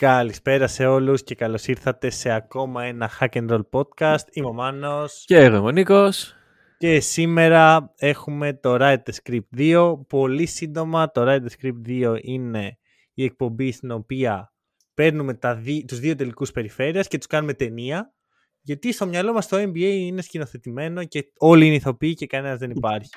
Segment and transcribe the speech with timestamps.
[0.00, 4.24] Καλησπέρα σε όλους και καλώς ήρθατε σε ακόμα ένα Hack and Roll podcast.
[4.32, 6.34] Είμαι ο Μάνος Και εγώ είμαι ο Νίκος.
[6.78, 9.98] και σήμερα έχουμε το Write the Script 2.
[10.08, 12.78] Πολύ σύντομα, το Write the Script 2 είναι
[13.14, 14.52] η εκπομπή στην οποία
[14.94, 15.84] παίρνουμε τα δι...
[15.84, 18.14] τους δύο τελικούς περιφέρειας και τους κάνουμε ταινία.
[18.60, 22.70] Γιατί στο μυαλό μας το NBA είναι σκηνοθετημένο και όλοι είναι ηθοποιοί και κανένας δεν
[22.70, 23.10] υπάρχει.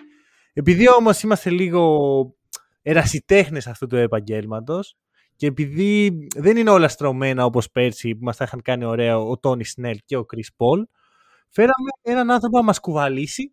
[0.54, 2.20] Επειδή όμως είμαστε λίγο
[2.82, 4.98] ερασιτέχνες αυτού του επαγγέλματος
[5.40, 9.38] και επειδή δεν είναι όλα στρωμένα όπως πέρσι που μας τα είχαν κάνει ωραία ο
[9.38, 10.80] Τόνι Σνέλ και ο Chris Paul,
[11.50, 13.44] φέραμε έναν άνθρωπο να μας κουβαλήσει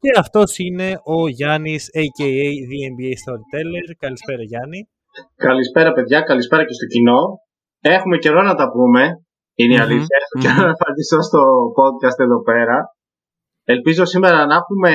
[0.00, 2.48] και αυτός είναι ο Γιάννης a.k.a.
[2.70, 3.86] The NBA Storyteller.
[3.98, 4.88] Καλησπέρα Γιάννη.
[5.36, 6.20] Καλησπέρα, παιδιά.
[6.20, 7.20] Καλησπέρα και στο κοινό.
[7.80, 9.02] Έχουμε καιρό να τα πούμε.
[9.54, 10.16] Είναι η Μμμ, αλήθεια.
[10.22, 10.42] Έχω μμμ.
[10.42, 11.40] καιρό να απαντήσω στο
[11.78, 12.76] podcast εδώ πέρα.
[13.64, 14.92] Ελπίζω σήμερα να έχουμε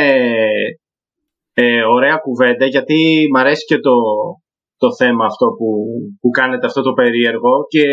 [1.54, 3.92] ε, ωραία κουβέντα γιατί μ' αρέσει και το,
[4.86, 5.68] το θέμα αυτό που,
[6.22, 7.86] που κάνετε αυτό το περίεργο και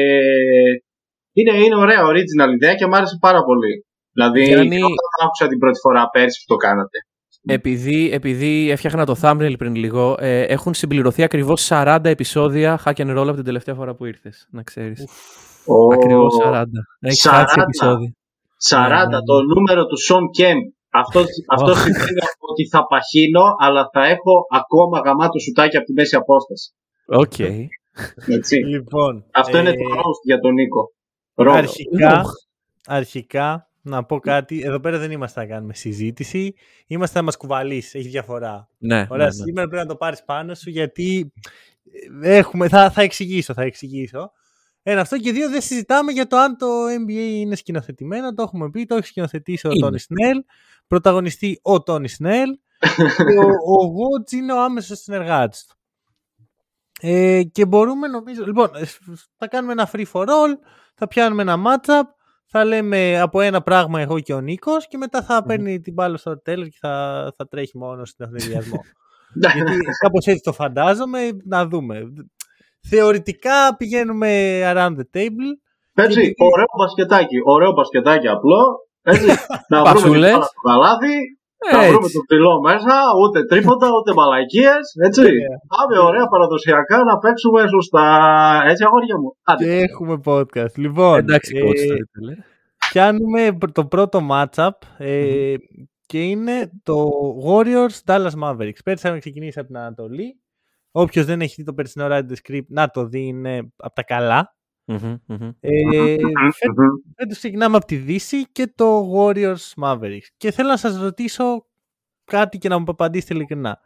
[1.39, 3.75] είναι, είναι ωραία original ιδέα και μ' άρεσε πάρα πολύ.
[4.13, 6.99] Δηλαδή, Γιάννη- εγώ δεν το άκουσα την πρώτη φορά πέρσι που το κάνατε.
[7.51, 13.11] Επειδή, επειδή έφτιαχνα το thumbnail πριν λίγο, ε, έχουν συμπληρωθεί ακριβώς 40 επεισόδια hack and
[13.19, 15.05] roll από την τελευταία φορά που ήρθες, να ξέρεις.
[15.67, 16.65] Ο- Ακριβώς 40.
[17.01, 17.31] Έχεις 40.
[17.47, 18.13] χάσει επεισόδια.
[18.57, 19.23] 40, Ναι, ναι, ναι.
[19.23, 20.59] το νούμερο του Σον Κέμπ.
[20.91, 21.75] Αυτό, αυτό Ω.
[21.75, 26.73] σημαίνει ότι θα παχύνω, αλλά θα έχω ακόμα γαμάτο σουτάκι από τη μέση απόσταση.
[27.07, 27.39] Οκ.
[28.27, 28.57] Έτσι.
[28.57, 30.93] Λοιπόν, Αυτό ε, είναι το roast για τον Νίκο.
[31.35, 31.53] Roast.
[31.55, 32.31] αρχικά, Οχ.
[32.87, 34.63] αρχικά να πω κάτι.
[34.65, 36.55] Εδώ πέρα δεν είμαστε να κάνουμε συζήτηση.
[36.87, 37.99] Είμαστε να μας κουβαλήσει.
[37.99, 38.69] Έχει διαφορά.
[38.79, 39.45] Ναι, Ωραία, ναι, ναι.
[39.45, 41.33] σήμερα πρέπει να το πάρεις πάνω σου γιατί
[42.23, 44.31] ε, έχουμε, θα, θα εξηγήσω, θα εξηγήσω.
[44.91, 48.71] Ένα αυτό και δύο δεν συζητάμε για το αν το NBA είναι σκηνοθετημένο, το έχουμε
[48.71, 49.81] πει, το έχει σκηνοθετήσει ο Είναι.
[49.81, 50.45] Τόνι Σνέλ,
[50.87, 53.03] πρωταγωνιστεί ο Τόνι Σνέλ και
[53.45, 53.49] ο,
[53.81, 55.77] ο Γότζ είναι ο άμεσος συνεργάτης του.
[57.01, 58.85] Ε, και μπορούμε νομίζω, λοιπόν, ε,
[59.37, 60.55] θα κάνουμε ένα free for all,
[60.95, 62.03] θα πιάνουμε ένα matchup,
[62.47, 66.17] θα λέμε από ένα πράγμα εγώ και ο Νίκος και μετά θα παίρνει την μπάλα
[66.17, 68.81] στο τέλος και θα, θα τρέχει μόνος στην αθλητισμό.
[69.55, 72.13] Γιατί κάπως έτσι το φαντάζομαι, να δούμε.
[72.89, 75.51] Θεωρητικά πηγαίνουμε around the table.
[75.95, 77.37] Έτσι, και- ωραίο μπασκετάκι.
[77.45, 78.61] Ωραίο μπασκετάκι απλό.
[79.03, 79.27] Έτσι,
[79.71, 80.31] να βρούμε Πασούλες.
[80.31, 81.17] την μπάλα στο καλάθι,
[81.73, 82.13] να βρούμε Έτσι.
[82.17, 84.85] το ψηλό μέσα, ούτε τρίποτα, ούτε μαλακίες.
[85.07, 85.21] Έτσι.
[85.21, 85.57] Ωραία.
[85.77, 88.05] Πάμε ωραία παραδοσιακά να παίξουμε σωστά.
[88.71, 89.37] Έτσι, αγόρια μου.
[89.43, 89.65] Άντε.
[89.65, 90.75] Και έχουμε podcast.
[90.77, 92.39] Λοιπόν, Εντάξει, ε, coach, storyteller.
[92.91, 95.55] πιάνουμε το πρώτο matchup ε,
[96.07, 96.97] και είναι το
[97.49, 98.81] Warriors Dallas Mavericks.
[98.85, 100.41] Πέρσι είχαμε ξεκινήσει από την Ανατολή.
[100.91, 104.03] Όποιος δεν έχει δει το περσινό Ride the Script να το δει είναι από τα
[104.03, 104.57] καλά.
[104.85, 105.51] Μμμ, μμμ.
[105.61, 106.17] Ε,
[106.53, 107.13] φε- Μμμ.
[107.17, 110.27] Φέτος ξεκινάμε από τη Δύση και το Warriors Mavericks.
[110.37, 111.67] Και θέλω να σας ρωτήσω
[112.25, 113.79] κάτι και να μου απαντήσετε ειλικρινά.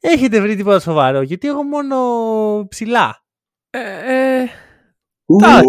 [0.00, 1.96] Έχετε βρει τίποτα σοβαρό, γιατί εγώ μόνο
[2.68, 3.24] ψηλά.
[3.70, 4.46] Ε, ε,
[5.26, 5.66] Ου, Εντάξει.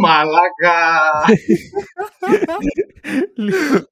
[0.00, 1.00] Μαλάκα.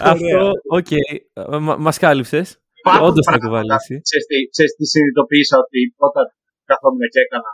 [0.00, 0.90] Αυτό, οκ.
[0.90, 2.58] Ε, μα- Μας κάλυψες.
[2.84, 3.44] Υπάρχουν Όντως θα πράγματα.
[3.44, 3.94] κουβαλήσει.
[4.08, 6.24] Ξέρεις τι- Ξέρεις τι συνειδητοποίησα ότι όταν
[6.70, 7.50] καθόμουν και έκανα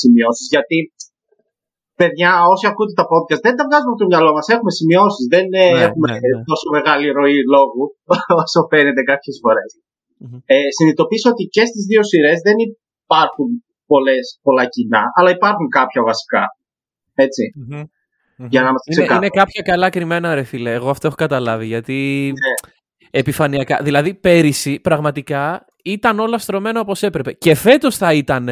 [0.00, 0.78] σημειώσεις γιατί
[2.00, 5.46] παιδιά όσοι ακούτε τα podcast δεν τα βγάζουμε από το μυαλό μας έχουμε σημειώσεις δεν
[5.62, 6.44] ε, Ναι, έχουμε ναι, ναι.
[6.50, 7.82] τόσο μεγάλη ροή λόγου
[8.42, 9.70] όσο φαίνεται κάποιες φορές
[10.22, 10.38] Μμμ.
[10.54, 12.56] ε, συνειδητοποίησα ότι και στις δύο σειρές δεν
[13.04, 13.48] υπάρχουν
[13.92, 16.42] πολλές, πολλά κοινά αλλά υπάρχουν κάποια βασικά
[17.26, 17.44] έτσι
[18.52, 20.72] για να είμαστε Είναι, ξεκάθαροι είναι κάποια καλά κρυμμένα, ρε φίλε.
[20.72, 21.66] Εγώ αυτό έχω καταλάβει.
[21.66, 21.98] Γιατί
[22.44, 22.70] Ναι.
[23.10, 23.78] Επιφανειακά.
[23.82, 27.32] Δηλαδή, πέρυσι πραγματικά ήταν όλα στρωμένα όπως έπρεπε.
[27.32, 28.48] Και φέτος θα ήταν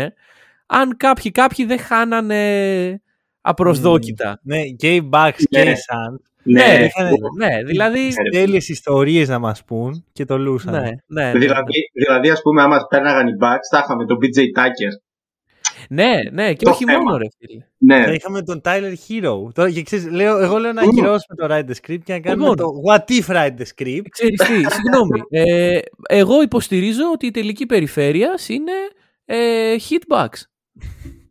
[0.66, 3.02] αν κάποιοι, κάποιοι δεν χάνανε
[3.40, 4.40] απροσδόκητα.
[4.42, 5.70] Ναι, και οι Bucks και Ναι.
[5.70, 6.20] οι Suns.
[6.42, 8.00] ναι, Ναι, είχαν- ναι, δηλαδή.
[8.00, 8.40] Ναι.
[8.40, 10.72] Τέλειες ιστορίες να μας πούν και το λούσαν.
[10.72, 14.38] Ναι, ναι, ναι, δηλαδή, δηλαδή ας πούμε άμα πέρναγαν οι Bucks θα είχαμε τον BJ
[14.38, 14.92] Tucker
[15.88, 16.98] ναι, ναι, και Το όχι θέμα.
[16.98, 17.64] μόνο, ρε φίλε.
[17.78, 19.52] ναι, Θα είχαμε τον Tyler Hero.
[19.54, 20.88] Τώρα, και ξέρεις, λέω, εγώ λέω να Ου.
[20.88, 22.56] ακυρώσουμε το Ride the Script και να κάνουμε Λοιπόν.
[22.56, 24.06] το What if Ride the Script.
[24.08, 25.20] Ξέρεις τι, συγγνώμη.
[25.30, 28.72] Ε, εγώ υποστηρίζω ότι η τελική περιφέρεια είναι
[29.24, 30.40] ε, hitbacks.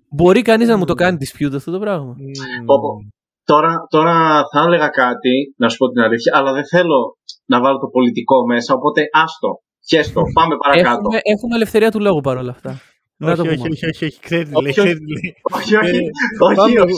[0.09, 2.65] Μπορεί κανείς να μου το κάνει dispute αυτό το πράγμα; Μμμ.
[2.65, 2.97] Πω, πω.
[3.43, 7.77] Τώρα, τώρα θα έλεγα κάτι, να σου πω την αλήθεια, αλλά δεν θέλω να βάλω
[7.77, 10.89] το πολιτικό μέσα, οπότε άστο, χέστο, πάμε παρακάτω.
[10.89, 12.79] Έχουμε, έχουμε ελευθερία του λόγου παρόλα αυτά.
[13.19, 13.67] Να το όχι, πούμε.
[13.71, 14.97] όχι, όχι, όχι, όχι, ξέρει τι λέει, Όχι, ξέρει όχι.
[14.97, 15.35] τι λέει.
[15.41, 15.99] Όχι, όχι, Ε,
[16.39, 16.93] όχι, Πάμε, όχι, όχι.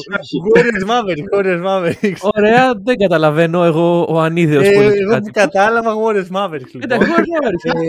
[0.56, 2.30] Warriors Mavericks, Warriors Mavericks.
[2.36, 5.44] Ωραία, δεν καταλαβαίνω εγώ ο ανίδεος Ε, πολιτικάς Εγώ που τύπος.
[5.44, 6.82] κατάλαβα Warriors Mavericks λοιπόν.
[6.82, 7.82] Εντάξει, Warriors Mavericks.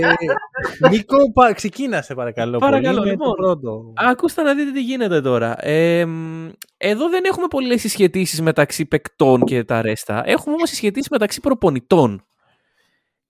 [0.80, 2.58] Ε, Νίκο, πα- ξεκίνα σε παρακαλώ.
[2.58, 3.28] Παρακαλώ, πολύ, με λοιπόν.
[3.28, 3.92] το πρώτο.
[3.96, 5.66] Ακούστε να δείτε τι γίνεται τώρα.
[5.66, 10.22] Ε, μ, εδώ δεν έχουμε πολλές συσχετήσεις μεταξύ παικτών και τα ρέστα.
[10.26, 12.24] Έχουμε όμως συσχετήσεις μεταξύ προπονητών.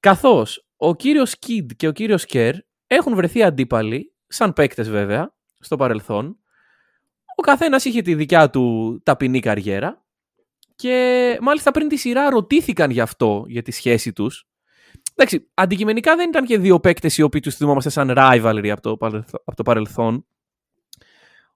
[0.01, 2.55] Καθώς ο κύριος Κιντ και ο κύριος Κέρ
[2.87, 6.39] έχουν βρεθεί αντίπαλοι, σαν παίκτες βέβαια, στο παρελθόν.
[7.37, 10.05] Ο καθένας είχε τη δικιά του ταπεινή καριέρα
[10.77, 14.49] και μάλιστα πριν τη σειρά ρωτήθηκαν γι' αυτό, για τη σχέση τους.
[15.15, 18.97] Εντάξει, αντικειμενικά δεν ήταν και δύο παίκτες οι οποίοι τους θυμόμαστε σαν rivalry από το,
[18.97, 20.27] παρελθ- από το παρελθόν.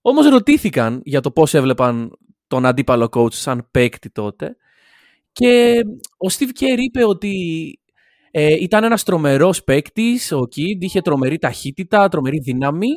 [0.01, 4.57] Όμως ρωτήθηκαν για το πώς έβλεπαν τον αντίπαλο coach σαν παίκτη τότε
[5.33, 5.83] και
[6.19, 7.33] ο Steve Kerr είπε ότι
[8.37, 12.89] ε, ήταν ένας τρομερός παίκτης, ο Kid, είχε τρομερή ταχύτητα, τρομερή δύναμη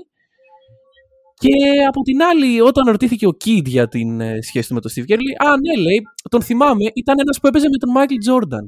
[1.34, 1.50] και
[1.88, 5.02] από την άλλη όταν ρωτήθηκε ο Kid για την ε, σχέση του με τον Steve
[5.12, 8.66] Kerr λέει «Α ναι λέει, τον θυμάμαι, ήταν ένας που έπαιζε με τον Michael Jordan».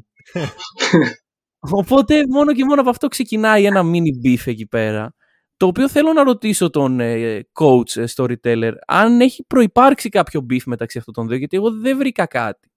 [1.80, 5.14] Οπότε μόνο και μόνο από αυτό ξεκινάει ένα mini beef εκεί πέρα.
[5.58, 10.64] Το οποίο θέλω να ρωτήσω τον ε, coach, ε, storyteller, αν έχει προϋπάρξει κάποιο beef
[10.66, 12.72] μεταξύ αυτών των δύο, γιατί εγώ δεν βρήκα κάτι.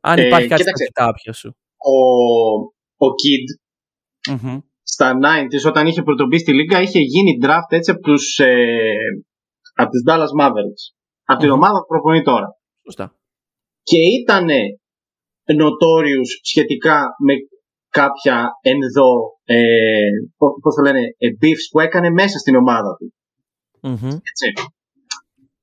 [0.00, 0.84] Αν Ε, υπάρχει κάτι στα κοίταξε.
[0.84, 1.56] κοιτάπια σου.
[1.76, 1.92] Ο,
[2.96, 3.46] ο Kid
[4.34, 4.58] Μμμ.
[4.82, 8.54] στα 90s όταν είχε πρωτομπεί στη Λίγκα είχε γίνει draft έτσι από τους, ε,
[9.74, 10.82] από τους Dallas Mavericks.
[11.24, 11.56] Από την Μμμ.
[11.56, 12.48] ομάδα που προπονεί τώρα.
[12.84, 13.16] Σωστά.
[13.82, 14.48] Και ήταν
[15.62, 16.96] notorious σχετικά
[17.26, 17.34] με
[17.88, 19.08] κάποια ενδο,
[19.44, 19.56] ε,
[20.36, 23.06] πώς πώς το λένε, ε, beefs που έκανε μέσα στην ομάδα του.
[23.82, 24.10] Μμμ.
[24.30, 24.46] Έτσι.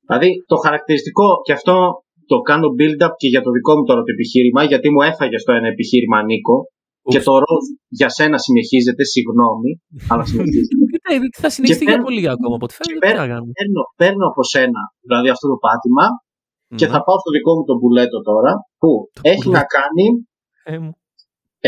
[0.08, 1.76] Δηλαδή το χαρακτηριστικό και αυτό
[2.32, 5.52] το κάνω build-up και για το δικό μου τώρα το επιχείρημα γιατί μου έφαγε στο
[5.54, 6.58] ένα επιχείρημα Νίκο
[7.12, 7.26] και Ουφ.
[7.28, 7.66] το ροζ
[8.00, 9.72] για σένα συνεχίζεται, συγγνώμη,
[10.12, 10.76] αλλά συνεχίζεται.
[10.94, 12.98] Κοίτα, ε, θα συνεχιστεί Και για παίρνω- πολύ ακόμα από ό,τι και φαίνεται.
[13.00, 13.52] Τι παίρνω- να κάνουμε.
[13.60, 16.06] παίρνω, παίρνω από σένα δηλαδή αυτό το πάτημα
[16.80, 16.94] και Ναι.
[16.94, 18.90] θα πάω στο δικό μου το μπουλέτο τώρα που
[19.32, 19.58] έχει μπουλέτο.
[19.58, 20.06] να κάνει
[20.72, 20.92] Ε, μου.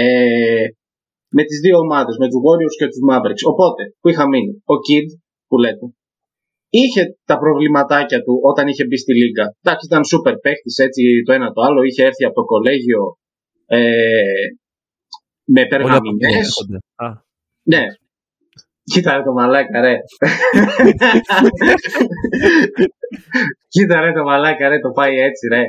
[0.03, 0.65] ε,
[1.37, 3.43] με τις δύο ομάδες, με τους Warriors και τους Mavericks.
[3.53, 5.07] Οπότε, που είχα μείνει, ο Kid,
[5.49, 5.85] που λέτε,
[6.79, 9.45] είχε τα προβληματάκια του όταν είχε μπει στη Λίγκα.
[9.61, 13.01] Εντάξει, ήταν super παίχτης, έτσι το ένα το άλλο, είχε έρθει από το κολέγιο
[13.65, 13.81] ε,
[15.45, 16.47] με Όλοι από εκεί περγαμηνές.
[16.47, 16.77] έρχονται.
[16.95, 17.07] Α,
[17.63, 17.83] Ναι.
[18.91, 19.95] Κοίτα ρε το μαλάκα ρε.
[23.73, 25.63] Κοίτα ρε το μαλάκα ρε, το πάει έτσι ρε.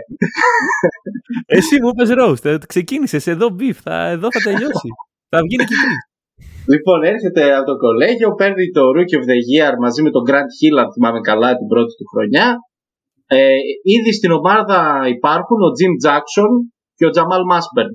[1.47, 4.89] Εσύ μου είπες roast, ε, ξεκίνησες εδώ beef, θα, εδώ θα τελειώσει.
[5.29, 5.79] θα βγει νικητής.
[6.73, 10.51] Λοιπόν, έρχεται από το κολέγιο, παίρνει το Rookie of the Year μαζί με τον Grant
[10.59, 12.47] Hill, αν θυμάμαι καλά, την πρώτη του χρονιά.
[13.27, 13.55] Ε,
[13.97, 14.79] ήδη στην ομάδα
[15.17, 16.51] υπάρχουν ο Jim Jackson
[16.97, 17.93] και ο Jamal Mashburn.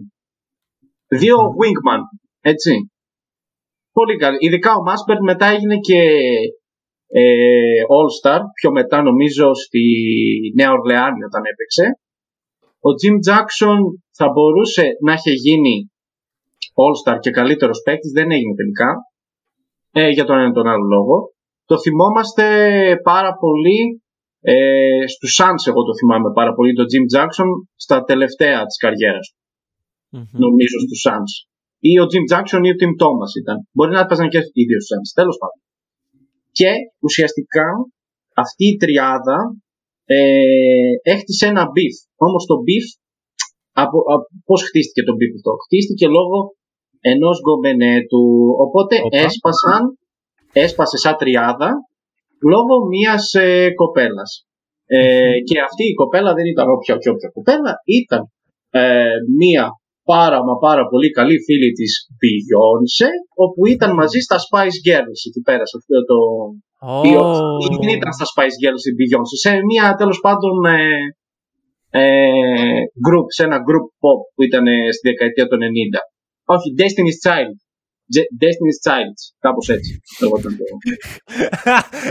[1.19, 1.55] Δύο Μμμ.
[1.59, 2.01] wingman,
[2.41, 2.73] έτσι.
[3.91, 4.37] Πολύ καλή.
[4.39, 6.01] Ειδικά ο Mashburn μετά έγινε και
[7.07, 7.23] ε,
[7.97, 9.83] All-Star, πιο μετά νομίζω στη
[10.55, 11.85] Νέα Ορλεάνη όταν έπαιξε.
[12.87, 13.79] Ο Jim Jackson
[14.17, 15.91] θα μπορούσε να είχε γίνει
[16.81, 18.89] All-Star και καλύτερος παίκτης, δεν έγινε τελικά.
[19.91, 21.15] Ε, για τον ένα ή τον άλλο λόγο.
[21.65, 22.45] Το θυμόμαστε
[23.03, 24.01] πάρα πολύ
[24.41, 29.27] ε, στους Suns, εγώ το θυμάμαι πάρα πολύ, τον Jim Jackson στα τελευταία της καριέρας
[29.31, 29.40] του,
[30.13, 30.25] Μμμ.
[30.45, 31.33] νομίζω στους Suns.
[31.89, 33.57] Ή ο Jim Jackson ή ο Tim Thomas ήταν.
[33.75, 35.61] Μπορεί να έπαιζαν και οι δύο στους Suns, τέλος πάντων.
[36.57, 36.69] Και
[37.05, 37.67] ουσιαστικά
[38.43, 39.39] αυτή η τριάδα
[40.05, 41.95] ε, έχτισε ένα beef.
[42.25, 42.85] Όμως το beef,
[43.83, 46.37] από, από, πώς χτίστηκε το beef αυτό; Χτίστηκε λόγω
[47.11, 48.23] ενός γκομπενέτου.
[48.65, 49.17] Οπότε Οπα.
[49.25, 49.81] έσπασαν,
[50.63, 51.69] έσπασε σαν τριάδα
[52.53, 54.31] λόγω μιας ε, κοπέλας.
[54.85, 58.21] Ε, και αυτή η κοπέλα δεν ήταν όποια και όποια κοπέλα, ήταν
[58.69, 59.65] ε, μία
[60.13, 63.09] πάρα μα πάρα πολύ καλή φίλη της Beyoncé,
[63.45, 66.17] όπου ήταν μαζί στα Spice Girls εκεί πέρα, σε αυτό το,
[66.93, 67.01] Ω.
[67.09, 70.79] ή όχι, δεν ήταν στα Spice Girls η Beyoncé, σε μια τέλος πάντων ε,
[72.01, 75.63] ε, group, σε ένα group pop που ήταν ε, στη δεκαετία των 90.
[76.53, 77.55] Όχι, Destiny's Child.
[78.15, 79.99] Je- Destiny's Child, κάπως έτσι.
[80.21, 80.63] λεγόταν το.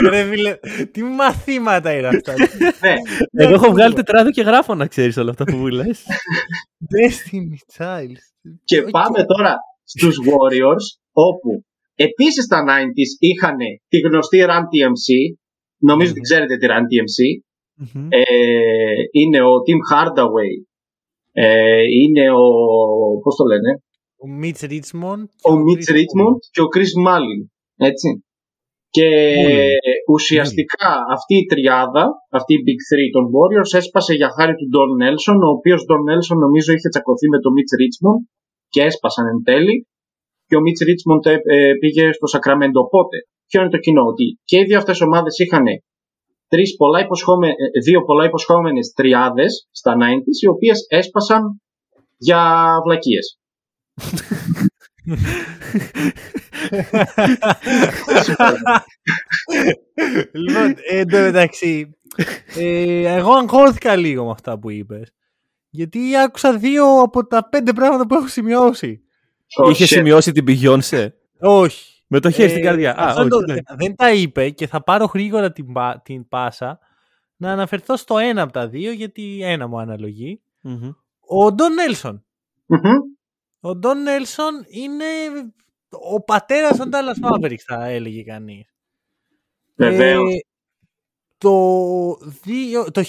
[0.10, 0.56] Ρε φίλε,
[0.92, 2.34] τι μαθήματα είναι αυτά.
[3.32, 6.04] ναι, Εγώ έχω βγάλει τετράδιο και γράφω να ξέρεις όλα αυτά που μου λες.
[6.94, 8.14] Destiny Child.
[8.64, 9.54] και πάμε τώρα
[9.84, 11.50] στους Warriors, όπου
[11.94, 13.56] επίσης στα 90s είχαν
[13.88, 15.08] τη γνωστή Run TMC,
[15.78, 17.18] νομίζω ότι ξέρετε τη Run TMC,
[17.94, 18.06] Μμμ.
[18.10, 18.20] ε,
[19.20, 20.52] είναι ο Tim Hardaway,
[21.32, 22.44] ε, είναι ο,
[23.22, 23.70] πώς το λένε,
[24.24, 25.24] Ο Mitch Richmond.
[25.50, 27.40] ο Mitch Richmond και ο Chris Mullin.
[27.90, 28.08] Έτσι.
[28.96, 30.12] Και Mullin.
[30.14, 32.04] ουσιαστικά αυτή η τριάδα,
[32.38, 36.02] αυτή η Big Three των Warriors έσπασε για χάρη του Don Nelson, ο οποίος Don
[36.08, 38.20] Nelson νομίζω είχε τσακωθεί με τον Mitch Richmond
[38.72, 39.76] και έσπασαν εν τέλει.
[40.48, 42.78] Και ο Mitch Richmond ε, ε, πήγε στο Sacramento.
[42.86, 43.16] Οπότε
[43.48, 45.64] ποιο είναι το κοινό; Ότι και οι δύο αυτές ομάδες είχαν
[46.52, 51.42] τρεις πολλά υποσχόμε, ε, δύο πολλά υποσχόμενες τριάδες στα 90s, οι οποίες έσπασαν
[52.16, 52.40] για
[52.84, 53.39] βλακίες.
[60.32, 61.96] Λοιπόν, εν τω μεταξύ,
[62.56, 65.12] ε, εγώ αγχώθηκα λίγο με αυτά που είπες.
[65.70, 69.00] Γιατί άκουσα δύο από τα πέντε πράγματα που έχω σημειώσει.
[69.70, 71.14] Είχες σημειώσει την πηγιόνσε.
[71.40, 72.02] Όχι.
[72.06, 72.96] Με το χέρι Ε, στην καρδιά.
[72.96, 73.54] Α, αυτό όχι, το- ναι.
[73.78, 76.78] Δεν τα είπε και θα πάρω γρήγορα την, πα- την πάσα
[77.36, 80.40] να αναφερθώ στο ένα από τα δύο γιατί ένα μου αναλογεί.
[80.60, 80.90] Μμμ.
[81.20, 82.24] Ο Ντόν Νέλσον.
[82.66, 82.80] Μμμ.
[83.60, 85.04] Ο Ντόν Νέλσον είναι
[85.90, 88.74] ο πατέρας των Dallas Mavericks θα έλεγε κανείς.
[89.74, 90.32] Βεβαίως.
[90.34, 90.38] Ε,
[91.38, 93.02] το, δύο- το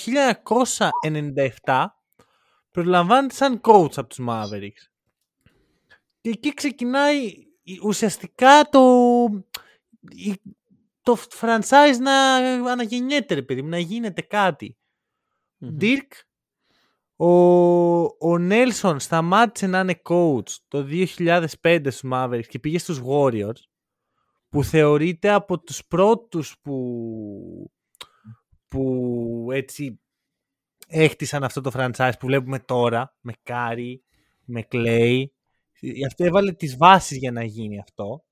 [1.66, 1.86] 1997
[2.72, 4.90] προλαμβάνεται σαν coach από τους Mavericks.
[6.22, 7.26] Και εκεί ξεκινάει
[7.64, 8.82] η- ουσιαστικά το,
[10.10, 10.42] η-
[11.02, 12.36] το franchise να
[12.72, 14.78] αναγεννιέται, ρε παιδί μου, να γίνεται κάτι.
[15.58, 15.78] Μμμ.
[15.82, 16.08] Dirk,
[17.24, 23.62] ο, ο Νέλσον σταμάτησε να είναι coach το 2005 στους Mavericks και πήγε στους Warriors
[24.50, 27.72] που θεωρείται από τους πρώτους που,
[28.68, 30.02] που έτσι
[30.88, 34.04] έχτισαν αυτό το franchise που βλέπουμε τώρα με Κάρι,
[34.46, 35.24] με Clay.
[36.08, 38.24] Αυτό έβαλε τις βάσεις για να γίνει αυτό.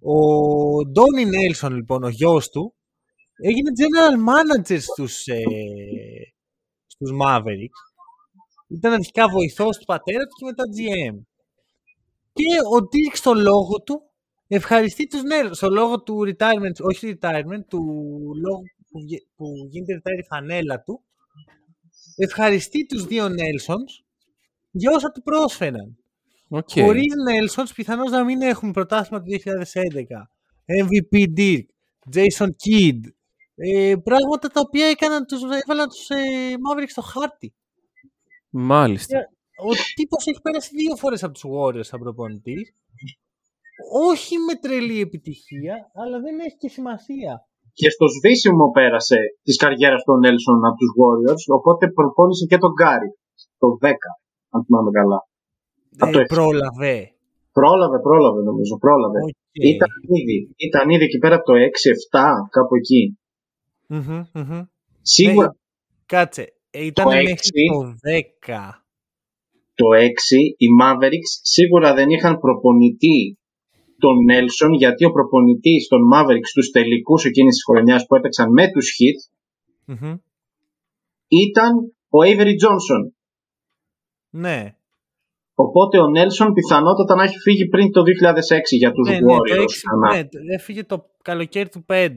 [0.00, 0.18] Ο
[0.86, 2.74] Ντόνι Νέλσον λοιπόν, ο γιος του,
[3.42, 5.42] έγινε general manager στους, ε,
[6.86, 7.93] στους Mavericks.
[8.76, 11.16] Ήταν αρχικά βοηθός του πατέρα του και μετά GM.
[12.32, 14.02] Και ο Dirk στο λόγο του
[14.48, 15.54] ευχαριστεί τους Νέλσον.
[15.54, 17.80] Στο λόγο του retirement, όχι retirement, του
[18.44, 21.00] λόγου που, βγε- που γίνεται retire η φανέλα του.
[22.16, 24.02] Ευχαριστεί τους δύο Νέλσονς
[24.70, 25.96] για όσα του πρόσφεραν.
[26.48, 26.68] Οκ.
[26.72, 30.30] Χωρίς Νέλσονς πιθανώς να μην έχουμε πρωτάθλημα του 2011.
[30.66, 31.64] MVP Dirk,
[32.14, 33.00] Jason Kidd.
[33.56, 36.16] Ε, πράγματα τα οποία έκαναν τους, έβαλαν τους ε,
[36.68, 37.54] Mavericks στο χάρτη.
[38.56, 39.18] Μάλιστα.
[39.68, 42.74] Ο τύπος έχει πέρασει δύο φορές από τους Warriors σαν προπονητής.
[44.10, 47.32] Όχι με τρελή επιτυχία, αλλά δεν έχει και σημασία.
[47.72, 52.72] Και στο σβήσιμο πέρασε της καριέρας του Νέλσον από τους Warriors, οπότε προπόνησε και τον
[52.76, 53.10] Κάρι
[53.58, 53.92] το 10,
[54.54, 55.18] αν θυμάμαι καλά.
[55.98, 56.34] Από το Ε, έξι.
[56.34, 56.94] πρόλαβε.
[57.58, 59.18] Πρόλαβε, πρόλαβε νομίζω, πρόλαβε.
[59.18, 59.64] Οκ.
[59.74, 63.18] Ήταν ήδη, ήταν ήδη εκεί πέρα από το 6-7, κάπου εκεί.
[63.86, 64.62] Μμμ, μμμ.
[65.02, 65.52] Σίγουρα Ναι,
[66.06, 66.44] Κάτσε.
[66.76, 67.50] Ε, Ήταν Το μέχρι έξι.
[67.72, 67.94] το
[68.46, 68.70] 10.
[69.74, 70.08] το 6
[70.62, 73.38] οι Mavericks σίγουρα δεν είχαν προπονητή
[73.98, 78.70] τον Νέλσον γιατί ο προπονητής των Mavericks στους τελικούς εκείνης της χρονιάς που έπαιξαν με
[78.72, 79.18] τους Heat
[79.86, 80.14] Μμμ.
[81.28, 81.72] ήταν
[82.08, 83.02] ο Avery Johnson.
[84.30, 84.74] Ναι.
[85.54, 89.26] Οπότε ο Νέλσον πιθανότατα να έχει φύγει πριν το 2006 για τους Ναι, ναι, το
[89.34, 89.62] Warriors.
[89.62, 90.16] έξι, ξανά.
[90.16, 92.16] ναι, το- έφυγε το καλοκαίρι του 5.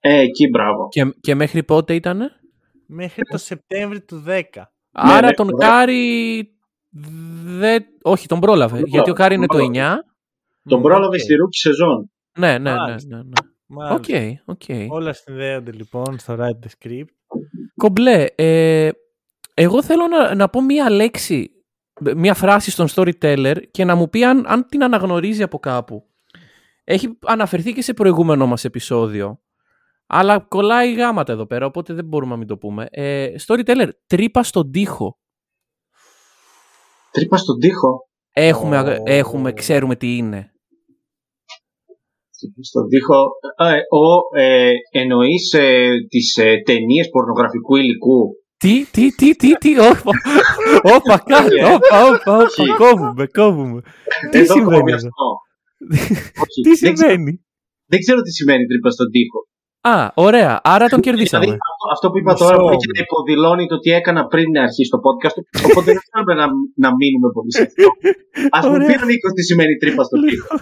[0.00, 0.88] Ε, εκεί μπράβο.
[0.88, 2.30] Και, και μέχρι πότε ήτανε;
[2.94, 4.40] Μέχρι το Σεπτέμβρη του 10.
[4.92, 6.46] Άρα ναι, τον το- Κάρι.
[7.44, 7.84] Δεν...
[8.02, 8.78] Όχι, τον πρόλαβε.
[8.80, 9.94] Τον γιατί ο Κάρι είναι το πρόλαβε.
[9.94, 9.96] 9.
[10.68, 11.18] Τον Μμ, πρόλαβε οκ.
[11.22, 12.10] στη rookie σεζόν.
[12.38, 12.76] Ναι, ναι, ναι.
[12.76, 13.16] Μάλιστα.
[13.16, 13.48] ναι, ναι.
[13.66, 13.94] Μάλιστα.
[14.44, 14.92] OK, OK.
[14.92, 17.04] Όλα συνδέονται λοιπόν στο Write the Script.
[17.76, 18.90] Κομπλέ, ε,
[19.54, 21.50] εγώ θέλω να, να πω μία λέξη,
[22.16, 26.06] μία φράση στον storyteller και να μου πει αν, αν την αναγνωρίζει από κάπου.
[26.84, 29.40] Έχει αναφερθεί και σε προηγούμενο μας επεισόδιο,
[30.14, 32.86] αλλά κολλάει γαμάτα εδώ πέρα, οπότε δεν μπορούμε να μην το πούμε.
[32.90, 35.18] Ε, storyteller, τρύπα στον τοίχο.
[37.10, 39.02] Τρύπα στον τοίχο; Έχουμε, Ω.
[39.04, 40.52] έχουμε, ξέρουμε τι είναι.
[42.38, 43.20] Τρύπα στον τοίχο.
[43.56, 49.78] Ε, ο, ε, εννοείς ε, τις ε, ταινίες πορνογραφικού υλικού; Τι, τι, τι, τι, τι,
[49.80, 50.10] όπα,
[50.96, 52.66] όπα, κάτω, όπα, όπα, όπα, Όχι.
[52.82, 53.80] κόβουμε, κόβουμε.
[54.30, 55.28] Τι Εδώ συμβαίνει κόβει εδώ; αυτό.
[56.42, 57.44] Όχι, Τι δεν ξέρω- συμβαίνει;
[57.86, 59.40] Δεν ξέρω τι σημαίνει τρύπα στον τοίχο.
[59.84, 61.44] Α, ωραία, άρα τον κερδίσαμε.
[61.44, 62.74] Δηλαδή, αυτό, αυτό που είπα Μισό τώρα που όμως.
[62.74, 65.36] έχει να υποδηλώνει το τι έκανα πριν αρχίσει το podcast,
[65.70, 66.46] οπότε δεν θέλουμε να,
[66.84, 67.88] να μείνουμε πολύ σε αυτό.
[68.56, 68.86] Α μου Ωραία.
[68.86, 70.54] πει ο Νίκος τι σημαίνει τρύπα στον τοίχο.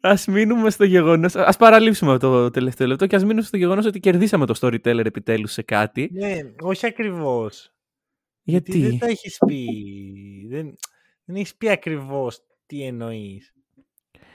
[0.00, 1.28] Α μείνουμε στο γεγονό.
[1.34, 5.52] Α παραλείψουμε το τελευταίο λεπτό και ας μείνουμε στο γεγονός ότι κερδίσαμε το storyteller επιτέλους
[5.52, 6.10] σε κάτι.
[6.12, 7.72] Ναι, όχι ακριβώς.
[8.42, 8.80] Γιατί.
[8.80, 9.66] δεν τα έχεις πει.
[10.50, 10.74] Δεν,
[11.24, 13.52] δεν έχεις πει ακριβώς τι εννοείς.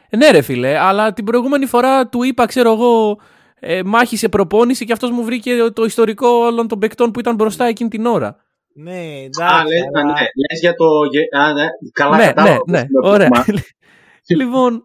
[0.09, 3.19] Ε, Ναι, ρε φίλε, αλλά την προηγούμενη φορά του είπα, ξέρω εγώ,
[3.59, 7.35] ε, μάχη σε προπόνηση και αυτός μου βρήκε το ιστορικό όλων των παικτών που ήταν
[7.35, 8.35] μπροστά εκείνη την ώρα.
[8.73, 9.41] Ναι, Α, εντάξει.
[9.67, 10.85] λες, α, αλλά- ναι, λες για το.
[11.11, 13.29] γε- Α, ναι, καλά, ναι, κατάλαβα ναι, πώς ναι, είναι το ωραία.
[13.29, 13.53] πράγμα.
[14.39, 14.83] λοιπόν,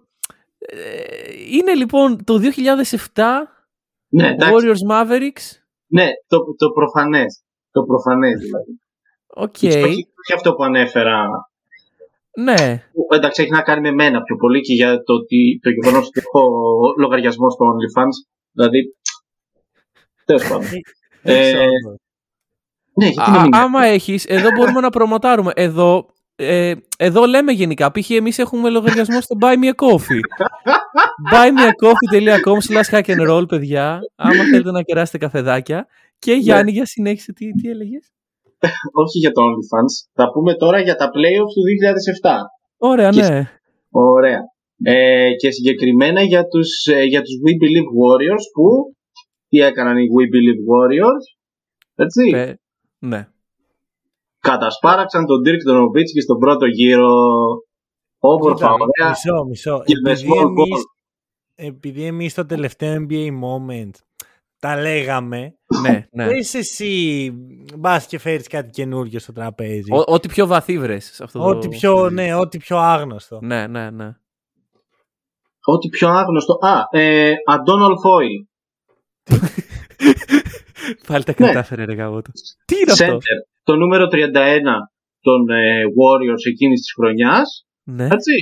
[0.58, 0.76] ε,
[1.50, 3.22] είναι λοιπόν το 2007
[4.08, 4.52] Ναι, εντάξει.
[4.54, 5.44] Warriors Mavericks.
[5.86, 7.42] Ναι, το, το προφανές.
[7.70, 8.78] Το προφανές δηλαδή.
[9.26, 9.56] Οκ.
[9.62, 9.82] Όχι,
[10.20, 11.26] όχι αυτό που ανέφερα
[12.38, 12.82] Ναι.
[12.92, 16.06] Που, εντάξει, έχει να κάνει με μένα πιο πολύ και για το, ότι, το γεγονός
[16.06, 16.40] ότι έχω
[16.98, 18.16] λογαριασμός στο OnlyFans.
[18.54, 18.96] Δηλαδή.
[20.24, 20.66] Τέλος πάντων.
[21.22, 21.54] Ε,
[22.94, 23.54] ναι, γιατί να Α, μην.
[23.54, 25.52] άμα έχεις, εδώ μπορούμε να προμοτάρουμε.
[25.54, 26.06] Εδώ,
[26.36, 27.90] ε, εδώ λέμε γενικά.
[27.90, 28.10] Π.χ.
[28.10, 30.20] εμείς έχουμε λογαριασμό στο Buy Me a Coffee.
[31.32, 34.00] buymeacoffee.com slash hack and roll, παιδιά.
[34.14, 35.86] Άμα θέλετε να κεράσετε καφεδάκια.
[36.18, 38.10] Και Γιάννη, για συνέχισε, τι, τι έλεγες;
[38.92, 40.08] Όχι για το OnlyFans.
[40.14, 41.62] Θα πούμε τώρα για τα playoffs του
[42.22, 42.36] 2007.
[42.76, 43.50] Ωραία, Και- ναι.
[43.90, 44.40] Ωραία.
[44.82, 48.94] Ε, και συγκεκριμένα για τους, ε, για τους We Believe Warriors που
[49.48, 51.24] τι έκαναν οι We Believe Warriors
[51.94, 52.54] έτσι, Ε,
[52.98, 53.28] ναι.
[54.38, 57.12] κατασπάραξαν τον Dirk τον Nowitzki στον πρώτο γύρο
[58.18, 59.82] όμορφα, ωραία Μισό, μισό.
[59.86, 60.92] Και με Επειδή small εμείς, ball.
[61.54, 63.90] επειδή εμείς στο τελευταίο NBA moment
[64.58, 66.26] τα λέγαμε, ναι, ναι.
[66.28, 67.30] πες εσύ
[67.78, 69.92] μπας και φέρεις κάτι καινούργιο στο τραπέζι.
[69.92, 73.38] Ό- Ό,τι πιο βαθύ βρες σε αυτό το- Ό,τι πιο, ναι, ό,τι πιο άγνωστο.
[73.42, 74.12] Ναι, ναι, ναι.
[75.64, 78.36] Ό,τι πιο άγνωστο α, ε, Άντοναλ Φόιλ
[81.08, 81.46] Πάλι τα Ναι.
[81.46, 82.30] κατάφερε ρε γαμώτο.
[82.64, 84.16] Τι είναι αυτό; center, το νούμερο 31
[85.20, 85.62] των ε,
[85.98, 88.04] Warriors εκείνης της χρονιάς Ναι.
[88.04, 88.34] έτσι,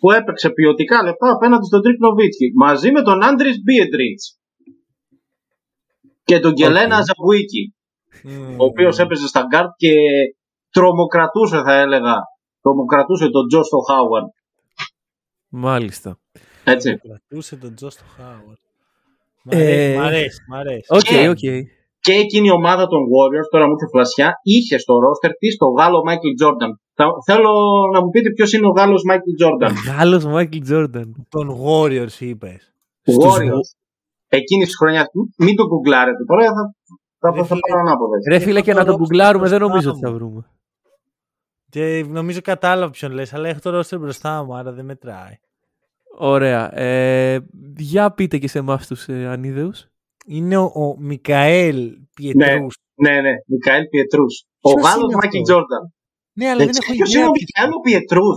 [0.00, 4.38] που έπαιξε ποιοτικά λεπτά απέναντι στον Dirk Nowitzki μαζί με τον Άντρις Μπίεντρινς
[6.24, 7.74] και τον Κελένα Αζουμπουίκι
[8.24, 8.60] Μμμ.
[8.60, 9.92] ο οποίος έπαιζε στα γκάρτ και
[10.70, 12.14] τρομοκρατούσε θα έλεγα
[12.60, 14.26] τρομοκρατούσε τον Τζος Χάουαρντ
[15.58, 16.18] Μάλιστα.
[16.64, 16.98] έτσι.
[16.98, 18.58] Κρατούσε τον Τζος Χάουαρντ.
[19.42, 20.86] Μ' Ε, αρέσει, μ' αρέσει, μ' αρέσει.
[20.88, 21.36] Οκ, Και- οκ.
[22.06, 25.72] και εκείνη η ομάδα των Warriors, τώρα μου ήρθε φλασιά, είχε στο ρόστερ της τον
[25.78, 26.80] Γάλλο Μάικλ Τζόρνταν.
[27.26, 27.50] Θέλω
[27.92, 29.72] να μου πείτε ποιος είναι ο Γάλλος Μάικλ Τζόρνταν.
[29.86, 31.26] Γάλλος Μάικλ Τζόρνταν.
[31.28, 32.72] Τον Warriors είπες.
[33.02, 33.68] Στους Warriors.
[34.28, 35.06] Εκείνης της χρονιάς.
[35.38, 36.74] Μην το γκουγκλάρετε τώρα, θα,
[37.18, 38.16] θα, Ρε θα, φίλε, πάρω ανάποδα.
[38.28, 40.06] Ρε φίλε και Έχω να το τον roster γκουγκλάρουμε δεν μπροστά νομίζω ότι μου.
[40.06, 40.42] θα βρούμε.
[41.70, 45.38] Και νομίζω κατάλαβα ποιον λες, αλλά έχω το roster μπροστά μου, άρα δεν μετράει.
[46.18, 46.78] Ωραία.
[46.78, 47.38] Ε,
[47.76, 49.86] για πείτε και σε εμάς τους ε, ανίδεους.
[50.26, 52.76] Είναι ο, ο Μικαέλ Πιετρούς.
[52.94, 54.44] Ναι, ναι, Μικαέλ Πιετρούς.
[54.60, 55.92] Ο Ποιος Γάλλος είναι Μάικλ αυτός; Τζόρνταν.
[56.32, 57.20] Ναι, αλλά δεν έχω Ποιος ιδέα.
[57.20, 58.36] είναι ο ποιος- Μικαέλ ο Πιετρούς;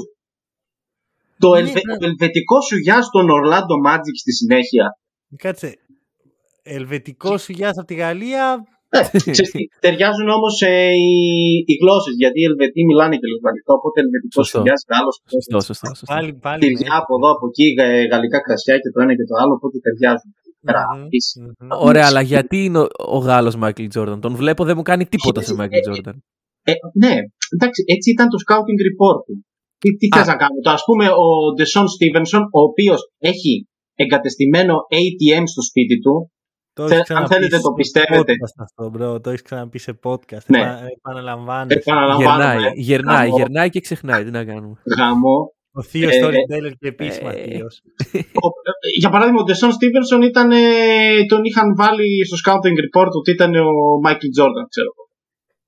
[1.40, 1.98] Το Ναι, ελβε- ναι.
[1.98, 4.86] το ελβετικός σουγιάς στον Ορλάντο Μάτζικ στη συνέχεια.
[5.38, 5.74] Κάτσε.
[6.64, 8.64] Ελβετικός σουγιάς από τη Γαλλία.
[8.98, 9.00] Ε,
[9.36, 10.74] ξέρεις τι, ταιριάζουν όμως ε,
[11.06, 11.12] οι,
[11.72, 13.72] οι γλώσσες γιατί οι Ελβετοί μιλάνε και γαλλικά.
[13.80, 14.58] Οπότε ελβετικός Σωστό.
[14.58, 15.16] σουγιάς, Γάλλος.
[15.36, 15.88] Σωστό, σωστό.
[16.00, 16.06] σωστό.
[16.14, 16.60] Πάλι, πάλι.
[16.64, 19.54] Τυριά από εδώ, από εκεί, γα- γαλλικά κρασιά και το ένα και το άλλο.
[19.60, 20.30] Οπότε ταιριάζουν.
[20.76, 21.26] Ράπης.
[21.88, 22.86] Ωραία, αλλά γιατί είναι ο,
[23.18, 26.16] ο Γάλλος Μάικλ Τζόρνταν; Τον βλέπω, δεν μου κάνει τίποτα σε Μάικλ Τζόρνταν.
[26.72, 26.74] Ε,
[27.04, 27.14] ναι,
[27.56, 29.36] εντάξει, έτσι ήταν το scouting report του.
[29.82, 30.18] Τι, τι Α.
[30.18, 30.58] θες να κάνω.
[30.66, 33.00] Το, ας πούμε ο Ντεσόν Στίβενσον, ο οποίος
[33.32, 33.54] έχει
[34.04, 36.16] εγκατεστημένο ATM στο σπίτι του.
[36.82, 38.34] Το Θε- έχεις αν ξαναπεί θέλετε σε το πιστεύετε.
[38.34, 39.24] podcast αυτό, bro.
[39.24, 40.46] Το έχεις ξαναπεί σε podcast.
[40.48, 40.60] Ναι.
[40.60, 41.80] Επα- επαναλαμβάνεσαι.
[41.80, 42.44] Επαναλαμβάνω.
[42.44, 43.38] Γερνάει, ε, γερνάει, γαμώ.
[43.38, 44.24] γερνάει και ξεχνάει.
[44.24, 44.76] Τι να κάνουμε.
[44.98, 45.38] Γαμό.
[45.80, 47.82] Ο θείος Ε, storyteller και επίσημα ε, θείος.
[48.46, 50.62] Ο- ε, Για παράδειγμα, ο Ντεσόν Στίβενσον ήταν, ε,
[51.32, 53.72] τον είχαν βάλει στο scouting report ότι ήταν ο
[54.04, 55.04] Μάικλ Τζόρνταν, ξέρω εγώ.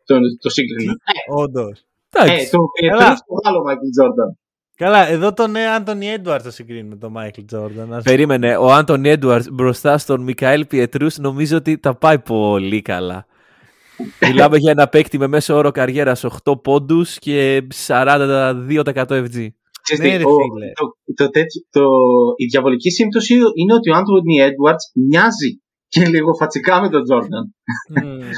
[0.07, 0.93] Το, το σύγκρινα.
[1.43, 1.75] Όντως.
[1.79, 2.49] Ε, Εντάξει.
[2.51, 2.97] το Καλά.
[2.97, 4.29] Πιετρούς, το άλλο Μάικλ Τζόρνταν.
[4.81, 8.01] Καλά, εδώ τον Άντωνι Έντουαρτ το συγκρίνουμε με τον Μάικλ Τζόρνταν.
[8.03, 13.25] Περίμενε, ο Άντων Έντουαρτ μπροστά στον Μικαέλ Πιετρού νομίζω ότι τα πάει πολύ καλά.
[14.27, 19.47] Μιλάμε για ένα παίκτη με μέσο όρο καριέρας 8 πόντους και 42% FG.
[19.83, 20.71] Ξέρεις Ναι, τι, ρε ο- φίλε.
[20.79, 21.83] το, το, τέτοιο- το,
[22.35, 25.51] η διαβολική σύμπτωση είναι ότι ο Άντωνι Έντουαρτς μοιάζει
[25.87, 27.43] και λίγο φατσικά με τον Τζόρνταν.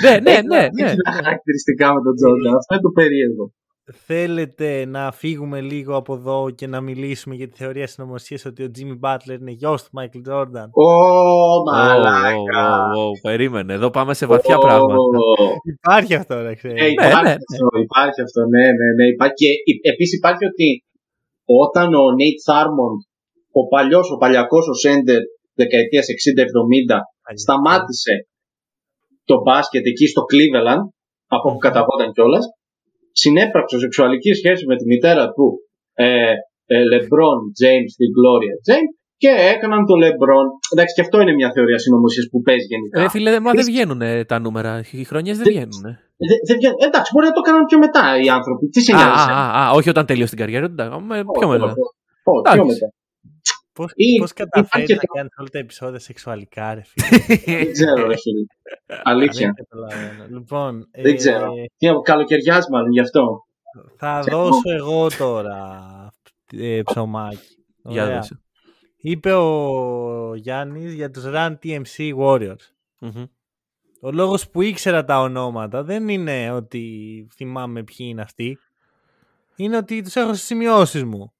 [0.04, 0.58] Ναι, ναι, Έχει- ναι.
[0.58, 1.16] ναι, έχει τα ναι.
[1.20, 2.54] χαρακτηριστικά με τον Τζόρνταν.
[2.60, 3.46] Αυτό είναι το περίεργο.
[3.92, 8.72] Θέλετε να φύγουμε λίγο από εδώ και να μιλήσουμε για τη θεωρία συνωμοσίας ότι ο
[8.72, 10.70] Τζίμι Μπάτλερ είναι γιος του Μάικλ Τζόρνταν.
[10.74, 12.66] Ω, Ω, μαλάκα.
[12.98, 14.96] ω, ω, ω, Περίμενε, εδώ πάμε σε βαθιά Ω, πράγματα.
[15.76, 16.92] Υπάρχει αυτό, να Ε, ξέρεις.
[16.92, 17.30] υπάρχει, ναι, ναι.
[17.30, 19.06] Αυτό, υπάρχει αυτό, ναι, ναι, ναι.
[19.14, 19.36] Υπάρχει.
[19.36, 20.68] Και επίσης υπάρχει ότι
[21.66, 22.98] όταν ο Νέιτ Θάρμοντ,
[23.60, 25.22] ο παλιός, ο παλιακός, ο Σέντερ
[25.62, 26.98] δεκαετίας 60-70,
[27.44, 28.14] σταμάτησε
[29.30, 30.84] το μπάσκετ εκεί στο Cleveland,
[31.36, 32.46] από όπου καταγόταν κιόλας,
[33.22, 35.48] συνέπραξε σεξουαλικής σχέσης με τη μητέρα του
[35.94, 36.06] ε,
[36.74, 40.48] ε, LeBron James, την Gloria James, και έκαναν το LeBron.
[40.74, 42.96] Εντάξει, και αυτό είναι μια θεωρία συνωμοσίας που παίζει γενικά.
[43.02, 44.72] Ρε φίλε, μα δεν βγαίνουν ε, τα νούμερα.
[44.92, 45.82] Οι χρονιές δεν βγαίνουν.
[45.92, 45.94] ε.
[46.30, 48.66] Δε- δεν βγαίνει- εντάξει, μπορεί να το έκαναν πιο μετά οι άνθρωποι.
[48.74, 49.30] Τι σε Α, νοιάζει.
[49.32, 50.76] α, α, α, όχι όταν τελείωσε την καριέρα του.
[50.78, 51.66] εντάξει, με- Πιο Όχι, μετά.
[51.66, 51.74] όχι,
[52.32, 52.68] όχι, πιο Εντάξει.
[52.74, 52.88] μετά.
[53.74, 57.38] Πώς, Ή- πώς ή καταφέρεις και να το- κάνεις όλα τα επεισόδια σεξουαλικά, ρε φίλε;
[57.64, 58.46] Δεν ξέρω, ρε φίλε.
[59.04, 59.54] Αλήθεια.
[59.56, 60.38] Δεν καταλαβαίνω.
[60.38, 61.52] Λοιπόν, Δεν ε, ξέρω.
[61.78, 63.46] Τι καλοκαιριάς μάλλον γι' αυτό.
[63.98, 64.38] θα Ξέρω.
[64.44, 65.88] δώσω εγώ τώρα
[66.52, 67.58] ε, ψωμάκι.
[67.84, 68.16] Για Ωραία.
[68.16, 68.42] δώσε.
[68.98, 72.72] Είπε ο Γιάννης για τους Run TMC Warriors.
[73.00, 73.26] Μμμ.
[74.02, 78.58] Ο λόγος που ήξερα τα ονόματα δεν είναι ότι θυμάμαι ποιοι είναι αυτοί.
[79.56, 81.33] είναι ότι τους έχω στις σημειώσεις μου.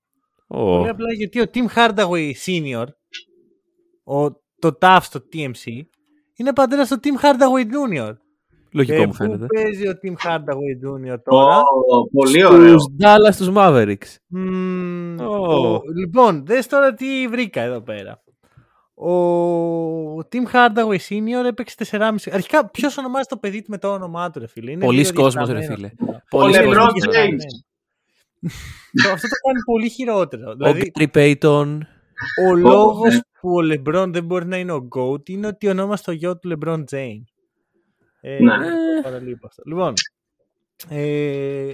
[0.56, 2.86] Ω, Πολύ απλά γιατί ο Tim Hardaway Senior,
[4.04, 5.72] ο, το TAF στο TMC,
[6.36, 8.14] είναι πατέρας του Tim Hardaway Jr.
[8.72, 9.46] Λογικό Και μου φαίνεται.
[9.46, 11.18] Πού παίζει ο Tim Hardaway Jr.
[11.24, 11.58] τώρα.
[11.58, 12.80] Ω, πολύ ωραίο.
[12.80, 14.16] Στους Dallas τους Mavericks.
[14.28, 15.74] Μμμ, Ω.
[15.74, 18.24] ο- λοιπόν, δες τώρα τι βρήκα εδώ πέρα.
[18.96, 22.32] Ο Tim Hardaway Senior έπαιξε 4,5.
[22.32, 25.22] Αρχικά, ποιος ονομάζει το παιδί του με το όνομά του, ρε φίλε; Είναι Πολλοί λίγο
[25.22, 26.12] κόσμος, ρε διεφθαρμένο φίλε.
[26.14, 26.38] αυτό.
[26.38, 27.64] Πολλοί LeBron κόσμος.
[28.44, 29.04] James.
[29.04, 30.50] Το- Αυτό το κάνει πολύ χειρότερο.
[30.52, 31.78] Ο Δηλαδή, Gary Payton.
[32.48, 33.20] ο λόγος ναι.
[33.40, 36.58] που ο LeBron δεν μπορεί να είναι ο GOAT είναι ότι ονόμασε το γιο του
[36.60, 37.22] LeBron James.
[38.22, 38.58] Ε, Ναι.
[38.58, 39.62] το παραλείπω αυτό.
[39.66, 39.94] Λοιπόν,
[40.90, 41.74] ε,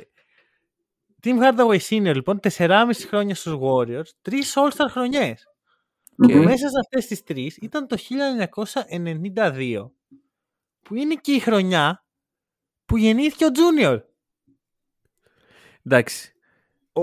[1.24, 5.44] Tim Hardaway Senior, λοιπόν, 4,5 χρόνια στους Warriors, 3 All-Star χρονιές.
[6.28, 6.44] Και Μμμ.
[6.44, 9.92] μέσα σε αυτές τις τρεις ήταν το 1992,
[10.82, 12.06] που είναι και η χρονιά
[12.86, 14.00] που γεννήθηκε ο Junior.
[15.86, 16.34] Εντάξει.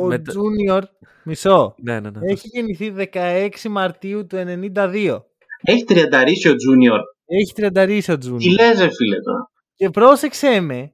[0.02, 0.82] Ο Μετα- Junior,
[1.24, 2.18] μισό, Ναι, ναι, ναι.
[2.32, 5.24] έχει γεννηθεί 16 Μαρτίου του 92.
[5.62, 7.00] Έχει τριανταρίσει ο Junior.
[7.26, 8.54] Έχει 30 ο Τι Junior.
[8.59, 9.50] λες ρε φίλε τώρα.
[9.74, 10.92] Και πρόσεξε με,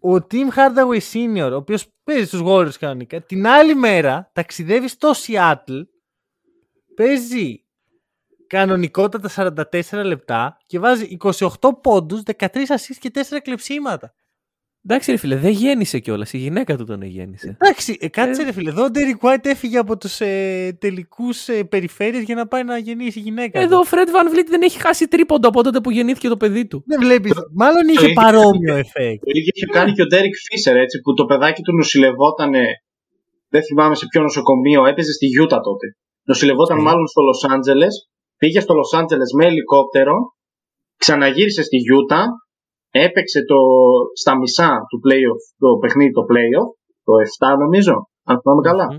[0.00, 5.10] ο Tim Hardaway Senior, ο οποίος παίζει στους Warriors κανονικά, την άλλη μέρα ταξιδεύει στο
[5.26, 5.82] Seattle,
[6.96, 7.64] παίζει
[8.46, 11.48] κανονικότατα 44 λεπτά και βάζει 28
[11.82, 14.14] πόντους, 13 assists και 4 κλεψίματα.
[14.88, 16.32] Εντάξει, ρε φίλε, δεν γέννησε κιόλας.
[16.32, 17.56] Η γυναίκα του τον γέννησε.
[17.60, 21.64] Εντάξει, ε, κάτσε ρε φίλε, εδώ ο Derek White έφυγε από τους ε, τελικούς ε,
[21.64, 23.60] περιφέρειες για να πάει να γεννήσει η γυναίκα.
[23.60, 23.86] Εδώ του.
[23.86, 26.82] ο Fred Van Vliet δεν έχει χάσει τρίποντο από τότε που γεννήθηκε το παιδί του.
[26.86, 29.20] Δεν βλέπεις, μάλλον είχε ίδιο- παρόμοιο εφέκτ.
[29.24, 32.64] Το ίδιο είχε κάνει και ο Derek Fisher έτσι που το παιδάκι του νοσηλευότανε.
[33.48, 35.86] Δεν θυμάμαι σε ποιο νοσοκομείο, έπαιζε στη Γιούτα τότε.
[36.24, 36.82] Νοσηλευόταν Ε.
[36.82, 40.14] μάλλον στο Λος Άντζελες, πήγε στο Λος Άντζελες με ελικόπτερο,
[40.96, 42.26] ξαναγύρισε στη Γιούτα,
[42.96, 43.56] έπαιξε το,
[44.14, 46.68] στα μισά του playoff, το παιχνίδι το playoff,
[47.04, 47.12] το
[47.54, 48.86] 7 νομίζω, αν θυμάμαι καλά.
[48.92, 48.98] Μμμ.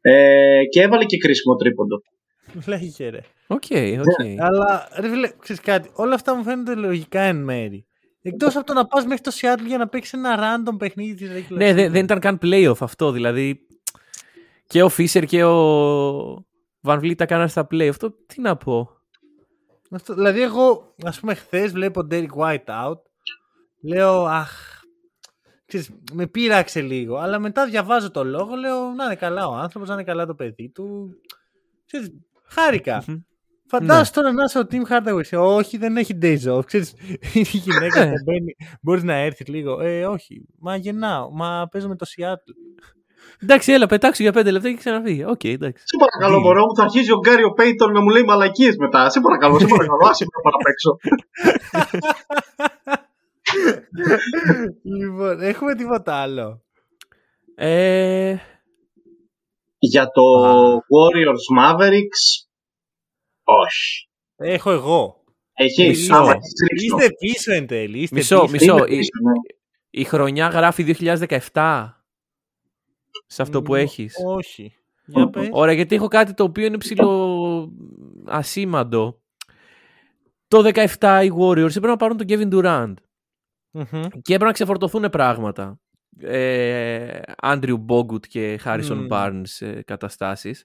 [0.00, 1.96] Ε, και έβαλε και κρίσιμο τρίποντο.
[2.66, 3.20] Λέγε ρε.
[3.46, 3.62] Οκ,
[4.00, 4.40] οκ.
[4.40, 7.86] Αλλά ρε φίλε, ξέρεις κάτι, όλα αυτά μου φαίνονται λογικά εν μέρει.
[8.22, 11.30] Εκτός από το να πας μέχρι το Seattle για να παίξεις ένα random παιχνίδι της
[11.30, 11.92] regular Ναι, δεν, season.
[11.92, 13.10] δεν ήταν καν playoff αυτό.
[13.10, 13.58] Δηλαδή
[14.66, 15.54] και ο Fisher και ο
[16.86, 17.88] Van Vliet τα κάνανε στα play.
[17.88, 18.88] Αυτό τι να πω.
[19.90, 22.98] Αυτό, δηλαδή εγώ, ας πούμε, χθες βλέπω Derek White out,
[23.82, 24.80] λέω, αχ,
[25.66, 29.88] ξέρεις, με πείραξε λίγο, αλλά μετά διαβάζω το λόγο, λέω, να είναι καλά ο άνθρωπος,
[29.88, 31.10] να είναι καλά το παιδί του.
[31.86, 32.10] Ξέρεις,
[32.48, 33.04] χάρηκα.
[33.06, 33.16] Μμμ.
[33.70, 35.38] Φαντάσου τώρα να είσαι ο Tim Hardaway.
[35.38, 36.66] Όχι, δεν έχει days off.
[36.66, 36.92] Ξέρεις,
[37.32, 38.04] η γυναίκα Ε.
[38.04, 38.56] που μπαίνει.
[38.80, 39.80] Μπορείς να έρθεις λίγο.
[39.80, 40.46] Ε, όχι.
[40.58, 41.30] Μα γεννάω.
[41.30, 42.54] Μα παίζω με το Seattle.
[43.42, 45.24] Εντάξει, έλα, πετάξου για πέντε λεπτά και ξαναφύγει.
[45.24, 45.82] Οκ, εντάξει.
[45.86, 49.10] Σε παρακαλώ, Τι; μωρό μου, θα αρχίζει ο Γκάριο Πέιτον να μου λέει μαλακίες μετά.
[49.10, 50.96] Σε παρακαλώ, σε παρακαλώ, άσε με να πάω απ' έξω.
[54.82, 56.62] λοιπόν, έχουμε τίποτα άλλο.
[57.54, 58.36] Ε,
[59.78, 60.76] Για το Α.
[60.76, 62.46] Warriors Mavericks,
[63.44, 64.08] όχι.
[64.36, 65.24] Έχω εγώ.
[65.52, 66.14] Έχεις; Μισό.
[66.14, 66.96] άμα έχεις ρίξω.
[66.96, 67.98] Είστε πίσω εν τέλει.
[67.98, 68.50] Είστε Μισό, πίσω.
[68.52, 68.76] μισό.
[68.76, 69.54] Είναι η- πίσω, ναι.
[69.90, 70.82] η χρονιά γράφει
[71.52, 71.88] 2017
[73.26, 74.14] σε αυτό που Μ, έχεις.
[74.26, 74.72] Όχι.
[75.06, 75.48] Για Ω, πες.
[75.50, 77.72] Ωραία, γιατί έχω κάτι το οποίο είναι ψηλό
[78.26, 79.20] ασήμαντο.
[80.48, 82.94] Το 17 οι Warriors έπρεπε να πάρουν τον Kevin Durant
[83.70, 83.84] Μμμ.
[84.02, 85.80] και έπρεπε να ξεφορτωθούν πράγματα.
[86.20, 89.06] Ε, Andrew Bogut και Harrison Μμμ.
[89.10, 90.64] Barnes ε, καταστάσεις.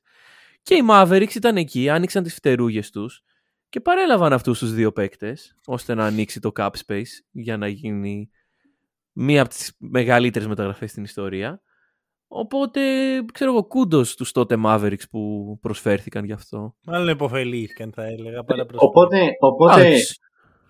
[0.61, 3.23] Και οι Mavericks ήταν εκεί, άνοιξαν τις φτερούγες τους
[3.69, 8.29] και παρέλαβαν αυτούς τους δύο παίκτες ώστε να ανοίξει το cap space για να γίνει
[9.11, 11.61] μία από τις μεγαλύτερες μεταγραφές στην ιστορία.
[12.27, 12.81] Οπότε,
[13.33, 16.75] ξέρω εγώ, κούντος στους τότε Mavericks που προσφέρθηκαν γι' αυτό.
[16.85, 18.43] Μάλλον υποφελήθηκαν, θα έλεγα.
[18.43, 20.17] Παρά προς- Οπότε, οπότε Εντάξει.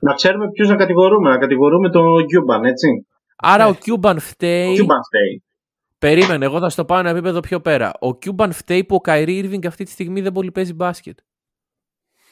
[0.03, 1.29] Να ξέρουμε ποιους να κατηγορούμε.
[1.29, 2.87] Να κατηγορούμε τον Cuban, έτσι.
[3.35, 3.69] Άρα Ναι.
[3.69, 4.75] ο Cuban φταίει.
[4.79, 5.43] Cuban φταίει.
[5.99, 7.91] Περίμενε, εγώ θα στο πάω ένα επίπεδο πιο πέρα.
[8.01, 11.17] Ο Cuban φταίει που ο Kyrie Irving αυτή τη στιγμή δεν πολύ παίζει μπάσκετ.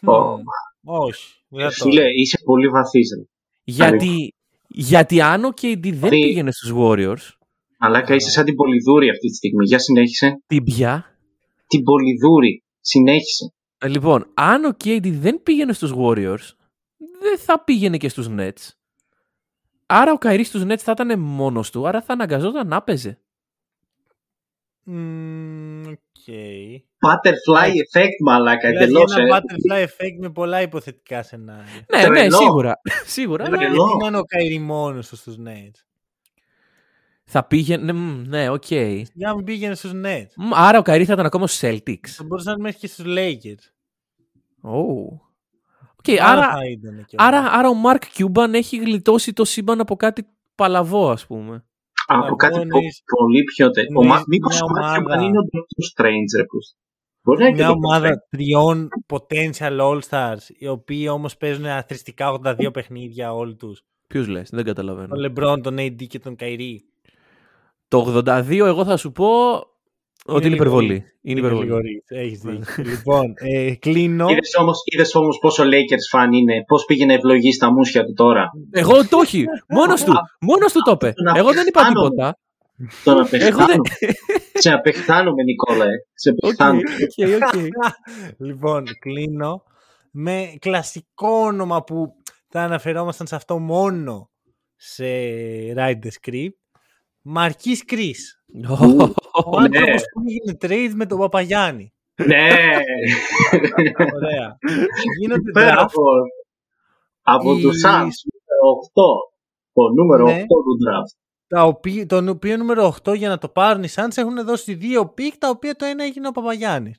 [0.02, 0.10] Μμ.
[0.10, 0.40] Ω,
[0.84, 1.34] Όχι.
[1.48, 3.10] δεν το Φίλε, είσαι πολύ βαθύς.
[3.18, 3.24] ρε.
[3.64, 4.34] Γιατί,
[4.68, 7.30] γιατί αν ο KD δεν Δηλαδή- πήγαινε στους Warriors,
[7.80, 9.66] Μαλάκα, είσαι σαν την Πολυδούρη αυτή τη στιγμή.
[9.66, 10.44] Για συνέχισε.
[10.48, 11.06] την πια;
[11.68, 12.64] Την Πολυδούρη.
[12.82, 13.54] Συνέχισε.
[13.78, 16.50] Ε, Λοιπόν, αν ο KD δεν πήγαινε στους Warriors,
[17.22, 18.70] δεν θα πήγαινε και στους Nets.
[19.86, 23.18] Άρα ο Kyrie στους Nets θα ήταν μόνος του, άρα θα αναγκαζόταν να παίζει.
[24.84, 25.98] Μμμ, Οκ.
[27.08, 28.68] Butterfly effect, μαλάκα.
[28.70, 29.40] Δηλαδή Εντελώς, ένα ε.
[29.40, 31.86] butterfly effect με πολλά υποθετικά σενάρια.
[31.90, 32.38] Ναι, ναι, Τρελό.
[32.38, 32.82] σίγουρα.
[33.06, 33.46] σίγουρα.
[33.46, 33.74] αλλά Τρελό.
[33.74, 35.84] Γιατί να είναι ο Kyrie μόνος του στους Nets;
[37.24, 37.94] θα πήγαινε.
[37.94, 38.72] μ, Ναι, οκ.
[38.72, 40.32] Για να μην πήγαινε στους Nets.
[40.36, 42.08] Μ, Άρα ο Kyrie θα ήταν ακόμα στους Celtics.
[42.08, 43.64] Θα μπορούσε να είναι μέχρι και στους Lakers.
[44.64, 45.20] Oh.
[46.10, 47.28] Οκ, Άρα, άρα, θα ήταν κιόλας.
[47.28, 51.66] άρα, άρα ο Mark Cuban έχει γλιτώσει το σύμπαν από κάτι παλαβό, ας πούμε.
[52.08, 53.82] Από κάτι πω, πο- εννοείς- πολύ πιο τε...
[53.82, 54.24] Ο εννοείς Μα...
[54.28, 56.74] Μήπως μια ο Μάθιου ομάδα- Μαν είναι ο Doctor Strange, ρε πούς.
[57.24, 58.28] Μπορεί να είναι και Μια ο Doctor ομάδα Strange.
[58.30, 63.82] τριών potential all-stars, οι οποίοι όμως παίζουν αθρηστικά 82 παιχνίδια όλοι τους.
[64.08, 65.08] Ποιους λες, δεν καταλαβαίνω.
[65.16, 66.76] Τον LeBron, τον AD και τον Kyrie.
[67.88, 69.28] Το 82, εγώ θα σου πω
[70.26, 70.94] ότι είναι λίγο υπερβολή.
[70.94, 71.18] ρίς.
[71.22, 71.66] Είναι υπερβολή.
[71.66, 72.84] λίγο ρίς, Έχεις δίκιο.
[72.92, 74.30] λοιπόν, ε, κλείνω.
[74.30, 78.50] Είδες όμως, είδες όμως πόσο Lakers fan είναι, πώς πήγαινε ευλογή στα μουσια του τώρα;
[78.72, 79.46] Εγώ το όχι.
[79.68, 80.14] Μόνος του.
[80.50, 81.14] Μόνος του το είπε.
[81.24, 82.02] Να Εγώ δεν είπα πιθάνω.
[82.02, 82.38] τίποτα.
[83.04, 83.78] Τον Εγώ δεν.
[83.80, 83.80] απεχθάνομαι.
[84.54, 85.84] Σε απεχθάνομαι, Νικόλα.
[85.86, 85.88] ε.
[86.14, 86.82] Σε Οκ, απεχθάνομαι.
[86.82, 87.62] οκ, οκ.
[88.38, 89.64] λοιπόν, κλείνω
[90.12, 92.08] με κλασικό όνομα που
[92.50, 94.30] θα αναφερόμασταν σε αυτό μόνο
[94.76, 95.06] σε
[95.76, 96.50] Ride the Script.
[97.22, 98.41] Μαρκίς Κρις.
[99.46, 99.78] Ο Ναι.
[99.78, 101.94] άνθρωπος που έγινε trade με τον Παπαγιάννη.
[102.26, 102.50] Ναι.
[104.16, 104.58] Ωραία.
[105.20, 105.62] Γίνεται draft.
[105.64, 106.02] Υπέροχο.
[107.22, 108.16] Από Οι- τους Suns,
[108.76, 109.04] 8.
[109.74, 110.32] Το νούμερο Ναι.
[110.32, 111.20] 8 του draft.
[111.48, 115.08] τα οποία, το οποίο νούμερο 8 για να το πάρουν οι Suns έχουν δώσει δύο
[115.10, 116.98] pick τα οποία το ένα έγινε ο Παπαγιάννης.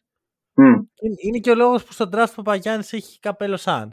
[0.55, 0.65] Μμ.
[0.65, 0.85] Είναι-
[1.27, 3.89] Είναι και ο λόγος που στο draft ο Παπαγιάννης έχει καπέλο Suns.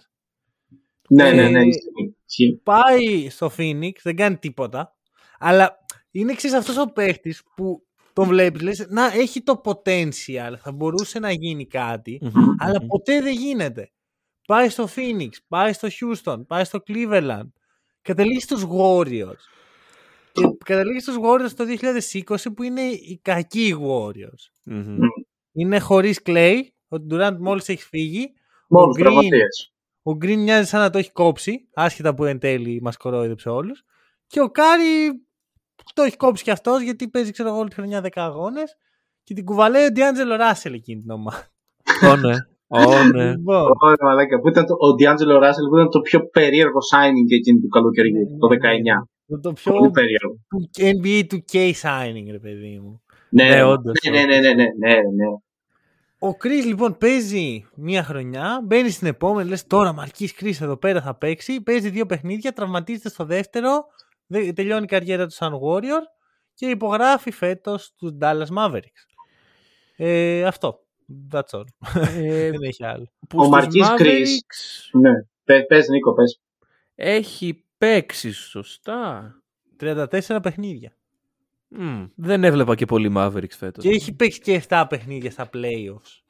[1.10, 1.60] Ναι, ναι, ναι.
[1.60, 2.62] Ε, ισχύει, ισχύει.
[2.64, 4.96] πάει στο Phoenix, δεν κάνει τίποτα.
[5.40, 5.79] Αλλά
[6.12, 11.20] είναι εξής αυτός ο παίχτης που τον βλέπεις, λες, να έχει το potential, θα μπορούσε
[11.20, 12.88] να γίνει κάτι, Μμμ, αλλά μμμ.
[12.88, 13.92] ποτέ δεν γίνεται.
[14.48, 17.48] Πάει στο Phoenix, πάει στο Houston, πάει στο Cleveland,
[18.02, 19.42] καταλήγει στους Warriors.
[20.32, 24.50] Και καταλήγει στους Warriors το 2020 που είναι οι κακοί Warriors.
[24.66, 24.98] Μμμ.
[25.54, 28.34] Είναι χωρίς Klay, ο Durant μόλις έχει φύγει,
[28.68, 29.00] Μόνο Green.
[29.00, 29.74] τραυματίες.
[30.04, 33.84] ο Green μοιάζει σαν να το έχει κόψει, άσχετα που εν τέλει μας κορόιδεψε όλους.
[34.28, 35.22] Και ο Κάρι
[35.94, 38.78] το έχει κόψει κι αυτός γιατί παίζει ξέρω εγώ όλη τη χρονιά 10 αγώνες
[39.24, 41.48] και την κουβαλάει ο Ντιάντζελο Ράσελ εκείνη την ομάδα.
[42.12, 42.36] Ω, ναι.
[42.68, 43.30] Ω, ναι.
[43.30, 44.40] Λοιπόν, Ωραία, μαλάκα.
[44.40, 48.38] Που ήταν το, ο D'Angelo Russell που ήταν το πιο περίεργο signing εκείνη του καλοκαιριού,
[48.40, 49.08] το 19.
[49.28, 50.38] το, το πιο Πολύ περίεργο.
[50.74, 53.02] NBA 2K signing ρε παιδί μου.
[53.30, 55.26] Ναι, Ναι, όντως, ναι, ναι, ναι, ναι, ναι, ναι, ναι.
[56.22, 61.02] Ο Κρις λοιπόν παίζει μία χρονιά, μπαίνει στην επόμενη, λες τώρα Μαρκής Κρις εδώ πέρα
[61.02, 64.09] θα παίξει, παίζει δύο παιχνίδια, τραυματίζεται στο δεύτερο, δε-
[64.54, 66.02] τελειώνει η καριέρα του σαν Warrior
[66.54, 69.04] και υπογράφει φέτος τους Dallas Mavericks.
[69.96, 70.80] Ε, αυτό.
[71.32, 71.64] That's all.
[72.16, 73.12] Ε, Δεν έχει άλλο.
[73.30, 74.04] που Ο στους Μαρκής Chris.
[74.04, 75.12] Mavericks ναι.
[75.44, 76.42] Πες, πες, Νίκο, πες.
[76.96, 79.34] έχει παίξει σωστά.
[79.80, 80.94] 34 παιχνίδια.
[81.68, 83.84] Μμ, δεν έβλεπα και πολύ Mavericks φέτος.
[83.84, 86.22] Και έχει παίξει και 7 παιχνίδια στα playoffs.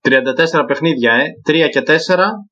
[0.00, 1.24] 34 παιχνίδια, ε.
[1.50, 1.92] 3 και 4, 7.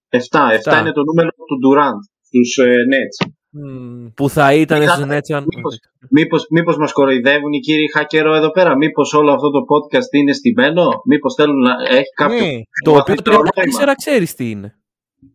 [0.09, 0.81] 7 Εφτά.
[0.81, 3.31] είναι το νούμερο του Durant στους ε, Nets.
[3.52, 4.06] Μμμ.
[4.14, 5.44] Που θα ήταν Είχα- στους Nets αν...
[5.54, 5.78] Μήπως,
[6.10, 10.32] μήπως, μήπως μας κοροϊδεύουν οι κύριοι χακερό εδώ πέρα; Μήπως όλο αυτό το podcast είναι
[10.32, 10.82] στημένο.
[11.06, 12.36] Μήπως θέλουν να έχει κάποιο...
[12.46, 12.52] Ναι,
[12.84, 13.92] Το οποίο βαθύτερο νόημα.
[13.92, 14.74] 34 ξέρεις τι είναι.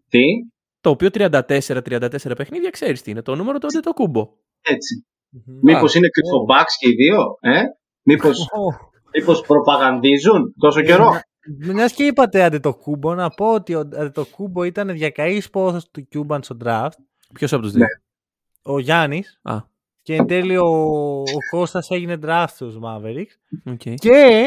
[0.10, 0.21] Τι,
[0.82, 3.21] Το οποίο 34-34 παιχνίδια ξέρεις τι είναι.
[3.21, 4.28] Το νούμερο τότε το κούμπο.
[4.62, 5.06] έτσι.
[5.30, 5.60] Μμμ.
[5.62, 7.62] Μήπως Α, είναι κρυφομπάξ και οι δύο, ε;
[8.04, 8.91] Μήπως, Ω.
[9.17, 11.10] μήπως προπαγανδίζουν τόσο καιρό;
[11.73, 16.58] Μια και είπατε Αντετοκούμπο, να πω ότι ο Αντετοκούμπο ήταν διακαής πόθος του Cuban στο
[16.65, 16.89] draft.
[17.34, 17.88] Ποιος από τους δύο; Ναι.
[18.67, 19.39] Ο Γιάννης.
[19.43, 19.58] Α,
[20.01, 20.65] Και εν τέλει ο,
[21.19, 23.62] ο Κώστας έγινε draft στους Mavericks.
[23.65, 23.82] οκ.
[23.95, 24.45] Και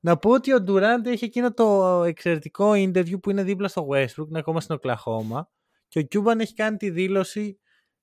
[0.00, 4.28] να πω ότι ο Durant έχει εκείνο το εξαιρετικό interview που είναι δίπλα στο Westbrook,
[4.28, 5.48] είναι ακόμα στην Οκλαχώμα.
[5.88, 7.58] Και ο Cuban έχει κάνει τη δήλωση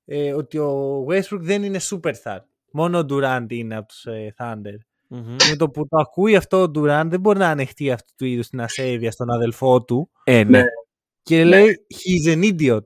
[0.05, 2.39] ε, ότι ο Westbrook δεν είναι superstar.
[2.71, 4.77] Μόνο ο Durant είναι από τους ε, Thunder.
[5.07, 5.35] Μμμ.
[5.49, 8.49] Με το που το ακούει αυτό ο Durant δεν μπορεί να ανεχτεί αυτού του είδους
[8.49, 10.09] την ασέβεια στον αδελφό του.
[10.23, 10.49] Ε, ναι.
[10.49, 10.63] Ναι.
[11.21, 12.83] Και λέει he's an idiot.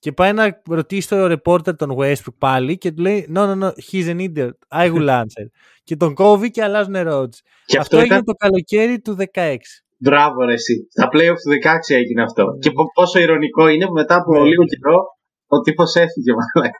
[0.00, 3.70] Και πάει να ρωτήσει το reporter τον Westbrook πάλι και του λέει no, no, no,
[3.90, 4.50] he's an idiot.
[4.72, 5.46] I will answer.
[5.84, 7.42] και τον κόβει και αλλάζουν ερώτηση.
[7.42, 9.56] Και αυτό αυτό έγινε ήταν το καλοκαίρι του 16.
[9.96, 10.86] Μπράβο, ρε, εσύ.
[10.90, 11.50] Στα playoff του
[11.90, 12.44] 16 έγινε αυτό.
[12.60, 14.48] Και πο- πόσο ηρωνικό είναι που μετά από Ναι.
[14.48, 15.02] λίγο καιρό
[15.46, 16.78] ο τύπος έφυγε, μαλάκα.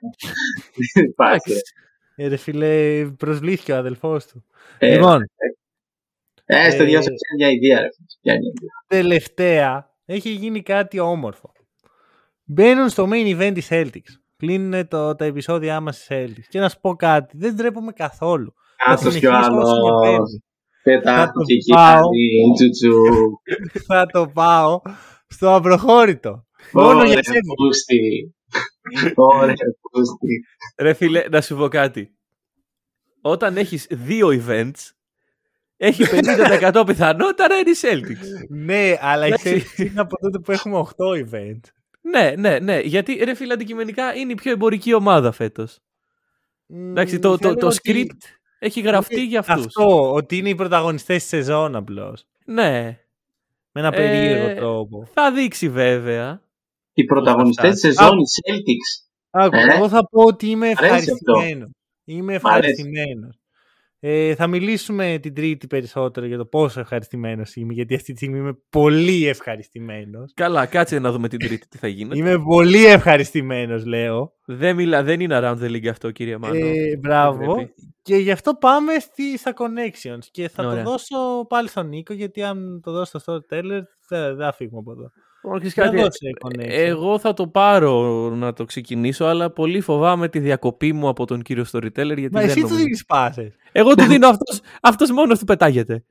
[0.95, 1.53] Δεν υπάρχει.
[1.53, 2.25] ρε.
[2.25, 4.45] Ε, ρε φίλε, προσβλήθηκε ο αδελφός του.
[4.79, 5.23] Ε, λοιπόν,
[6.45, 7.89] ε, στο ε, διάσω πιάνει μια ιδέα, ρε.
[7.93, 8.07] φίλε.
[8.23, 9.03] Πιάνει μια ιδέα.
[9.03, 11.53] τελευταία έχει γίνει κάτι όμορφο.
[12.53, 14.13] Μπαίνουν στο main event της Celtics.
[14.37, 16.47] Κλείνουν το, τα επεισόδια μας στις Celtics.
[16.49, 18.55] Και να σου πω κάτι, δεν ντρέπομαι καθόλου.
[18.85, 20.11] Θα Άστος κι ο συνεχίσω όσο με άλλος.
[20.11, 20.43] παίρνει.
[20.83, 22.01] Πετάχτηκε το εκεί πάω.
[22.01, 23.03] κάτι, τσουτσου.
[23.89, 24.81] θα το πάω
[25.27, 26.45] στο απροχώρητο.
[26.73, 27.39] Μόνο για Ωραία, σένα.
[27.57, 28.35] πούστη.
[29.15, 29.55] Ωραία,
[29.93, 30.41] πούστη.
[30.81, 32.15] Ρε φίλε, να σου πω κάτι.
[33.23, 34.81] Όταν έχεις δύο events,
[35.77, 38.47] έχει 50% πιθανότητα να είναι οι Celtics.
[38.49, 39.63] Ναι, αλλά η Εντάξει.
[39.77, 41.61] Celtics είναι από τότε που έχουμε 8 event.
[42.01, 42.81] Ναι, ναι, ναι.
[42.81, 45.79] Γιατί ρε φίλε, αντικειμενικά είναι η πιο εμπορική ομάδα φέτος.
[46.69, 48.19] Εντάξει, το, το, το script
[48.59, 49.67] έχει γραφτεί για αυτούς.
[49.67, 52.25] Αυτό, ότι είναι οι πρωταγωνιστές της σεζόν απλώς.
[52.45, 52.99] Ναι.
[53.73, 55.07] Με ένα Ε, περίεργο τρόπο.
[55.15, 56.43] Θα δείξει βέβαια.
[56.93, 57.97] Οι πρωταγωνιστές της φτάσει.
[57.97, 59.09] σεζόν, οι Celtics.
[59.31, 61.33] Άκου, ε, εγώ θα πω ότι είμαι αρέσει αυτό.
[61.33, 61.71] ευχαριστημένος.
[62.05, 63.40] Είμαι ευχαριστημένος.
[64.03, 68.39] Ε, θα μιλήσουμε την Τρίτη περισσότερο για το πόσο ευχαριστημένος είμαι, γιατί αυτή τη στιγμή
[68.39, 70.33] είμαι πολύ ευχαριστημένος.
[70.35, 72.19] Καλά, κάτσε να δούμε την Τρίτη τι θα γίνει.
[72.19, 74.33] Είμαι πολύ ευχαριστημένος, λέω.
[74.45, 76.67] Δεν, μιλά, δεν είναι around the league αυτό, κύριε Μάνο.
[76.67, 77.71] Ε, μπράβο.
[78.03, 80.25] Και γι' αυτό πάμε στη, στα connections.
[80.31, 80.83] Και θα Ωραία.
[80.83, 84.93] το δώσω πάλι στον Νίκο, γιατί αν το δώσω στο storyteller, δεν θα φύγουμε από
[84.93, 85.11] εδώ.
[85.43, 86.67] Όχι, Να κάτι, δώσε connection.
[86.69, 87.95] εγώ θα το πάρω
[88.35, 92.17] να το ξεκινήσω, αλλά πολύ φοβάμαι τη διακοπή μου από τον κύριο Storyteller.
[92.23, 92.77] Γιατί Μα δεν εσύ του νομίζω.
[92.83, 93.53] δίνεις πάσες.
[93.73, 96.05] Εγώ του δίνω αυτός, αυτός μόνος του πετάγεται.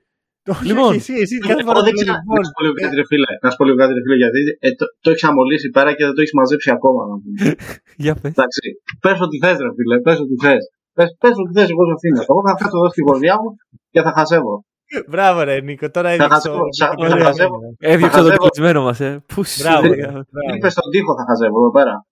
[0.53, 0.87] Όχι, Λοιπόν.
[0.89, 2.11] όχι, εσύ, εσύ κάθε φορά Εγώ δεν το ξέρω.
[2.13, 3.29] λες, λοιπόν, Να σου πω λίγο κάτι, ρε φίλε.
[3.43, 6.03] Να σου πω λίγο κάτι, ρε φίλε, γιατί ε, το, το έχεις αμολύσει πέρα και
[6.07, 7.01] δεν το έχεις μαζέψει ακόμα.
[7.09, 7.35] Να πούμε.
[8.03, 8.31] Για πες.
[8.35, 8.61] Εντάξει.
[9.03, 9.95] Πες ό,τι θες, ρε φίλε.
[10.05, 10.63] Πες ό,τι θες.
[11.21, 12.19] Πε ό,τι θες, εγώ σε αφήνω.
[12.31, 13.49] Εγώ θα κάτσω εδώ στη γωνιά μου
[13.93, 14.55] και θα χασεύω.
[15.07, 17.55] Μπράβο ρε Νίκο, τώρα Θα έδειξε χασεύω, ο- σα- Ωραία, θα χασεύω.
[17.55, 17.71] ωραία.
[17.79, 18.47] Έδιωξε Θα τον χαζεύω.
[18.49, 19.23] κλεισμένο μας, ε.
[19.25, 20.05] Πού σου Μπράβο, λέγα.
[20.05, 20.55] ρε, μπράβο.
[20.55, 22.05] Είπε στον τοίχο θα χαζεύω εδώ πέρα.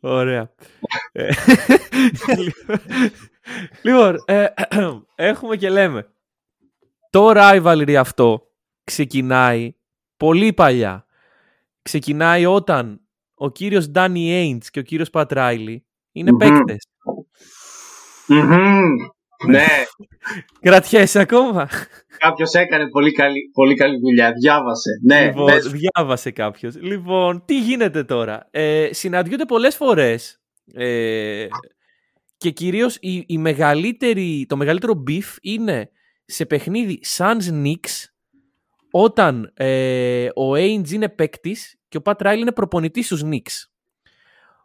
[0.00, 0.50] Ωραία.
[1.12, 1.28] Ε,
[3.82, 4.46] λοιπόν, ε,
[5.30, 6.08] έχουμε και λέμε.
[7.10, 8.42] Το rivalry αυτό
[8.84, 9.74] ξεκινάει
[10.16, 11.04] πολύ παλιά.
[11.82, 13.00] Ξεκινάει όταν
[13.34, 15.76] ο κύριος Ντάνι Ainge και ο κύριος Pat Riley
[16.12, 16.36] είναι Μμμ.
[16.38, 16.86] παίκτες.
[18.26, 18.80] Μμμ.
[19.46, 19.66] Ναι,
[20.60, 21.68] Κρατιέσαι ακόμα;
[22.18, 24.32] κάποιος έκανε πολύ καλή, πολύ καλή δουλειά.
[24.32, 24.90] Διάβασε.
[25.02, 25.70] Ναι, λοιπόν, πες.
[25.70, 26.76] διάβασε κάποιος.
[26.80, 30.40] Λοιπόν, τι γίνεται τώρα; Ε, συναντιούνται πολλές φορές
[30.74, 31.46] ε,
[32.36, 35.90] και κυρίως η, η μεγαλύτερη, το μεγαλύτερο beef είναι
[36.24, 38.04] σε παιχνίδι Suns Knicks
[38.90, 43.64] όταν ε, ο Ainge είναι παίκτης και ο Pat Riley είναι προπονητής στους Knicks.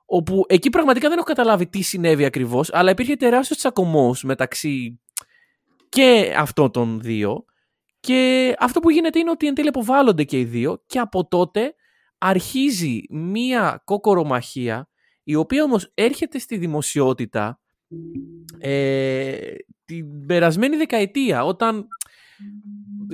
[0.05, 4.99] Όπου εκεί πραγματικά δεν έχω καταλάβει τι συνέβη ακριβώς, αλλά υπήρχε τεράστιος τσακωμός μεταξύ
[5.89, 7.45] και αυτών των δύο
[7.99, 11.75] και αυτό που γίνεται είναι ότι εν τέλει αποβάλλονται και οι δύο και από τότε
[12.17, 14.89] αρχίζει μία κόκορομαχία
[15.23, 17.59] η οποία όμως έρχεται στη δημοσιότητα
[18.59, 19.37] ε,
[19.85, 21.87] την περασμένη δεκαετία όταν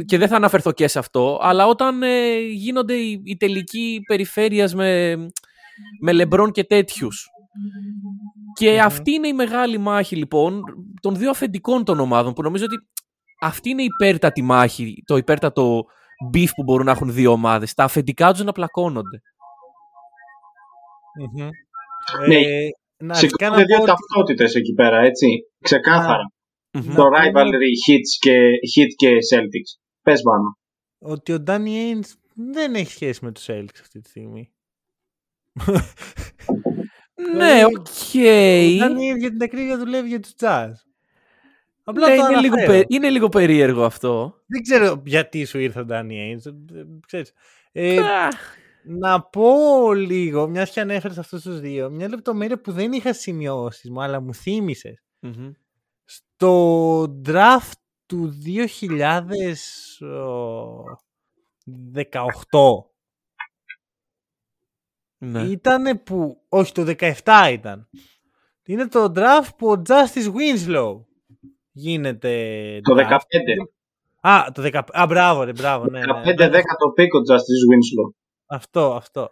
[0.05, 4.75] και δεν θα αναφερθώ και σε αυτό αλλά όταν ε, γίνονται οι, οι τελικοί περιφέρειας
[4.75, 5.15] με,
[6.01, 7.27] με λεμπρόν και τέτοιους
[8.59, 8.79] και Μμμ.
[8.81, 10.61] αυτή είναι η μεγάλη μάχη λοιπόν
[11.01, 12.75] των δύο αφεντικών των ομάδων που νομίζω ότι
[13.41, 15.83] αυτή είναι η υπέρτατη μάχη, το υπέρτατο
[16.33, 17.73] beef που μπορούν να έχουν δύο ομάδες.
[17.73, 19.21] Τα αφεντικά τους να πλακώνονται.
[21.19, 21.47] Μμμ.
[22.27, 22.35] Ναι.
[22.35, 22.67] Ε,
[23.03, 25.27] να αρχικά να Σηκώνονται δύο πω ότι- ταυτότητες εκεί πέρα, έτσι.
[25.63, 26.23] Ξεκάθαρα.
[26.71, 28.37] να Το πούμε rivalry Hits και,
[28.75, 29.79] Hit και Celtics.
[30.01, 30.57] Πες πάνω.
[30.99, 34.51] ότι ο Ντάνι Ainge δεν έχει σχέση με τους Celtics αυτή τη στιγμή.
[37.35, 37.71] Ναι, Ε, οκ.
[38.15, 40.71] Ο Ντάνι Ainge για την ακρίβεια δουλεύει για τους Jazz.
[41.83, 42.77] Απλά Ναι, το είναι, λίγο, αναφέρω.
[42.79, 44.41] πε- είναι λίγο περίεργο αυτό.
[44.45, 46.51] Δεν ξέρω γιατί σου ήρθε ο Ντάνι Ainge.
[46.75, 47.33] ε, Ξέρεις.
[47.71, 48.27] Ε, Α,
[48.83, 53.89] να πω λίγο, μιας και ανέφερες αυτούς τους δύο, μια λεπτομέρεια που δεν είχα σημειώσεις
[53.89, 55.03] μου, αλλά μου θύμισες.
[55.19, 55.51] μμμ.
[56.05, 57.71] Στο draft
[58.05, 58.29] του
[61.65, 62.90] 2018
[65.23, 65.41] Ναι.
[65.41, 66.41] ήταν που.
[66.49, 67.89] Όχι, το 17 ήταν.
[68.65, 70.99] Είναι το draft που ο Justice Winslow
[71.71, 72.79] γίνεται.
[72.83, 73.17] Το draft.
[74.21, 74.29] 15.
[74.29, 74.79] Α, το 15.
[75.01, 75.85] Α, μπράβο, ρε, μπράβο.
[75.85, 76.05] Ναι, ναι.
[76.25, 78.13] 15-10 το πίκο Justice Winslow.
[78.45, 79.29] Αυτό, αυτό.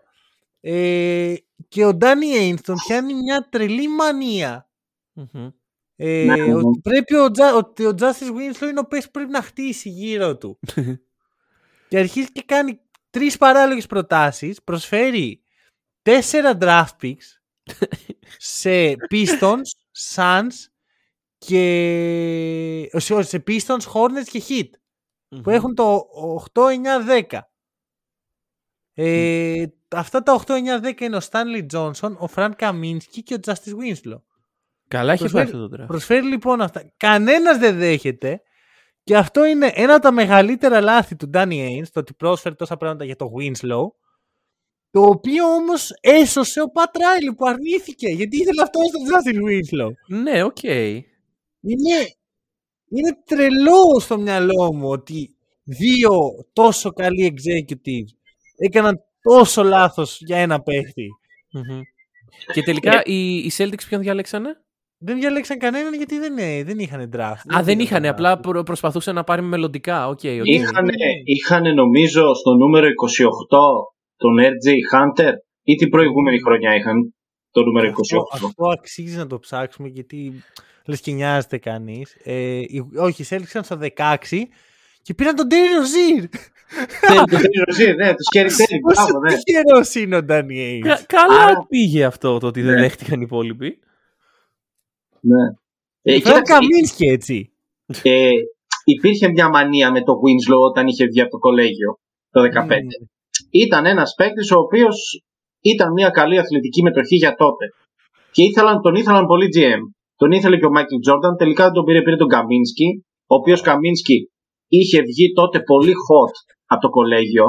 [0.61, 1.33] Ε,
[1.67, 4.69] και ο Ντάνι Ainge τον πιάνει μια τρελή μανία.
[5.13, 5.47] Μμμ.
[5.95, 6.53] Ε, Ναι, ναι.
[6.53, 9.89] ότι, πρέπει ο, Τζα- ότι ο Justice Winslow είναι ο παίκτης που πρέπει να χτίσει
[9.89, 10.59] γύρω του.
[11.89, 14.63] και αρχίζει και κάνει τρεις παράλογες προτάσεις.
[14.63, 15.43] Προσφέρει
[16.01, 17.39] τέσσερα draft picks
[18.37, 19.69] σε Pistons,
[20.15, 20.53] Suns
[21.37, 22.89] και...
[22.93, 24.69] όχι, όχι, σε Pistons, Hornets και Heat
[25.43, 26.05] που έχουν το
[26.53, 27.39] 8, 9, 10.
[28.93, 33.37] Ε, αυτά τα 8, 9, 10 είναι ο Stanley Johnson, ο Frank Kaminsky και ο
[33.45, 34.21] Justice Winslow.
[34.87, 35.87] Καλά έχει πάει Προσφέρει- αυτό το draft.
[35.87, 36.93] Προσφέρει λοιπόν αυτά.
[36.97, 38.41] Κανένας δεν δέχεται
[39.03, 42.77] και αυτό είναι ένα από τα μεγαλύτερα λάθη του Danny Ainge, το ότι πρόσφερε τόσα
[42.77, 43.83] πράγματα για το Winslow,
[44.91, 50.21] το οποίο όμως έσωσε ο Pat Riley που αρνήθηκε, γιατί ήθελε αυτό στον Justise Winslow.
[50.23, 50.63] Ναι, οκ.
[51.61, 51.97] Είναι,
[52.89, 56.11] είναι τρελό στο μυαλό μου ότι δύο
[56.53, 58.17] τόσο καλοί executives
[58.57, 61.07] έκαναν τόσο λάθος για ένα παίχτη.
[61.51, 61.81] Μμμ.
[62.53, 64.49] Και τελικά οι, οι Celtics ποιον διάλεξανε;
[64.97, 67.55] Δεν διαλέξαν κανέναν γιατί δεν, ε, δεν είχαν draft.
[67.55, 68.07] Α, δεν πήγαν είχαν, draft.
[68.07, 70.07] απλά προ- προσπαθούσαν να πάρει μελλοντικά.
[70.07, 70.47] Οκ, οκ.
[70.47, 70.91] Είχαν, ναι.
[71.23, 72.89] είχαν νομίζω στο νούμερο 28
[74.19, 77.13] τον RJ Hunter ή την προηγούμενη χρονιά είχαν
[77.51, 77.91] το νούμερο 28.
[78.33, 80.43] Αυτό, αυτό αξίζει να το ψάξουμε γιατί
[80.85, 82.17] λες και νοιάζεται κανείς.
[82.23, 84.47] Ε, οι- όχι, διάλεξαν στο 16
[85.01, 86.25] και πήραν τον Terry Rozier.
[87.07, 89.35] Το Terry Rozier, ναι, το Scary Terry, Πόσο μπράβο, ναι.
[89.43, 90.79] τυχερός είναι ο Danny Ainge.
[90.81, 92.81] Κα- καλά Άρα- πήγε αυτό το ότι δεν Ναι.
[92.81, 93.79] δέχτηκαν οι υπόλοιποι.
[95.21, 95.43] ναι.
[96.01, 97.51] Ε, Φέραν κοίταξε, Καμίνσκι έτσι.
[98.03, 98.29] ε,
[98.83, 101.99] υπήρχε μια μανία με το Winslow όταν είχε βγει από το κολέγιο
[102.31, 102.77] το 2015.
[103.51, 105.23] Ήταν ένας παίκτης ο οποίος
[105.61, 107.65] ήταν μια καλή αθλητική μετοχή για τότε.
[108.31, 109.81] Και ήθελαν, τον ήθελαν πολύ GM.
[110.15, 111.35] Τον ήθελε και ο Μάικλ Τζόρνταν.
[111.35, 113.03] Τελικά δεν τον πήρε, πήρε τον Καμίνσκι.
[113.27, 114.29] Ο οποίος Καμίνσκι
[114.67, 116.33] είχε βγει τότε πολύ hot
[116.65, 117.47] από το κολέγιο.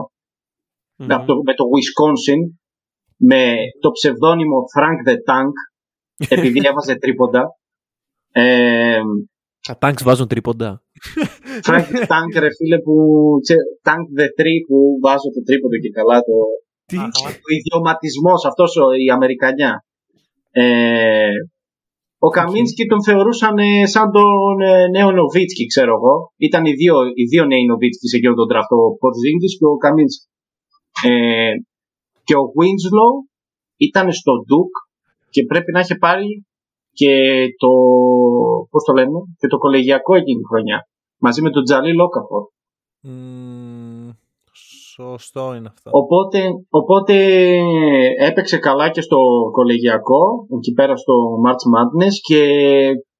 [0.97, 1.13] Μμμ.
[1.13, 2.41] από το, με το Wisconsin.
[3.17, 5.55] Με το ψευδόνυμο Frank the Tank.
[6.37, 7.43] επειδή έβαζε τρίποντα.
[8.33, 9.01] Ε,
[9.67, 10.83] Τα τάγκς βάζουν τρίποντα.
[11.67, 12.95] Frank the Tank, ρε φίλε, που.
[13.45, 13.55] Ξέ,
[13.87, 16.19] Tank the Tree που βάζω το τρίποντο και καλά.
[16.29, 16.37] Το,
[16.91, 16.97] Τι;
[17.47, 18.71] ο ιδιωματισμός αυτός
[19.07, 19.73] η Αμερικανιά.
[20.51, 21.37] Ε,
[22.27, 26.15] ο Καμίνσκι τον θεωρούσαν ε, σαν τον ε, νέο Νοβίτσκι, ξέρω εγώ.
[26.37, 29.77] Ήταν οι δύο, οι δύο νέοι Νοβίτσκις σε εκείνον τον τραφτό, ο Πορζίνγκης και ο
[29.85, 30.27] Καμίνσκι.
[31.09, 31.55] Ε,
[32.27, 33.13] και ο Winslow
[33.89, 34.79] ήταν στο Duke
[35.35, 36.29] και πρέπει να είχε πάρει
[36.93, 37.13] και
[37.59, 37.69] το,
[38.71, 40.79] πώς το λέμε, και το κολεγιακό εκείνη τη χρονιά.
[41.19, 42.43] Μαζί με τον Τζαλί Λόκαφορ.
[43.01, 44.09] Μμμ,
[44.95, 45.91] Σωστό είναι αυτό.
[45.93, 46.39] Οπότε,
[46.69, 47.15] οπότε
[48.19, 49.17] έπαιξε καλά και στο
[49.53, 51.15] κολεγιακό, εκεί πέρα στο
[51.47, 52.41] March Madness και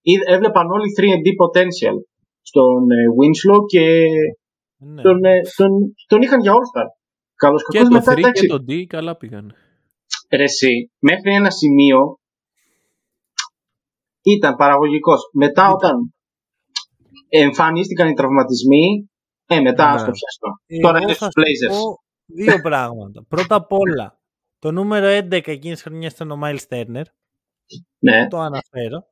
[0.03, 1.97] είδ- έβλεπαν όλοι 3D potential
[2.43, 3.85] στον ε, Winslow και
[4.79, 5.03] Ναι.
[5.03, 5.71] τον, ε, τον,
[6.07, 6.89] τον είχαν για All-Star.
[7.35, 9.53] Καλώς Και κακώς το μετά, 3 εντάξει, και το D καλά πήγαν.
[10.37, 12.19] ρε εσύ, μέχρι ένα σημείο
[14.23, 15.21] ήταν παραγωγικός.
[15.33, 16.15] Μετά όταν
[17.29, 19.11] εμφανίστηκαν οι τραυματισμοί,
[19.47, 19.95] ε, μετά Ναι.
[19.95, 20.49] ας το πιαστώ.
[20.67, 21.81] Εγώ Τώρα είναι θα στους σου Blazers.
[21.83, 23.25] πω Δύο πράγματα.
[23.29, 24.21] Πρώτα απ' όλα,
[24.59, 27.03] το νούμερο 11 εκείνης της χρονιάς ήταν ο Miles Turner.
[27.99, 28.29] Ναι.
[28.29, 29.05] Το αναφέρω.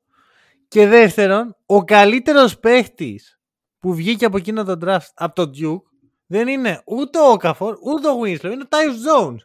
[0.69, 3.41] Και δεύτερον, ο καλύτερος παίχτης
[3.79, 5.83] που βγήκε από εκείνο το draft από το Duke
[6.27, 9.37] δεν είναι ούτε ο Okafor ούτε ο Winslow, είναι ο Tyus Jones.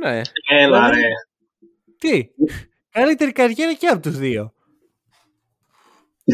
[0.00, 0.20] Ναι.
[0.50, 1.08] Έλα Δηλαδή, ρε.
[1.98, 2.24] Τι,
[2.90, 4.52] καλύτερη καριέρα και από τους δύο.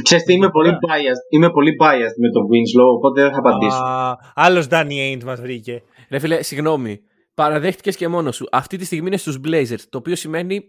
[0.03, 0.77] Ξέρεις τι, είμαι πολύ Ναι.
[0.77, 3.83] biased, είμαι πολύ biased με τον Winslow, οπότε δεν θα απαντήσω.
[3.83, 5.83] Α, άλλος Danny Ainge μας βρήκε.
[6.11, 7.01] Ρε φίλε, συγγνώμη.
[7.35, 8.47] Παραδέχτηκες και μόνος σου.
[8.53, 9.81] Αυτή τη στιγμή είναι στους Blazers.
[9.91, 10.61] Το οποίο σημαίνει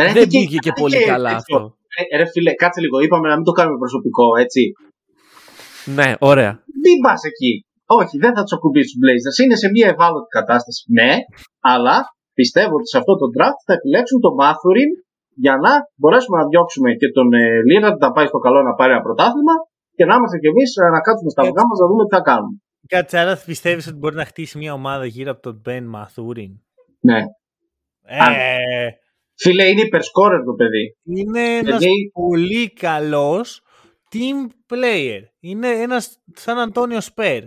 [0.00, 1.56] Ρε, δεν τι- πήγε και τι- πολύ τι- καλά τέτοιο.
[1.56, 1.76] αυτό.
[2.10, 4.72] Ρε, ρε φίλε, κάτσε λίγο, είπαμε να μην το κάνουμε προσωπικό, έτσι.
[5.84, 6.52] Ναι, ωραία.
[6.82, 7.64] Μην πας εκεί.
[7.86, 9.44] Όχι, δεν θα τους ακουμπήσεις τους Blazers.
[9.44, 10.84] Είναι σε μια ευάλωτη κατάσταση.
[10.98, 11.12] Ναι,
[11.60, 11.96] αλλά
[12.40, 14.90] πιστεύω ότι σε αυτό το draft θα επιλέξουν τον Μάθουριν
[15.44, 18.92] για να μπορέσουμε να διώξουμε και τον ε, Lillard να πάει στο καλό να πάρει
[18.94, 19.54] ένα πρωτάθλημα
[19.96, 22.56] και να είμαστε κι εμείς να κάτσουμε στα αυγά μας να δούμε τι θα κάνουμε.
[22.94, 26.52] Κάτσε, άρα πιστεύεις ότι μπορεί να χτίσει μια ομάδα γύρω από τον Ben Mathurin.
[27.08, 27.20] Ναι.
[28.06, 28.88] Ε,
[29.36, 30.96] Φίλε, είναι υπερσκόρερ το παιδί.
[31.20, 33.60] είναι ένας Δηλαδή- πολύ καλός
[34.12, 34.38] team
[34.72, 35.20] player.
[35.40, 37.42] Είναι ένας σαν Αντώνιο Σπέρ.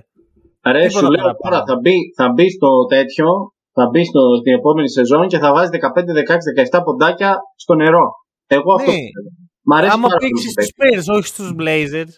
[0.71, 1.37] Ρε, Τίποτα σου λέω παραπάνω.
[1.55, 3.25] τώρα, θα μπει, θα μπει στο τέτοιο,
[3.77, 5.77] θα μπει στο, στην επόμενη σεζόν και θα βάζει 15,
[6.75, 7.31] 16, 17 ποντάκια
[7.63, 8.05] στο νερό.
[8.47, 8.97] Εγώ αυτό Ναι.
[8.97, 9.29] πιστεύω.
[9.69, 10.97] Μ' αρέσει Άμα πάρα πολύ παίξεις το στους παίκτη.
[10.97, 12.13] Spurs, όχι στους Blazers,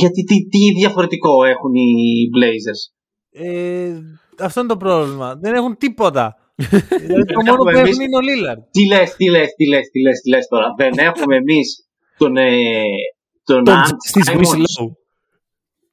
[0.00, 1.92] Γιατί τι, τι διαφορετικό έχουν οι
[2.36, 2.82] Blazers;
[3.44, 3.92] ε,
[4.46, 5.28] αυτό είναι το πρόβλημα.
[5.42, 6.24] Δεν έχουν τίποτα.
[7.06, 8.60] δηλαδή, το Δεν μόνο έχουμε που εμείς- έχουν είναι ο Lillard.
[8.70, 10.66] Τι λες, τι λες, τι λες, τι λες, τι λες τώρα.
[10.80, 11.68] Δεν έχουμε εμείς
[12.18, 12.36] τον.
[12.36, 12.52] Ε,
[13.44, 14.88] τον Τον Ant Justice Simons, Winslow.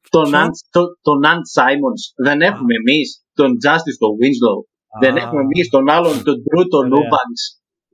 [0.10, 2.02] τον Ποιον; Ant, το- τον Ant Simons.
[2.26, 3.08] Δεν έχουμε εμείς
[3.40, 4.58] τον Justice τον Winslow.
[5.04, 5.22] Δεν Α.
[5.22, 7.08] έχουμε εμείς τον άλλον τον Drew τον Ωραία.
[7.10, 7.44] Eubanks.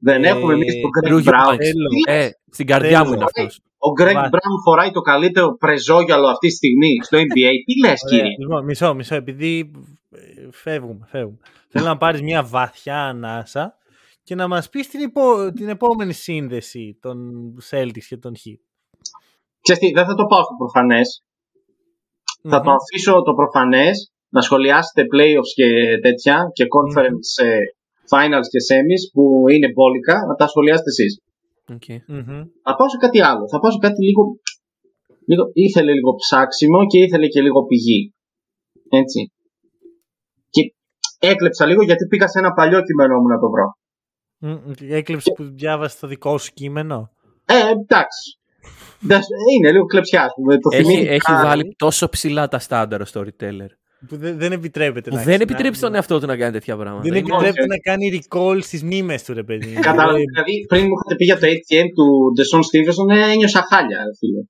[0.08, 1.52] Δεν Ε, έχουμε εμείς τον Drew Greg Brown.
[1.54, 1.58] Eubanks.
[1.68, 2.18] Θέλω.
[2.18, 3.10] Ε, στην καρδιά Θέλω.
[3.10, 3.60] μου είναι αυτός.
[3.78, 7.52] Ο Greg Βα- Brown φοράει το καλύτερο πρεζόγιαλο αυτή τη στιγμή στο NBA.
[7.66, 8.20] Τι λες, Ωραία.
[8.22, 9.72] κύριε; Λοιπόν, μισό, μισό, επειδή
[10.10, 11.38] ε, φεύγουμε, φεύγουμε.
[11.70, 13.78] Θέλω να πάρεις μια βαθιά ανάσα
[14.24, 17.18] και να μας πεις την, υπό- την επόμενη σύνδεση των
[17.72, 18.62] Celtics και των Heat.
[19.62, 21.24] Ξέρεις τι, δεν θα το πάω στο προφανές.
[22.50, 22.64] Θα Μμμ.
[22.66, 25.68] το αφήσω το προφανές να σχολιάσετε playoffs και
[26.06, 27.58] τέτοια και conference ε,
[28.12, 29.24] finals και semis που
[29.54, 31.14] είναι μπόλικα, να τα σχολιάσετε εσείς.
[31.76, 31.88] Οκ.
[32.16, 32.42] Μμμ.
[32.66, 33.44] Θα πάω σε κάτι άλλο.
[33.52, 34.22] Θα πάω σε κάτι λίγο,
[35.30, 35.44] λίγο.
[35.66, 38.02] ήθελε λίγο ψάξιμο και ήθελε και λίγο πηγή.
[39.02, 39.20] Έτσι.
[40.54, 40.62] Και
[41.32, 43.68] έκλεψα λίγο γιατί πήγα σε ένα παλιό κείμενό μου να το βρω.
[44.46, 47.10] Μμ, Έκλειψε που διάβασε το δικό σου κείμενο;
[47.46, 48.38] Ε, εντάξει.
[49.00, 49.22] Δεν-
[49.58, 50.54] Είναι λίγο κλεψιά, ας πούμε.
[50.58, 51.14] Το Έχει, θυμήθηκα.
[51.14, 53.72] έχει βάλει τόσο ψηλά τα στάνταρ ο storyteller.
[54.08, 56.76] Που δεν, δεν επιτρέπεται Που να δεν κάνει- επιτρέπει στον εαυτό του να κάνει τέτοια
[56.76, 57.01] πράγματα.
[57.04, 57.70] Δεν Είναι- επιτρέπεται όχι.
[57.70, 59.68] να κάνει recall στις μνήμες του, ρε παιδί.
[59.68, 59.80] μου.
[59.82, 60.18] Κατάλαβα.
[60.18, 63.97] Ε, Δηλαδή, πριν μου είχατε πει για το ATM του Ντεσόν Στίβενσον, ε, ένιωσα χάλια,
[64.08, 64.41] ρε φίλε.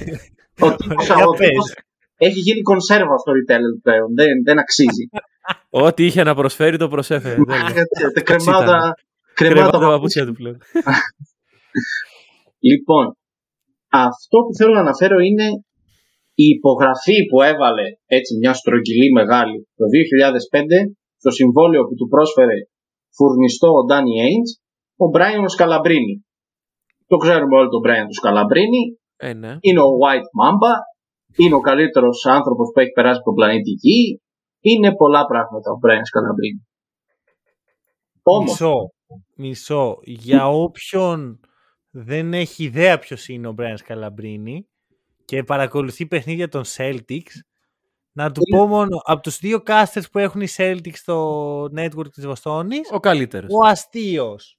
[0.66, 1.48] ο τύπος, Για ο πες.
[1.48, 1.72] τύπος
[2.16, 4.14] έχει γίνει κονσέρβα storyteller πλέον.
[4.14, 5.04] Δεν, δεν αξίζει.
[5.70, 7.34] Ό,τι είχε να προσφέρει το προσέφερε.
[7.34, 7.84] Δεν λέω.
[8.16, 8.94] Ε, Κρεμάω τα,
[9.34, 9.88] κρεμάω Κρεμά τα τα παπούτσια.
[9.90, 10.56] παπούτσια του πλέον.
[12.60, 13.16] Λοιπόν,
[13.88, 15.44] αυτό που θέλω να αναφέρω είναι
[16.34, 22.56] η υπογραφή που έβαλε έτσι μια στρογγυλή μεγάλη το 2005 στο συμβόλαιο που του πρόσφερε
[23.16, 24.50] φουρνιστό ο Ντάνι Έιντς,
[24.96, 26.14] ο Μπράιον Σκαλαμπρίνη.
[27.06, 28.82] Το ξέρουμε όλοι τον Brian του Σκαλαμπρίνη.
[29.16, 29.56] Ε, ναι.
[29.60, 30.74] Είναι ο White Mamba.
[31.36, 34.20] Είναι ο καλύτερος άνθρωπος που έχει περάσει από τον πλανήτη Γη.
[34.60, 36.66] Είναι πολλά πράγματα ο Brian Σκαλαμπρίνη.
[38.22, 38.74] Όμω, Μισό.
[39.36, 39.98] Μισό.
[40.02, 41.40] Για όποιον
[41.90, 44.58] δεν έχει ιδέα ποιος είναι ο Brian Scalabrine
[45.32, 47.34] και παρακολουθεί παιχνίδια των Celtics,
[48.12, 52.26] να του πω μόνο από τους δύο casters που έχουν οι Celtics στο network της
[52.26, 53.50] Βοστόνης, Ο καλύτερος.
[53.52, 54.58] ο αστείος.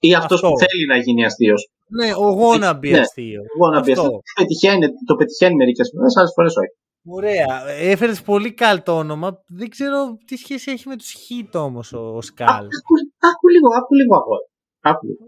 [0.00, 0.48] ή αυτός Αυτό.
[0.48, 1.68] που θέλει να γίνει αστείος.
[1.88, 2.98] Ναι, ο wannabe Ναι.
[2.98, 3.44] αστείος.
[3.56, 4.02] Εγώ να πει Αυτό.
[4.02, 4.18] αυτό.
[4.34, 6.72] Πετυχαίνει, το πετυχαίνει μερικές φορές, άλλες φορές όχι.
[7.06, 7.68] Ωραία.
[7.68, 9.42] Έφερες πολύ καλ το όνομα.
[9.46, 12.48] Δεν ξέρω τι σχέση έχει με τους Hit όμως ο, ο Σκάλ.
[12.48, 14.46] Άκου, άκου λίγο, άκου λίγο αγόρι.
[14.80, 15.06] Άκου.
[15.06, 15.24] λίγο.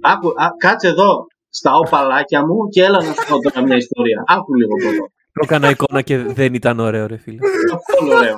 [0.00, 1.26] άκου α, κάτσε εδώ
[1.58, 4.18] στα όπαλάκια μου και έλα να σου πω τώρα μια ιστορία.
[4.34, 5.04] Άκου λίγο από εδώ.
[5.36, 7.38] Το έκανα εικόνα και δεν ήταν ωραίο, ρε φίλε.
[7.74, 8.36] Καθόλου ωραίο.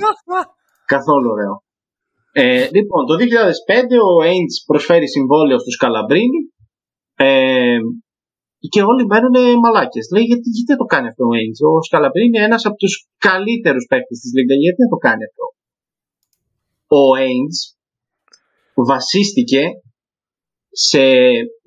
[0.95, 1.55] Καθόλου ωραίο.
[2.33, 3.23] Ε, λοιπόν, το 2005
[4.09, 6.41] ο Ainge προσφέρει συμβόλαιο στους Καλαμπρίνη
[7.17, 7.79] ε,
[8.73, 10.07] και όλοι μένουν μαλάκες.
[10.15, 11.61] Λέει γιατί, γιατί δεν το κάνει αυτό ο Ainge.
[11.71, 12.95] Ο Σκαλαμπρίνη είναι ένας από τους
[13.29, 14.55] καλύτερους παίκτες της Λίγκα.
[14.65, 15.45] Γιατί δεν το κάνει αυτό;
[17.01, 17.59] Ο Ainge
[18.91, 19.63] βασίστηκε
[20.87, 21.03] σε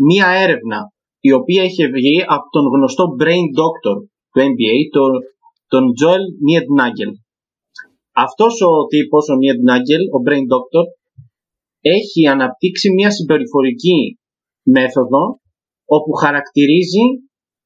[0.08, 0.80] μία έρευνα
[1.28, 3.98] η οποία είχε βγει από τον γνωστό brain doctor
[4.32, 5.12] του NBA, τον,
[5.72, 7.12] τον Joel Niednagel.
[8.26, 10.86] Αυτός ο τύπος, ο Niednagel, ο brain doctor,
[11.98, 14.00] έχει αναπτύξει μία συμπεριφορική
[14.76, 15.24] μέθοδο
[15.96, 17.06] όπου χαρακτηρίζει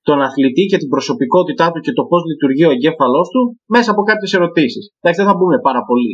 [0.08, 3.42] τον αθλητή και την προσωπικότητά του και το πώς λειτουργεί ο εγκέφαλός του
[3.74, 4.84] μέσα από κάποιες ερωτήσεις.
[5.00, 6.14] Εντάξει, δεν θα μπούμε πάρα πολύ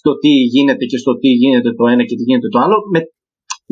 [0.00, 2.76] στο τι γίνεται και στο τι γίνεται το ένα και τι γίνεται το άλλο.
[2.92, 2.98] Με,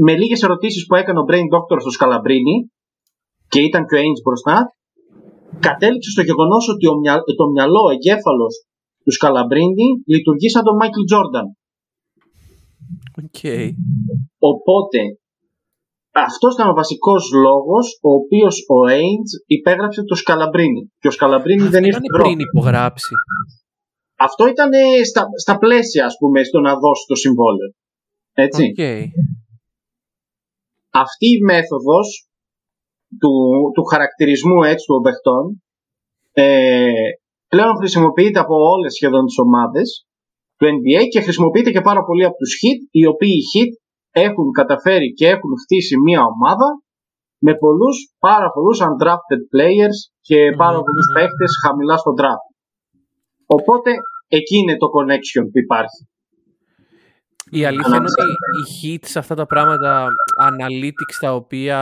[0.05, 2.57] με λίγες ερωτήσεις που έκανε ο Brain Doctor στο Scalabrine
[3.53, 4.57] και ήταν και ο Ainge μπροστά,
[5.67, 8.55] κατέληξε στο γεγονός ότι ο μυα- το μυαλό, ο εγκέφαλος
[9.05, 11.47] του Scalabrine λειτουργεί σαν τον Michael Jordan.
[13.23, 13.41] Οκ.
[14.53, 15.01] Οπότε,
[16.29, 20.83] αυτός ήταν ο βασικός λόγος ο οποίος ο Ainge υπέγραψε το Scalabrine.
[21.01, 23.15] Και ο Scalabrine δεν ήρθε Ήταν πριν υπογράψει.
[24.27, 27.71] Αυτό ήταν ε, στα, στα πλαίσια, ας πούμε, στο να δώσει το συμβόλαιο.
[28.33, 28.63] Έτσι.
[28.65, 28.83] Οκ.
[30.91, 32.29] Αυτή η μέθοδος
[33.21, 33.33] του,
[33.75, 35.63] του χαρακτηρισμού έτσι των παιχτών
[36.33, 37.11] ε,
[37.49, 40.07] πλέον χρησιμοποιείται από όλες σχεδόν τις ομάδες
[40.57, 43.73] του NBA και χρησιμοποιείται και πάρα πολύ από τους Heat οι οποίοι οι Heat
[44.27, 46.69] έχουν καταφέρει και έχουν χτίσει μια ομάδα
[47.47, 51.15] με πολλούς, πάρα πολλούς undrafted players και πάρα Μμμ, πολλούς μμμ.
[51.17, 52.49] παίχτες χαμηλά στο draft.
[53.47, 53.91] Οπότε
[54.29, 56.01] εκεί είναι το connection που υπάρχει.
[57.51, 58.23] Η αλήθεια είναι Ανάμεσα.
[58.23, 60.09] ότι οι hits σε αυτά τα πράγματα,
[60.51, 61.79] analytics τα οποία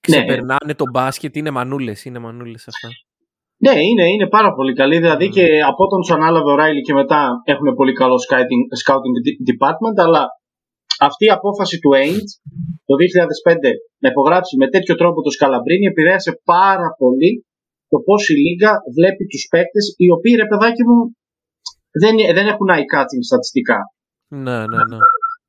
[0.00, 2.88] ξεπερνάνε το μπάσκετ, είναι μανούλες, είναι μανούλες αυτά.
[3.64, 4.96] Ναι, είναι, είναι πάρα πολύ καλή.
[4.98, 7.20] Δηλαδή και από όταν του ανάλαβε ο Ράιλι και μετά
[7.52, 9.14] έχουν πολύ καλό scouting, scouting
[9.50, 10.22] department, αλλά
[11.08, 12.30] αυτή η απόφαση του Ainge
[12.88, 12.94] το
[13.44, 13.54] 2005
[14.02, 17.30] να υπογράψει με τέτοιο τρόπο το Σκαλαμπρίνι επηρέασε πάρα πολύ
[17.92, 20.98] το πώς η Λίγκα βλέπει τους παίκτες οι οποίοι ρε παιδάκι μου
[22.02, 23.78] δεν, δεν έχουν eye-catching στατιστικά.
[24.44, 24.98] Ναι, ναι, ναι.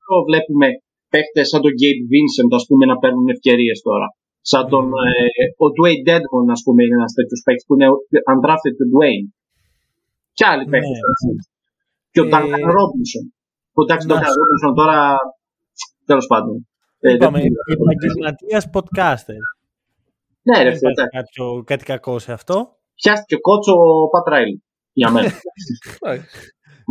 [0.02, 0.68] Εδώ βλέπουμε
[1.14, 4.08] παίκτε σαν τον Gabe Vincent ας πούμε, να παίρνουν ευκαιρίες τώρα.
[4.52, 5.24] Σαν τον ε,
[5.64, 7.88] ο Dwayne Dedmon, ας πούμε, είναι ένας τέτοιος παίκτη που είναι
[8.34, 9.28] undrafted του Dwayne.
[10.38, 10.72] Και άλλοι Ναι.
[10.72, 11.00] παίκτε.
[12.14, 13.24] Και ο Ε, Duncan Robinson.
[13.74, 14.98] Που εντάξει, να τον Duncan σου- Robinson τώρα.
[16.10, 16.56] Τέλος πάντων.
[17.00, 19.42] Ε, Είπαμε, δεν- επαγγελματία podcaster.
[20.48, 21.16] Ναι, ρε Δεν φίλε, υπάρχει εντάξει.
[21.20, 22.56] κάποιο, κάτι κακό σε αυτό.
[23.02, 23.74] Πιάστηκε κότσο
[24.04, 24.54] ο Πατράιλ.
[24.94, 25.30] Για μένα.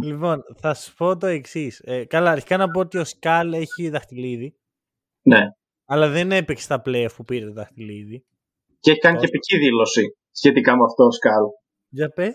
[0.05, 1.81] λοιπόν, θα σου πω το εξής.
[1.85, 4.55] Ε, καλά, αρχικά να πω ότι ο Σκάλ έχει δαχτυλίδι,
[5.23, 5.41] ναι.
[5.87, 8.25] αλλά δεν έπαιξε στα playoff που πήρε το δαχτυλίδι.
[8.81, 11.45] Και έχει κάνει και επική δήλωση σχετικά με αυτό ο Σκάλ.
[11.89, 12.33] Για πες.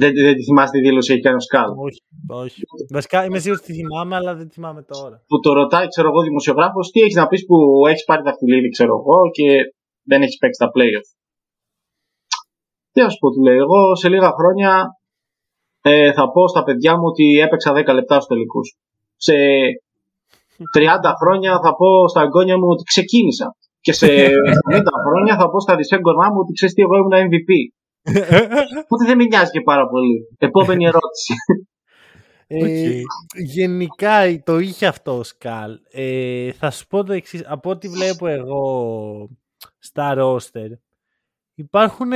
[0.00, 2.00] Δεν, δεν τη θυμάστε τη δήλωση που έχει κάνει ο Σκάλ; Όχι,
[2.42, 2.60] όχι.
[2.92, 5.16] Βασικά είμαι σίγουρος ότι τη θυμάμαι, αλλά δεν τη θυμάμαι τώρα.
[5.26, 8.94] που το ρωτάει, ξέρω εγώ, δημοσιογράφος, τι έχεις να πεις που έχεις πάρει δαχτυλίδι, ξέρω
[9.00, 9.46] εγώ, και
[10.10, 11.08] δεν έχεις παίξει τα playoff.
[12.92, 14.70] Τι να σου πω, του λέει, εγώ σε λίγα χρόνια
[15.88, 18.76] ε, θα πω στα παιδιά μου ότι έπαιξα 10 λεπτά στους τελικούς.
[19.16, 19.34] Σε
[20.76, 23.56] 30 χρόνια θα πω στα εγγόνια μου ότι ξεκίνησα.
[23.80, 27.50] Και σε 50 χρόνια θα πω στα δισέγγονά μου ότι ξέρεις τι, εγώ ήμουν MVP.
[28.82, 30.28] Οπότε δεν με νοιάζει και πάρα πολύ.
[30.38, 31.34] Επόμενη ερώτηση.
[32.46, 32.98] Ε, Οκ.
[33.54, 35.78] γενικά το είχε αυτό ο Scal.
[35.90, 37.42] Ε, θα σου πω το εξής.
[37.46, 39.28] Από ό,τι βλέπω εγώ
[39.78, 40.70] στα ρόστερ,
[41.54, 42.10] υπάρχουν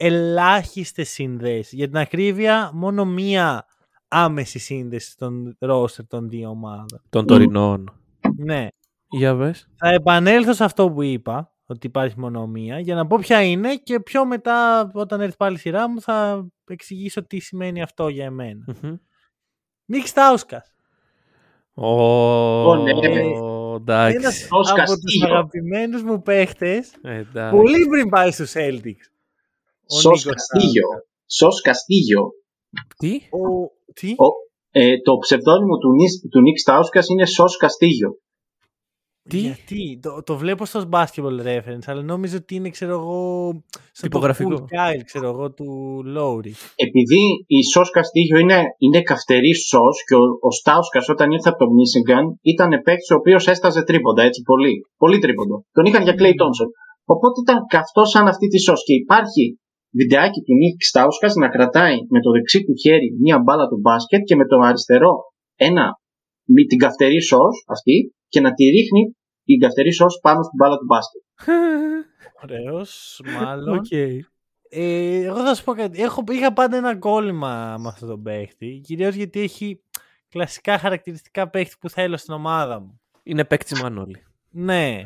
[0.00, 1.72] ελάχιστες συνδέσεις.
[1.72, 3.64] Για την ακρίβεια, μόνο μία
[4.08, 7.02] άμεση σύνδεση στον ρόστερ των δύο ομάδων.
[7.08, 8.00] Των τωρινών.
[8.36, 8.66] Ναι.
[9.10, 9.68] Για βες.
[9.76, 13.74] Θα επανέλθω σε αυτό που είπα, ότι υπάρχει μόνο μία, για να πω ποια είναι
[13.76, 18.24] και πιο μετά, όταν έρθει πάλι η σειρά μου, θα εξηγήσω τι σημαίνει αυτό για
[18.24, 18.64] εμένα.
[18.82, 18.96] Μμμ.
[19.84, 20.72] Νίκ Στάουσκας.
[21.74, 22.90] Ω, ναι.
[23.76, 24.16] εντάξει.
[24.16, 25.26] Ένας Ως από τους Καστίγιο.
[25.34, 27.56] αγαπημένους μου παίχτες, Ε, εντάξει.
[27.56, 29.17] πολύ πριν πάει στους Celtics.
[29.90, 30.88] Ο Σος Νίκος Καστίγιο.
[31.26, 32.22] Σος Καστίγιο.
[32.98, 33.44] Τι; Ο...
[33.92, 34.26] Τι; Ο,
[34.70, 38.10] ε, το ψευδόνυμο του, Νις- του Νίκ Στάουσκας είναι Σος Καστίγιο.
[39.28, 43.52] Τι; Γιατί, το, το βλέπω στο basketball reference, αλλά νόμιζα ότι είναι, ξέρω εγώ,
[43.92, 44.50] στο Τυπογραφικό.
[44.50, 45.66] Cool Kyle, ξέρω εγώ, του
[46.16, 46.52] Lowry.
[46.74, 51.58] Επειδή η Σος Καστίγιο είναι, είναι καυτερή σος και ο, ο Στάουσκας όταν ήρθε από
[51.58, 54.74] το Michigan ήταν παίκτης ο οποίος έσταζε τρίποντα, έτσι πολύ.
[54.96, 55.64] Πολύ τρίποντο.
[55.72, 56.68] Τον είχαν για Clay Thompson.
[57.04, 58.82] Οπότε ήταν καυτός σαν αυτή τη sauce.
[58.84, 59.58] Και υπάρχει
[59.90, 64.22] βιντεάκι του Nik Stauskas να κρατάει με το δεξί του χέρι μία μπάλα του μπάσκετ
[64.24, 65.14] και με το αριστερό
[65.56, 65.86] ένα
[66.44, 70.76] με την καυτερή sauce αυτή και να τη ρίχνει την καυτερή sauce πάνω στην μπάλα
[70.76, 71.22] του μπάσκετ.
[72.42, 73.78] Ωραίος, μάλλον.
[73.78, 73.90] Οκ.
[74.70, 76.02] Ε, εγώ θα σου πω κάτι.
[76.02, 78.80] Έχω, είχα πάντα ένα κόλλημα με αυτόν τον παίχτη.
[78.84, 79.80] Κυρίως γιατί έχει
[80.28, 83.00] κλασικά χαρακτηριστικά παίχτη που θέλω στην ομάδα μου.
[83.22, 84.22] Είναι παίκτης Μανώλη.
[84.50, 85.02] Ναι.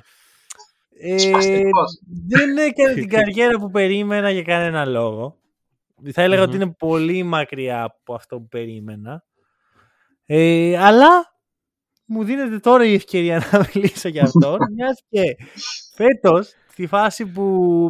[1.05, 2.00] Ε, Σπαστικός.
[2.28, 5.36] δεν έκανε την καριέρα που περίμενα για κανένα λόγο.
[6.12, 6.48] Θα έλεγα Μμμ.
[6.48, 9.24] ότι είναι πολύ μακριά από αυτό που περίμενα.
[10.26, 11.09] Ε, αλλά
[12.05, 14.57] μου δίνεται τώρα η ευκαιρία να μιλήσω για αυτόν.
[14.76, 15.22] μιας και
[15.94, 17.88] φέτος, στη φάση που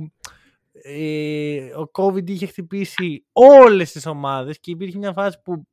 [0.73, 5.67] ε, ο COVID είχε χτυπήσει όλες τις ομάδες και υπήρχε μια φάση που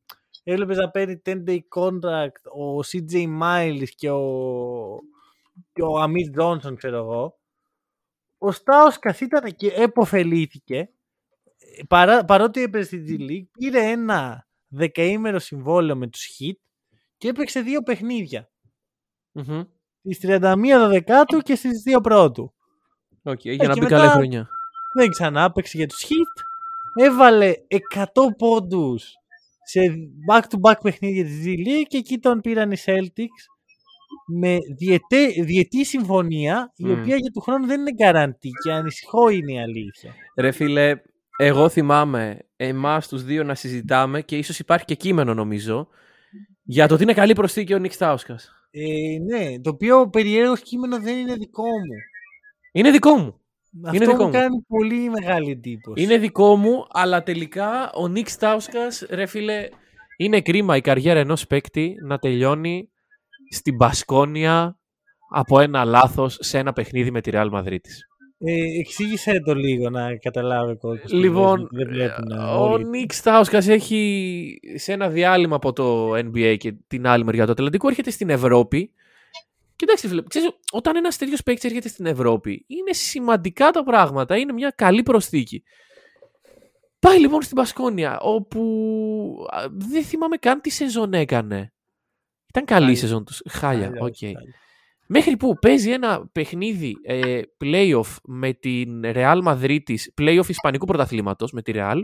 [0.43, 4.23] έβλεπες να παίρνει 10-day contract ο CJ Miles και ο,
[5.79, 7.39] και ο Amir Johnson ξέρω εγώ
[8.37, 15.39] ο Stauskas ήταν και επωφελήθηκε ε, παρά, παρότι έπαιζε στην G League πήρε ένα δεκαήμερο
[15.39, 16.57] συμβόλαιο με τους Heat
[17.17, 18.49] και έπαιξε δύο παιχνίδια
[19.31, 19.61] Μμμ.
[20.01, 22.53] στις 31 Δεκάτου και στις 2 Πρώτου
[23.23, 24.47] Οκ, για να και μπει μετά- καλή χρονιά.
[24.93, 26.43] δεν ξανά παίξε για τους Heat.
[27.05, 27.53] Έβαλε
[27.95, 28.05] 100
[28.37, 29.13] πόντους
[29.63, 29.79] σε
[30.31, 33.58] back-to-back παιχνίδια της G League και εκεί τον πήραν οι Celtics
[34.27, 36.91] με διετέ, διετή συμφωνία η Μμ.
[36.91, 40.13] οποία για του χρόνου δεν είναι guarantee και ανησυχώ είναι η αλήθεια.
[40.37, 41.01] Ρε φίλε,
[41.37, 45.87] εγώ θυμάμαι εμάς τους δύο να συζητάμε και ίσως υπάρχει και κείμενο νομίζω
[46.63, 48.51] για το ότι είναι καλή προσθήκη ο Νίκ Στάουσκας.
[48.71, 51.95] Ε, ναι, το οποίο περίεργο κείμενο δεν είναι δικό μου.
[52.71, 53.39] Είναι δικό μου.
[53.85, 54.31] Αυτό δικό μου μου.
[54.31, 56.03] κάνει πολύ μεγάλη εντύπωση.
[56.03, 59.67] Είναι δικό μου, αλλά τελικά ο Νίκ Στάουσκας, ρε φίλε,
[60.17, 62.89] είναι κρίμα η καριέρα ενός παίκτη να τελειώνει
[63.49, 64.77] στην Μπασκόνια
[65.29, 67.79] από ένα λάθος σε ένα παιχνίδι με τη Real Madrid.
[68.41, 71.11] Ε, εξήγησε το λίγο να καταλάβει ο κόσμος.
[71.11, 72.85] τι Λοιπόν, λες, γιατί δεν βλέπουν ο όλοι.
[72.85, 77.87] Νίκ Στάουσκας έχει σε ένα διάλειμμα από το NBA και την άλλη μεριά του Ατλαντικού
[77.87, 78.91] έρχεται στην Ευρώπη.
[79.75, 84.37] Κοιτάξτε, φίλε, ξέρεις, όταν ένας τέτοιος παίκτης έρχεται στην Ευρώπη, είναι σημαντικά τα πράγματα.
[84.37, 85.63] Είναι μια καλή προσθήκη.
[86.99, 91.73] Πάει λοιπόν στην Μπασκόνια, όπου α, δεν θυμάμαι καν τι σεζόν έκανε.
[92.49, 92.99] Ήταν καλή η Χάλια.
[92.99, 93.41] σεζόν τους.
[93.49, 94.15] Χάλια, Χάλια, οκ.
[94.19, 94.41] χάλια.
[95.11, 101.51] Μέχρι που παίζει ένα παιχνίδι ε, playoff με την Real Madrid της, playoff Ισπανικού πρωταθλήματος
[101.51, 102.01] με τη Real,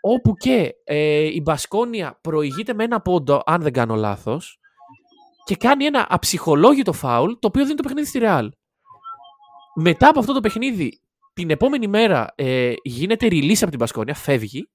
[0.00, 4.58] όπου και ε, η Μπασκόνια προηγείται με ένα πόντο, αν δεν κάνω λάθος,
[5.44, 8.48] και κάνει ένα αψυχολόγητο φάουλ, το οποίο δίνει το παιχνίδι στη Real.
[9.74, 11.00] Μετά από αυτό το παιχνίδι,
[11.32, 14.68] την επόμενη μέρα ε, γίνεται release από την Μπασκόνια, φεύγει,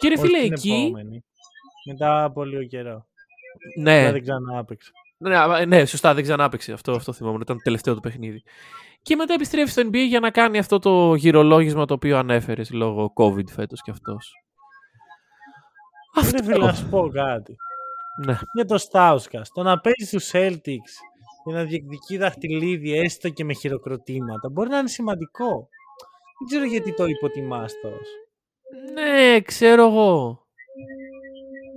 [0.00, 0.84] και ρε Όχι φίλε, την εκεί...
[0.88, 1.24] επόμενη.
[1.86, 3.06] Μετά από λίγο καιρό.
[3.78, 4.90] Ναι, Μετά δεν ξανά έπαιξε.
[5.18, 6.72] Ναι, α, ναι, σωστά, δεν ξανά έπαιξε.
[6.72, 7.40] Αυτό, αυτό θυμόμουν.
[7.40, 8.42] Ήταν το τελευταίο του παιχνίδι.
[9.02, 13.12] Και μετά επιστρέφει στο NBA για να κάνει αυτό το γυρολόγισμα το οποίο ανέφερες λόγω
[13.16, 14.32] COVID φέτος κι αυτός.
[16.32, 17.56] Ρε φίλε, να σου πω κάτι.
[18.26, 18.38] Ναι.
[18.54, 19.42] Για το Στάουσκα.
[19.54, 20.92] Το να παίζει στους Celtics
[21.44, 25.68] και να διεκδικεί δαχτυλίδι έστω και με χειροκροτήματα μπορεί να είναι σημαντικό.
[26.38, 28.12] Δεν ξέρω γιατί το υποτιμάς τόσο.
[28.94, 30.44] ναι, ξέρω εγώ.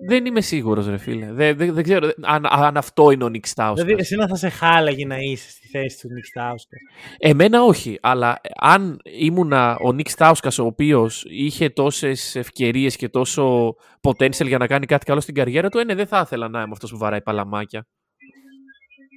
[0.07, 1.31] Δεν είμαι σίγουρος, ρε φίλε.
[1.33, 3.85] Δεν, δεν, δεν ξέρω αν, αν αυτό είναι ο Νικ Στάουσκα.
[3.85, 6.77] Δηλαδή, εσύ να θα σε χάλαγε να είσαι στη θέση του Νικ Στάουσκα.
[7.17, 13.75] Εμένα όχι, αλλά αν ήμουνα ο Νικ Στάουσκα, ο οποίος είχε τόσες ευκαιρίες και τόσο
[14.01, 16.61] potential για να κάνει κάτι καλό στην καριέρα του, ε, ναι, δεν θα ήθελα να
[16.61, 17.87] είμαι αυτός που βαράει παλαμάκια.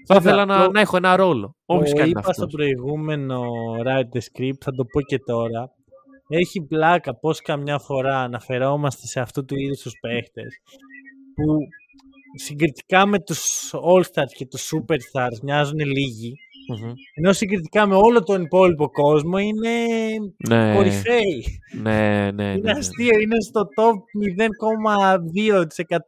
[0.09, 1.57] Θα Κοίτα, ήθελα να, το- να έχω ένα ρόλο.
[1.65, 2.33] Όποιος Το κάνει είπα αυτό.
[2.33, 3.43] στο προηγούμενο
[3.85, 5.71] Write the Script, θα το πω και τώρα.
[6.29, 10.61] Έχει πλάκα πως καμιά φορά αναφερόμαστε σε αυτού του είδους τους παίχτες
[11.35, 11.59] που
[12.39, 16.37] συγκριτικά με τους All-Stars και τους Superstars μοιάζουν λίγοι
[17.15, 19.71] ενώ συγκριτικά με όλο τον υπόλοιπο κόσμο είναι
[20.49, 21.61] Ναι, κορυφαίοι.
[21.83, 22.79] ναι, ναι, ναι, Είναι ναι.
[22.79, 23.95] αστείο, είναι στο top
[25.47, 25.99] 0,2%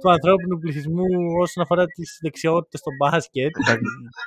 [0.00, 1.04] του ανθρώπινου πληθυσμού
[1.40, 3.50] όσον αφορά τις δεξιότητες στο μπάσκετ.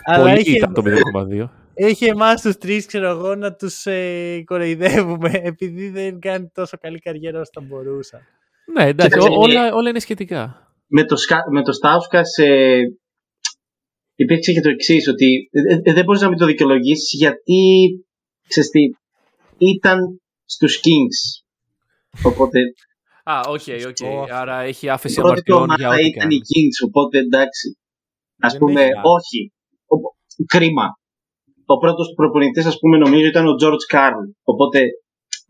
[0.06, 1.50] Αλλά Πολύ έχει, ήταν το 0,2.
[1.88, 7.00] Έχει εμάς τους τρεις, ξέρω εγώ, να τους ε, κοροϊδεύουμε επειδή δεν κάνει τόσο καλή
[7.00, 8.22] καριέρα όσο θα μπορούσα.
[8.74, 10.68] ναι, εντάξει, Κοίταξε, ό- όλα, όλα είναι σχετικά.
[10.88, 12.82] με το, Σκα- με το Στάουσκας ε,
[14.16, 15.50] υπήρξε και το εξής, ότι
[15.86, 17.62] ε, δεν μπορείς να μην το δικαιολογήσει γιατί
[18.48, 18.80] ξέρεις τι,
[19.58, 21.44] ήταν στους Kings.
[22.24, 22.60] Οπότε.
[23.24, 23.96] Α, οκ, okay, οκ.
[24.00, 24.28] Okay.
[24.32, 26.36] Άρα έχει άφεση Οπότε αμαρτιών το για ό,τι ήταν κάνει.
[26.36, 27.78] οι Kings, οπότε εντάξει.
[28.40, 29.02] Α Δεν πούμε, έχει άλλο.
[29.18, 29.54] όχι.
[29.88, 30.99] Ο- Κρίμα.
[31.74, 34.22] Ο πρώτος προπονητής, ας πούμε, νομίζω ήταν ο George Karl.
[34.44, 34.80] Οπότε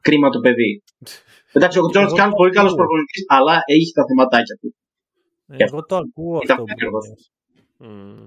[0.01, 0.83] κρίμα το παιδί.
[1.55, 2.83] Εντάξει, ο George Εγώ Karl το πολύ καλός ακούω.
[2.83, 4.75] προπονητής, αλλά έχει τα θεματάκια του.
[5.47, 7.07] Εγώ το ακούω Ήταν αυτό που περίεργος.
[7.09, 7.31] λες.
[7.77, 8.25] Μμμ.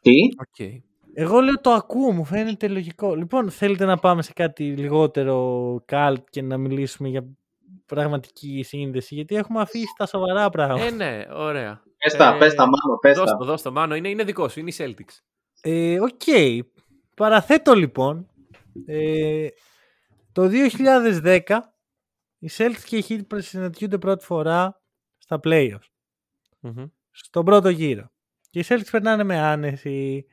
[0.00, 0.12] Τι;
[0.46, 0.82] Οκ.
[1.16, 3.14] Εγώ λέω το ακούω, μου φαίνεται λογικό.
[3.14, 7.24] Λοιπόν, θέλετε να πάμε σε κάτι λιγότερο cult και να μιλήσουμε για
[7.86, 10.84] πραγματική σύνδεση, γιατί έχουμε αφήσει τα σοβαρά πράγματα.
[10.84, 11.82] Ε, ναι, ωραία.
[11.98, 13.36] Πες τα, Ε, πες τα, Μάνο, πες Δώσ' τα.
[13.36, 13.94] το, δώσ' το, Μάνο.
[13.94, 15.18] Είναι, είναι δικός σου, είναι οι Celtics.
[15.60, 16.22] Ε, Οκ.
[17.14, 18.28] Παραθέτω λοιπόν.
[18.86, 19.48] Ε,
[20.32, 20.50] το
[21.22, 21.40] 2010
[22.38, 24.82] οι Celtics και οι Heat συναντιούνται πρώτη φορά
[25.18, 25.88] στα playoffs.
[26.60, 26.84] Μμμ.
[27.10, 28.10] Στον πρώτο γύρο.
[28.50, 30.26] Και οι Celtics περνάνε με άνεση.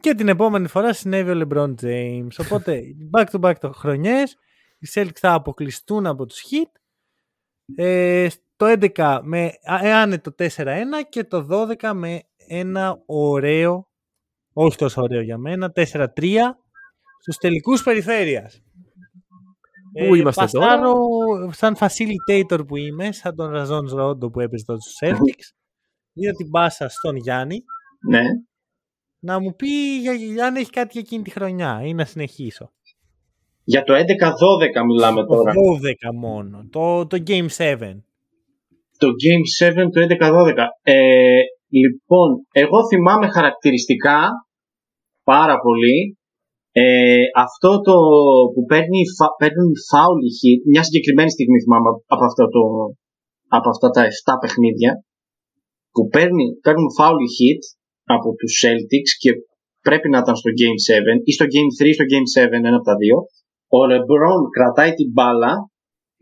[0.00, 2.28] Και την επόμενη φορά συνέβη ο LeBron James.
[2.38, 2.82] Οπότε
[3.16, 4.36] back to back το χρονιές.
[4.78, 6.70] Οι Celtics θα αποκλειστούν από τους Heat.
[7.76, 8.66] Ε, το
[8.96, 11.46] 11 με α- ε, άνετο 4-1 και το
[11.80, 13.90] 12 με ένα ωραίο,
[14.52, 16.06] όχι τόσο ωραίο για μένα, 4-3
[17.20, 18.62] στους τελικούς περιφέρειας.
[20.06, 20.94] Πού είμαστε τώρα; πασάρω
[21.52, 25.54] σαν facilitator που είμαι, σαν τον Ραζόν Ρόντο που έπαιζε τότε στους Celtics.
[26.12, 27.58] Δίνω την πάσα στον Γιάννη
[28.08, 28.22] Ναι.
[29.18, 32.72] να μου πει για, για αν έχει κάτι για εκείνη τη χρονιά ή να συνεχίσω.
[33.64, 33.98] Για το 11-12
[34.86, 35.52] μιλάμε Το τώρα.
[35.52, 36.66] 12 μόνο.
[36.70, 37.78] Το, το Game 7.
[38.98, 40.56] Το Game 7 το 11-12.
[40.82, 41.40] Ε,
[41.80, 42.28] λοιπόν,
[42.62, 44.18] εγώ θυμάμαι χαρακτηριστικά
[45.32, 45.98] πάρα πολύ
[46.84, 47.96] ε, αυτό το
[48.52, 52.62] που παίρνει, φα- παίρνουν φάουλ οι Heat, μια συγκεκριμένη στιγμή θυμάμαι από, αυτό το,
[53.58, 54.92] από αυτά τα 7 παιχνίδια
[55.94, 57.62] που παίρνει, παίρνουν φάουλ οι Heat
[58.14, 59.30] από τους Celtics και
[59.86, 62.76] πρέπει να ήταν στο Game 7 ή στο Game 3 ή στο Game 7, ένα
[62.78, 63.16] από τα δύο.
[63.78, 65.52] Ο LeBron κρατάει την μπάλα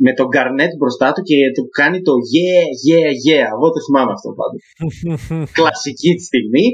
[0.05, 3.47] με τον Garnett μπροστά του και του κάνει το yeah, yeah, yeah.
[3.55, 4.63] Εγώ το θυμάμαι αυτό πάντως.
[5.59, 6.67] Κλασική τη στιγμή.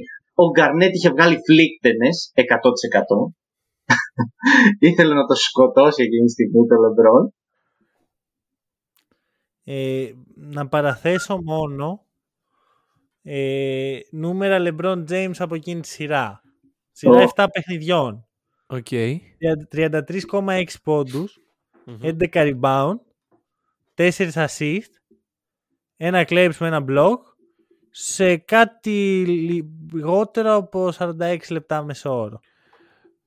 [0.44, 2.40] Ο Garnett είχε βγάλει φλύκταινες 100%.
[4.88, 7.24] Ήθελε να το σκοτώσει εκείνη τη στιγμή το LeBron.
[9.68, 12.06] Ε, να παραθέσω μόνο
[13.22, 16.40] ε, νούμερα LeBron James από εκείνη τη σειρά.
[16.92, 17.30] Σειρά Ω.
[17.34, 18.26] 7 παιχνιδιών.
[18.66, 18.86] Οκ.
[19.72, 21.38] 33,6 πόντους,
[21.84, 21.98] Μμμ.
[22.02, 22.96] 11 rebound,
[23.96, 24.92] 4 assist,
[25.96, 27.18] ένα κλέψ με ένα block,
[27.90, 29.24] σε κάτι
[29.92, 32.38] λιγότερο από 46 λεπτά μεσόωρο.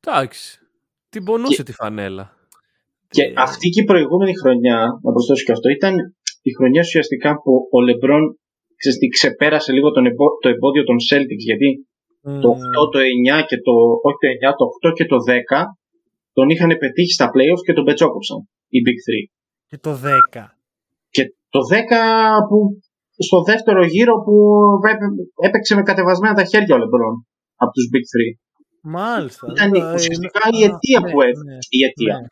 [0.08, 0.60] Εντάξει.
[1.10, 2.38] Την πονούσε τη φανέλα.
[3.10, 5.96] Και Ε, αυτή και η προηγούμενη χρονιά, να προσθέσω και αυτό, ήταν
[6.42, 8.24] η χρονιά ουσιαστικά που ο LeBron
[8.76, 11.70] ξέρεις τι, ξεπέρασε λίγο τον εμπο- το εμπόδιο των Celtics γιατί
[12.42, 13.74] το 8, το 9 και το,
[14.08, 15.64] όχι το 9, το 8 και το 10
[16.34, 19.32] τον είχαν πετύχει στα playoffs και τον πετσόκοψαν οι Big 3.
[19.70, 19.92] Και το
[20.36, 20.59] 10.
[21.52, 22.58] Και το 10 που
[23.28, 24.34] στο δεύτερο γύρο που
[24.92, 25.16] έπαι-
[25.48, 27.16] έπαιξε με κατεβασμένα τα χέρια ο LeBron
[27.64, 28.30] από τους Big 3.
[28.98, 29.44] Μάλιστα.
[29.54, 31.48] Ήταν Ε, ουσιαστικά ε, η αιτία ναι, που έφυγε.
[31.50, 32.16] ναι, Η αιτία.
[32.22, 32.28] ναι.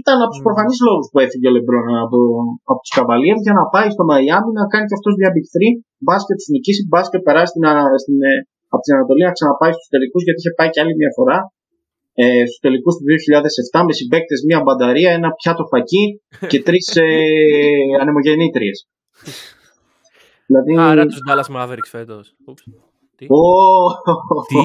[0.00, 0.46] Ήταν από τους Mm.
[0.48, 2.18] προφανείς λόγους που έφυγε ο Λεμπρόν από,
[2.70, 5.70] από τους Καβαλίε για να πάει στο Μαϊάμι να κάνει και αυτός μια Big 3.
[6.06, 8.32] Μπάσκετ του νικήσει, μπάσκετ περάσει στην, α- στην, ε,
[8.74, 11.38] από την Ανατολή να ξαναπάει στους τελικούς γιατί είχε πάει και άλλη μια φορά
[12.14, 13.04] ε, στους τελικούς του
[13.80, 17.18] 2007 με συμπαίκτε μια μπανταρία, ένα πιάτο φακί και τρεις ε,
[18.00, 18.88] ανεμογεννήτριες.
[20.46, 20.76] δηλαδή.
[20.90, 22.34] Άρα τους Dallas Mavericks φέτος.
[22.46, 22.62] Ούψ.
[23.16, 23.46] Τι; Ω,
[24.48, 24.56] Τι;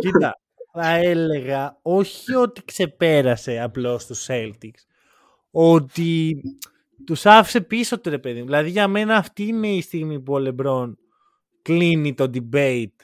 [0.08, 0.40] Κοίτα,
[0.72, 4.82] θα έλεγα όχι ότι ξεπέρασε απλώς τους Celtics,
[5.50, 6.40] ότι
[7.06, 8.44] τους άφησε πίσω του ρε παιδί μου.
[8.44, 10.92] Δηλαδή για μένα αυτή είναι η στιγμή που ο LeBron
[11.62, 12.96] κλείνει το debate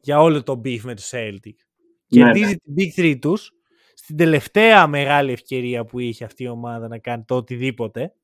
[0.00, 1.67] για όλο το beef με τους Celtics.
[2.08, 3.52] Ναι, Κερδίζει την Big 3 τους
[3.94, 8.14] στην τελευταία μεγάλη ευκαιρία που είχε αυτή η ομάδα να κάνει το οτιδήποτε.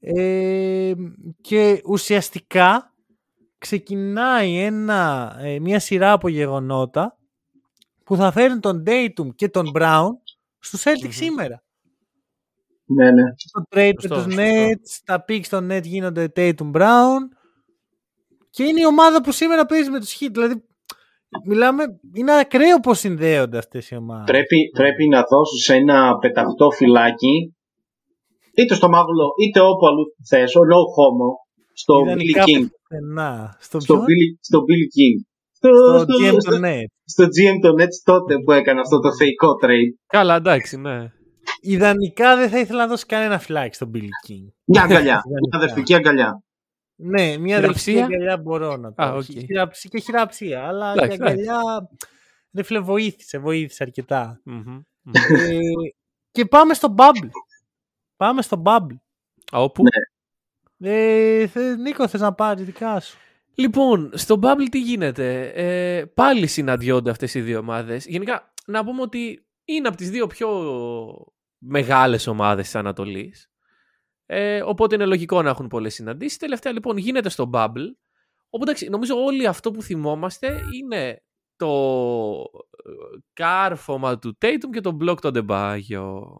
[0.00, 0.92] Ε,
[1.40, 2.94] και ουσιαστικά
[3.58, 7.18] ξεκινάει ένα, ε, μια σειρά από γεγονότα
[8.04, 10.08] που θα φέρουν τον Dayton και τον Brown
[10.58, 11.10] στους Celtics Μμμ.
[11.10, 11.62] σήμερα.
[12.84, 13.22] ναι, ναι.
[13.52, 14.42] Το trade Σωστό, με τους σωστό.
[14.42, 17.18] Nets, τα picks των Nets γίνονται Tatum Brown
[18.50, 20.28] και είναι η ομάδα που σήμερα παίζει με τους Heat.
[20.32, 20.64] Δηλαδή,
[21.46, 24.24] μιλάμε, είναι ακραίο πώς συνδέονται αυτές οι ομάδες.
[24.26, 27.54] Πρέπει, πρέπει να δώσεις ένα πεταχτό φυλάκι
[28.54, 31.28] είτε στο Μάγουλο είτε όπου αλλού θες, ο no homo,
[31.72, 32.64] στο Billy Ιδανικά King.
[32.70, 33.56] πουθενά.
[33.60, 35.16] Στο, Στο ποιον; Billy, στο Billy King.
[35.52, 36.90] Στο, στο στο, GM στο, των Nets.
[37.04, 39.92] στο GM των Nets τότε που έκανε αυτό το θεϊκό trade.
[40.06, 41.12] Καλά, εντάξει, ναι.
[41.62, 44.44] Ιδανικά δεν θα ήθελα να δώσει κανένα φυλάκι στον Billy King.
[44.64, 45.00] Μια αγκαλιά.
[45.00, 45.48] Ιδανικά.
[45.50, 46.42] μια αδερφική αγκαλιά.
[47.02, 49.16] Ναι, μια Χειραψία; αδελφική αγκαλιά μπορώ να το Α, πω.
[49.16, 49.22] οκ.
[49.22, 51.58] Χειραψία και χειραψία, αλλά Εντάξει, η αγκαλιά
[52.52, 54.40] ρε φίλε βοήθησε, βοήθησε αρκετά.
[54.44, 54.62] Μμμ,
[55.02, 55.12] μμμ.
[55.14, 55.58] ε,
[56.30, 57.28] και πάμε στο Bubble.
[58.16, 58.96] Πάμε στο Bubble.
[59.52, 59.82] Α, Όπου;
[60.82, 63.18] Ε, θε- Νίκο, θες να πάρεις δικά σου;
[63.54, 68.06] Λοιπόν, στο Bubble τι γίνεται; Ε, πάλι συναντιόνται αυτές οι δύο ομάδες.
[68.06, 70.48] Γενικά, να πούμε ότι είναι από τις δύο πιο
[71.58, 73.49] μεγάλες ομάδες της Ανατολής.
[74.32, 76.38] Ε, οπότε είναι λογικό να έχουν πολλές συναντήσεις.
[76.38, 77.86] Τελευταία λοιπόν γίνεται στο Bubble.
[78.50, 81.22] Οπότε εντάξει, νομίζω όλοι αυτό που θυμόμαστε είναι
[81.56, 81.70] το
[82.84, 86.36] ε, κάρφωμα του Tatum και το block του Ντεμπάγιο.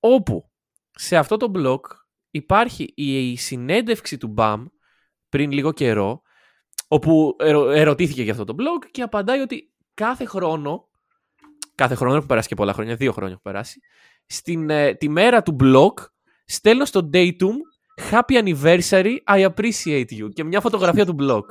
[0.00, 0.50] Όπου
[0.90, 1.80] σε αυτό το block
[2.30, 4.66] υπάρχει η συνέντευξη του Μπαμ
[5.28, 6.22] πριν λίγο καιρό
[6.88, 10.88] όπου ερω- ερωτήθηκε για αυτό το blog και απαντάει ότι κάθε χρόνο,
[11.74, 13.80] κάθε χρόνο έχουν περάσει και πολλά χρόνια, δύο χρόνια έχουν περάσει,
[14.26, 15.92] στην, ε, τη μέρα του blog
[16.48, 17.54] στέλνω στο datum
[18.10, 21.42] Happy anniversary, I appreciate you και μια φωτογραφία του blog.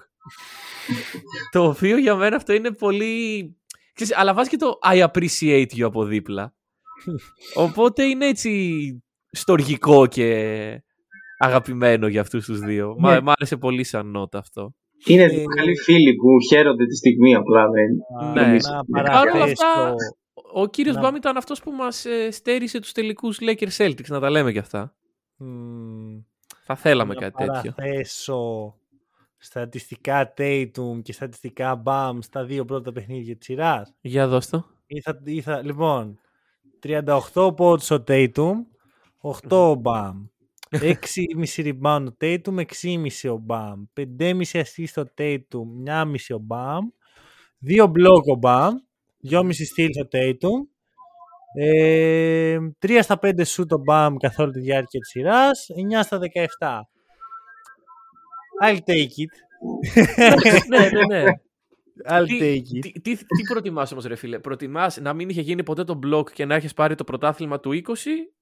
[1.52, 3.45] το οποίο για μένα αυτό είναι πολύ...
[3.93, 6.54] Ξέρεις, αλλά βάζεις και το I appreciate you από δίπλα.
[7.56, 8.62] Οπότε είναι έτσι
[9.32, 10.28] στοργικό και
[11.38, 12.95] αγαπημένο για αυτούς τους δύο.
[13.00, 13.22] Μα- Ναι.
[13.22, 14.74] Μ' άρεσε πολύ σαν νότα αυτό.
[15.06, 17.66] Είναι Ε, δύο καλοί φίλοι που χαίρονται τη στιγμή απλά.
[17.70, 17.86] Δεν...
[18.34, 18.41] Ναι.
[18.48, 18.70] νομίζω.
[18.88, 19.66] Να Παρ' Παρ' όλα παραθέσω.
[19.66, 19.93] αυτά,
[20.54, 24.20] ο κύριος να- Μπάμ ήταν αυτός που μας ε, στέρισε τους τελικούς Lakers Celtics, να
[24.20, 24.95] τα λέμε κι αυτά.
[25.38, 26.20] Μμμ,
[26.64, 27.72] Θα θέλαμε να κάτι τέτοιο.
[27.72, 28.76] παραθέσω
[29.38, 33.93] στατιστικά Tatum και στατιστικά Bam στα δύο πρώτα παιχνίδια της σειράς.
[34.02, 34.66] Για δώσ' το.
[34.88, 36.20] Ή θα, ή θα- λοιπόν,
[36.80, 38.54] 38 πόντους ο Tatum,
[39.22, 40.14] 8 ο Bam.
[40.82, 43.74] 6,5 rebound ο Tatum, 6,5 ο Bam.
[43.93, 46.80] 5,5 assist ο Tatum, 1,5 ο Bam.
[47.68, 48.72] 2 block ο Bam,
[49.32, 50.67] 2,5 steals ο Tatum.
[51.59, 55.67] Ε, 3 στα 5 shoot ο Bam καθ' όλη τη διάρκεια της σειράς,
[55.99, 56.82] 9 στα 17.
[58.63, 59.34] I'll take it.
[60.69, 61.23] ναι, ναι, ναι.
[62.09, 62.80] I'll τι, take it.
[62.82, 66.32] τι, τι, τι προτιμάς όμως ρε φίλε; Προτιμάς να μην είχε γίνει ποτέ το block
[66.32, 67.95] και να έχεις πάρει το πρωτάθλημα του 20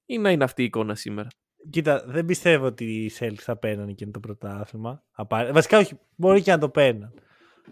[0.06, 1.28] ή να είναι αυτή η εικόνα σήμερα;
[1.70, 5.02] Κοίτα, δεν πιστεύω ότι οι Celtics θα παίρνανε και το πρωτάθλημα.
[5.12, 7.12] Απα- Βασικά όχι, μπορεί και να το παίρναν.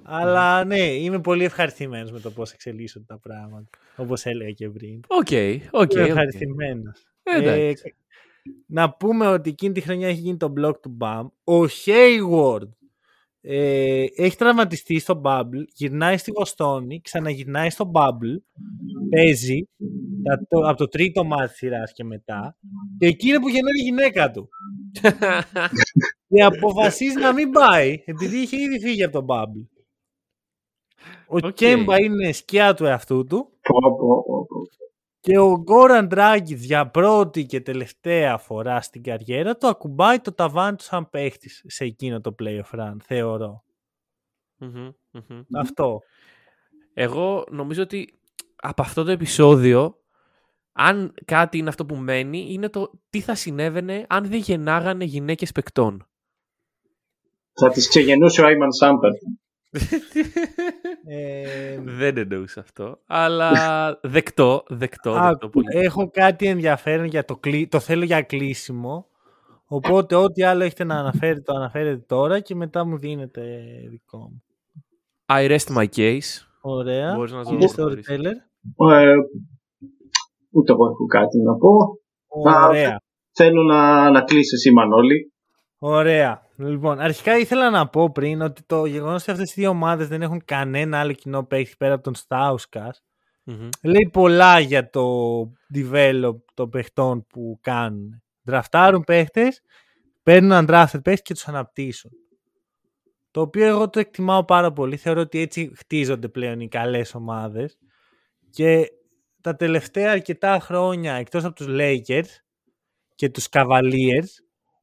[0.02, 3.68] Αλλά ναι, είμαι πολύ ευχαριστημένος με το πώς εξελίσσονται τα πράγματα.
[3.96, 5.00] Όπως έλεγα και πριν.
[5.06, 5.92] Οκ, οκ.
[5.92, 6.08] Είμαι οκ.
[6.08, 7.06] ευχαριστημένος.
[7.22, 7.94] Ε, εντάξει.
[8.66, 11.26] να πούμε ότι εκείνη τη χρονιά έχει γίνει το block του Bam.
[11.44, 12.68] Ο Hayward
[13.40, 18.36] ε, έχει τραυματιστεί στο Bubble, γυρνάει στη Βοστόνη, ξαναγυρνάει στο Bubble,
[19.10, 19.68] παίζει
[20.22, 22.56] τα- το- από το τρίτο μάτι της σειράς και μετά
[22.98, 24.48] και εκεί είναι που γεννάει η γυναίκα του.
[26.28, 29.66] και αποφασίζει να μην πάει επειδή είχε ήδη φύγει από το Bubble.
[31.42, 31.52] Ο Οκ.
[31.52, 34.56] Κέμπα είναι σκιά του εαυτού του Πω, πω, πω, πω.
[35.20, 40.76] και ο Γκόραν Ντράγκιτς για πρώτη και τελευταία φορά στην καριέρα του ακουμπάει το ταβάνι
[40.76, 43.64] του σαν παίχτης σε εκείνο το playoff run, θεωρώ.
[44.56, 45.40] Μμμ, μμμ.
[45.56, 45.98] Αυτό.
[46.94, 48.18] Εγώ νομίζω ότι
[48.56, 49.98] από αυτό το επεισόδιο,
[50.72, 55.52] αν κάτι είναι αυτό που μένει, είναι το τι θα συνέβαινε αν δεν γεννάγανε γυναίκες
[55.52, 56.06] παικτών.
[57.52, 59.10] Θα τις ξεγεννούσε ο Άιμαν Σάμπερ.
[61.06, 63.50] Ε, δεν εννοούσα αυτό, αλλά
[64.02, 65.66] δεκτό, δεκτό, άκου, δεκτό πολύ.
[65.70, 67.68] έχω κάτι ενδιαφέρον για το κλει...
[67.68, 69.06] το θέλω για κλείσιμο.
[69.66, 73.42] Οπότε ό,τι άλλο έχετε να αναφέρετε το αναφέρετε τώρα και μετά μου δίνετε
[73.90, 74.42] δικό μου.
[75.26, 76.20] I rest my case.
[76.60, 77.14] Ωραία.
[77.14, 78.06] Μπορείς να το Κύριε προχωρήσεις.
[78.08, 78.34] Storyteller.
[78.92, 79.14] Ε,
[80.50, 81.70] ούτε εγώ έχω κάτι να πω.
[82.26, 83.00] Ωραία.
[83.32, 85.32] Θέλω να, να κλείσει εσύ Μανώλη.
[85.78, 86.42] Ωραία.
[86.56, 90.22] Λοιπόν, αρχικά ήθελα να πω πριν ότι το γεγονός ότι αυτές οι δύο ομάδες δεν
[90.22, 92.94] έχουν κανένα άλλο κοινό παίχτη πέρα από τον Στάουσκα
[93.44, 93.68] Μμμ.
[93.82, 95.40] λέει πολλά για το
[95.74, 98.22] develop των παιχτών που κάνουν.
[98.42, 99.60] Δραφτάρουν παίχτες,
[100.22, 102.10] παίρνουν undrafted παίχτες και τους αναπτύσσουν.
[103.30, 104.96] Το οποίο εγώ το εκτιμάω πάρα πολύ.
[104.96, 107.78] Θεωρώ ότι έτσι χτίζονται πλέον οι καλές ομάδες.
[108.50, 108.86] Και
[109.40, 112.28] τα τελευταία αρκετά χρόνια, εκτός από τους Lakers
[113.14, 114.28] και τους Cavaliers,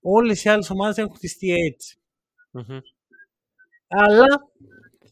[0.01, 1.97] όλες οι άλλες ομάδες έχουν χτιστεί έτσι.
[2.51, 2.79] Μμμ.
[3.87, 4.51] Αλλά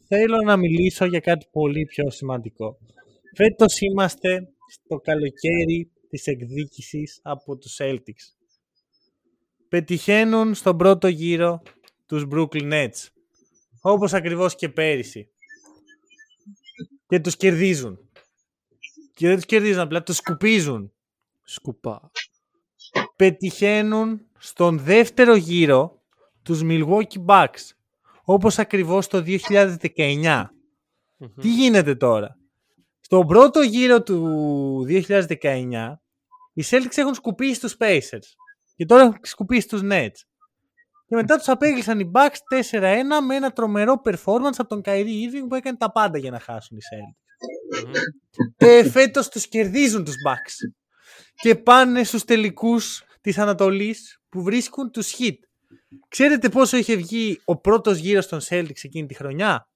[0.08, 2.78] θέλω να μιλήσω για κάτι πολύ πιο σημαντικό.
[3.36, 8.36] Φέτος είμαστε στο καλοκαίρι της εκδίκησης από τους Celtics.
[9.70, 11.62] Πετυχαίνουν στον πρώτο γύρο
[12.06, 13.08] τους Brooklyn Nets.
[13.82, 15.30] Όπως ακριβώς και πέρυσι.
[17.08, 18.10] Και τους κερδίζουν.
[19.14, 20.94] Και δεν τους κερδίζουν απλά, τους σκουπίζουν.
[21.44, 22.12] Σκουπά.
[23.16, 26.02] Πετυχαίνουν στον δεύτερο γύρο
[26.44, 27.72] τους Milwaukee Bucks.
[28.24, 30.46] Όπως ακριβώς το 2019.
[31.18, 31.30] Μμμ.
[31.42, 32.38] Τι γίνεται τώρα;
[33.00, 36.02] Στον πρώτο γύρο του 2019
[36.54, 38.28] οι Celtics έχουν σκουπίσει τους Pacers
[38.76, 40.22] και τώρα έχουν σκουπίσει τους Nets.
[41.08, 42.38] Και μετά τους απέκλεισαν οι Bucks
[42.72, 46.40] 4-1 με ένα τρομερό performance από τον Kyrie Irving που έκανε τα πάντα για να
[46.40, 47.18] χάσουν οι Celtics.
[48.58, 50.72] ε, φέτος τους κερδίζουν τους Bucks
[51.36, 55.36] και πάνε στους τελικούς της Ανατολής που βρίσκουν τους Heat.
[56.08, 59.70] Ξέρετε πόσο είχε βγει ο πρώτος γύρος των Celtics εκείνη τη χρονιά;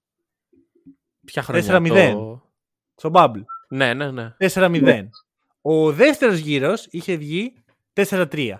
[1.25, 2.11] Ποια χρονιά 4-0.
[2.13, 2.41] το...
[2.95, 3.43] Στο Bubble.
[3.69, 4.35] Ναι, ναι, ναι.
[4.53, 5.03] 4-0.
[5.61, 7.53] Ο δεύτερος γύρος είχε βγει
[7.93, 8.53] 4-3.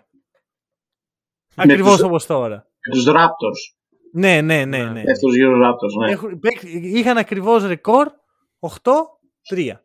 [1.55, 2.67] Ακριβώς τους- όπως τώρα.
[2.91, 3.75] Τους Raptors.
[4.13, 4.83] Ναι, ναι, ναι.
[4.83, 5.03] ναι.
[5.03, 6.11] Δεύτερος γύρος Raptors, ναι.
[6.11, 8.11] Έχουν- παίκ- είχαν ακριβώς ρεκόρ
[8.59, 9.79] 8-3.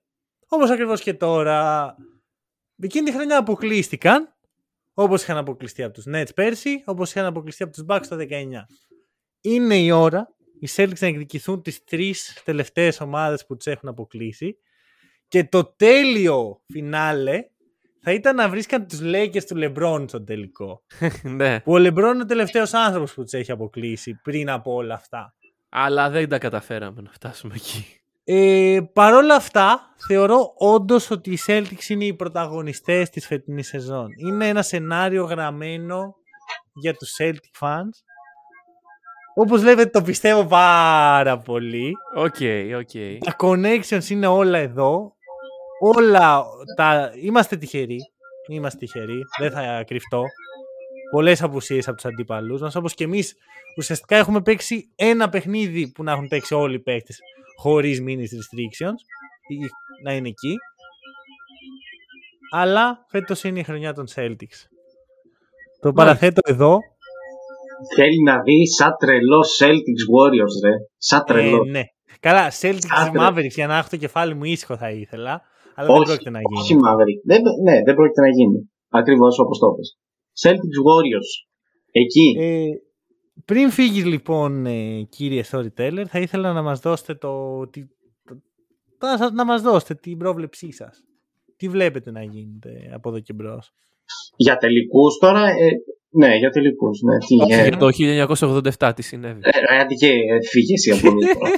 [0.48, 1.94] Όπως ακριβώς και τώρα.
[2.80, 4.34] Εκείνη τη χρονιά αποκλείστηκαν.
[5.00, 8.26] Όπως είχαν αποκλειστεί από τους Nets πέρσι, όπως είχαν αποκλειστεί από τους Bucks το 19.
[9.40, 14.56] Είναι η ώρα οι Celtics να εκδικηθούν τις τρεις τελευταίες ομάδες που τους έχουν αποκλείσει
[15.28, 17.44] και το τέλειο φινάλε
[18.00, 20.84] θα ήταν να βρίσκαν τους Lakers του LeBron στο τελικό.
[21.22, 21.60] ναι.
[21.60, 25.34] Που ο LeBron είναι ο τελευταίος άνθρωπος που τους έχει αποκλείσει πριν από όλα αυτά.
[25.68, 27.97] Αλλά δεν τα καταφέραμε να φτάσουμε εκεί.
[28.30, 34.08] Ε, Παρ' όλα αυτά, θεωρώ όντως ότι οι Celtics είναι οι πρωταγωνιστές της φετινής σεζόν.
[34.16, 36.14] Είναι ένα σενάριο γραμμένο
[36.74, 37.90] για τους Celtic fans.
[39.34, 41.92] Όπως βλέπετε το πιστεύω πάρα πολύ.
[42.16, 42.36] Οκ,
[42.78, 43.24] οκ.
[43.24, 45.12] Τα connections είναι όλα εδώ.
[45.80, 46.44] Όλα
[46.76, 47.12] τα...
[47.22, 47.98] Είμαστε τυχεροί.
[48.48, 49.20] Είμαστε τυχεροί.
[49.40, 50.22] Δεν θα κρυφτώ.
[51.10, 52.74] Πολλές απουσίες από τους αντιπάλους μας.
[52.74, 53.34] Όπως και εμείς
[53.76, 57.18] ουσιαστικά έχουμε παίξει ένα παιχνίδι που να έχουν παίξει όλοι οι παίκτες
[57.60, 59.00] χωρίς minutes restrictions.
[59.48, 59.56] Ή
[60.04, 60.56] να είναι εκεί.
[62.52, 64.58] Αλλά φέτος είναι η χρονιά των Celtics.
[65.80, 66.78] Το παραθέτω εδώ.
[67.96, 70.74] Θέλει να δει σαν τρελό Celtics Warriors, ρε.
[70.96, 71.62] Σαν τρελό.
[71.66, 71.82] Ε, ναι.
[72.20, 73.20] Καλά, Celtics Άντρε.
[73.22, 75.42] Mavericks για να έχω το κεφάλι μου ήσυχο θα ήθελα.
[75.74, 76.60] Αλλά δεν όχι, πρόκειται να γίνει.
[76.60, 77.20] όχι Maverick.
[77.24, 78.70] Δεν, ναι, δεν πρόκειται να γίνει.
[78.88, 79.98] Ακριβώς όπως το είπες.
[80.42, 81.30] Celtics Warriors.
[81.90, 82.34] Εκεί.
[82.38, 82.64] Ε,
[83.44, 87.80] πριν φύγεις λοιπόν ε, κύριε Storyteller θα ήθελα να μας δώσετε το, τι,
[88.24, 88.40] το-
[88.98, 91.02] το- να μας δώσετε την πρόβλεψή σας.
[91.56, 93.72] Τι βλέπετε να γίνεται από εδώ και μπρος;
[94.36, 95.44] Για τελικούς τώρα.
[95.48, 95.68] Ε,
[96.10, 97.00] ναι, για τελικούς.
[97.02, 97.88] Ναι, τι, ε, Για το
[98.78, 99.40] 1987 τι συνέβη.
[99.42, 101.50] ε, ε, άντε και ε, φύγε εσύ από εδώ τώρα.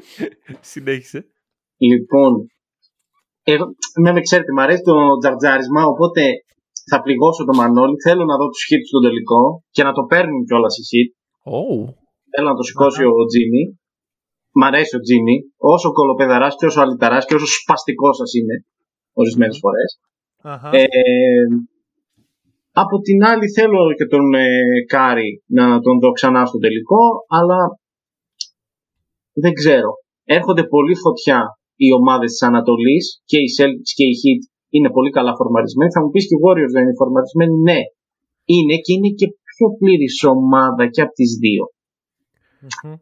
[0.72, 1.26] Συνέχισε.
[1.76, 2.46] Λοιπόν,
[3.42, 3.64] εγώ,
[4.02, 6.22] με, με ξέρετε, μου αρέσει το τζαρτζάρισμα, οπότε
[6.90, 7.96] θα πληγώσω το Μανώλη.
[8.06, 9.42] Θέλω να δω του hits στον τελικό
[9.74, 11.10] και να το παίρνουν κιόλας οι hit.
[11.56, 11.82] Oh.
[12.32, 13.62] Θέλω να το σηκώσει ο Τζίμι.
[14.58, 15.36] Μ' αρέσει ο Τζίμι.
[15.74, 18.56] Όσο κωλοπαιδαράς και όσο αληταράς και όσο σπαστικός σα είναι
[19.20, 19.90] ορισμένες φορές.
[20.52, 20.68] Αχα.
[20.78, 20.84] Ε,
[22.82, 24.48] από την άλλη θέλω και τον ε,
[24.86, 27.02] Κάρι να τον δω ξανά στο τελικό,
[27.38, 27.60] αλλά
[29.32, 29.90] δεν ξέρω.
[30.24, 31.40] Έρχονται πολύ φωτιά
[31.76, 34.42] οι ομάδες της Ανατολής και οι Celtics και οι Heat
[34.76, 35.90] είναι πολύ καλά φορμαρισμένοι.
[35.96, 37.54] Θα μου πεις και οι Warriors δεν είναι φορμαρισμένοι.
[37.68, 37.80] Ναι,
[38.54, 41.64] είναι και είναι και πιο πλήρης ομάδα και από τις δύο.
[42.82, 42.96] Μμμ.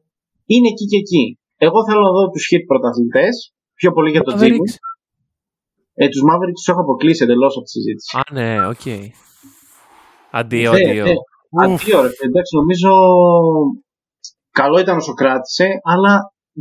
[0.52, 1.24] Είναι εκεί και εκεί.
[1.66, 3.34] Εγώ θέλω να δω τους Heat πρωταθλητές,
[3.80, 4.42] πιο πολύ για τον Jimmy.
[4.42, 4.74] Mavericks.
[6.02, 8.10] Ε, τους Mavericks τους έχω αποκλείσει εντελώς από τη συζήτηση.
[8.20, 8.86] Α, ναι, οκ.
[10.40, 11.04] Αντίο, Ναι, αντίο.
[11.04, 11.14] ναι.
[11.62, 12.08] Αντίο, ρε.
[12.16, 12.26] φίλε.
[12.30, 12.90] Εντάξει, νομίζω
[14.60, 16.12] καλό ήταν όσο κράτησε, αλλά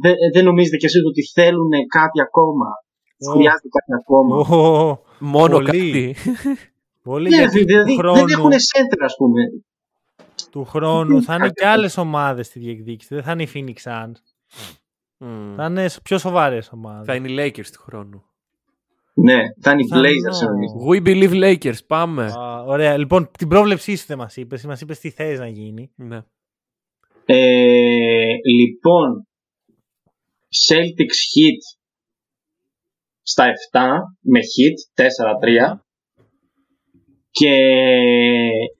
[0.03, 2.67] δεν, δεν νομίζετε κι εσείς ότι θέλουν κάτι ακόμα;
[3.27, 3.31] Ω.
[3.31, 4.37] Χρειάζεται κάτι ακόμα.
[4.37, 5.65] Ω, Μόνο πολύ.
[5.65, 6.15] κάτι.
[7.03, 9.41] Πολύ Ναι, γιατί δηλαδή του δεν χρόνου, έχουν center, ας πούμε.
[10.51, 13.13] του χρόνου θα είναι και άλλες ομάδες στη διεκδίκηση.
[13.15, 14.11] Δεν θα είναι οι Phoenix Suns.
[15.17, 15.55] Μμ.
[15.55, 17.05] Θα είναι πιο σοβαρές ομάδες.
[17.05, 18.23] Θα είναι οι Lakers του χρόνου.
[19.13, 20.03] Ναι, θα είναι οι Πιθανό.
[20.03, 20.73] Blazers νομίζω.
[20.89, 22.23] We believe Lakers, πάμε.
[22.25, 22.97] Α, ωραία.
[22.97, 24.65] Λοιπόν, την πρόβλεψή σου δεν μας είπες.
[24.65, 25.91] Μας είπες τι θες να γίνει.
[25.95, 26.21] Ναι.
[27.25, 28.25] Ε,
[28.59, 29.27] λοιπόν,
[30.67, 31.79] Celtics Heat
[33.21, 33.79] στα 7
[34.19, 34.77] με Heat
[35.73, 35.79] 4-3
[37.31, 37.53] και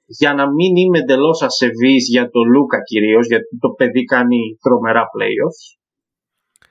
[0.06, 5.04] για να μην είμαι εντελώς ασεβής για το Λούκα κυρίως γιατί το παιδί κάνει τρομερά
[5.14, 5.62] playoffs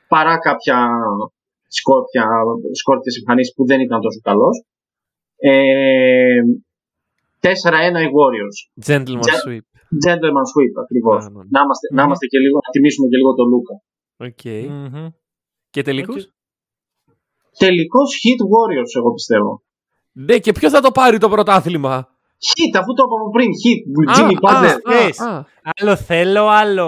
[0.08, 0.88] παρά κάποια
[1.68, 2.26] σκόρπια,
[2.80, 4.56] σκόρπιες εμφανίσεις που δεν ήταν τόσο καλός
[5.36, 6.42] ε,
[7.40, 7.50] 4-1
[8.04, 8.58] οι Warriors
[8.90, 9.66] Gentleman Gen- sweep.
[10.06, 11.44] Gentleman sweep ακριβώς Α, ναι.
[11.56, 12.06] να, είμαστε, να Μμμ.
[12.06, 13.76] είμαστε και λίγο, να τιμήσουμε και λίγο τον Λούκα
[14.28, 14.44] Οκ.
[14.72, 15.08] Μμμ.
[15.70, 16.24] Και τελικούς;
[17.58, 19.62] Τελικός Heat Warriors, εγώ πιστεύω.
[20.12, 22.08] Ναι, και ποιος θα το πάρει το πρωτάθλημα;
[22.48, 23.50] Heat, αφού το είπαμε πριν.
[23.62, 24.78] Heat, Α, Jimmy α, Butler.
[24.84, 25.20] Πες.
[25.20, 25.46] α, α.
[25.80, 26.88] Άλλο θέλω, άλλο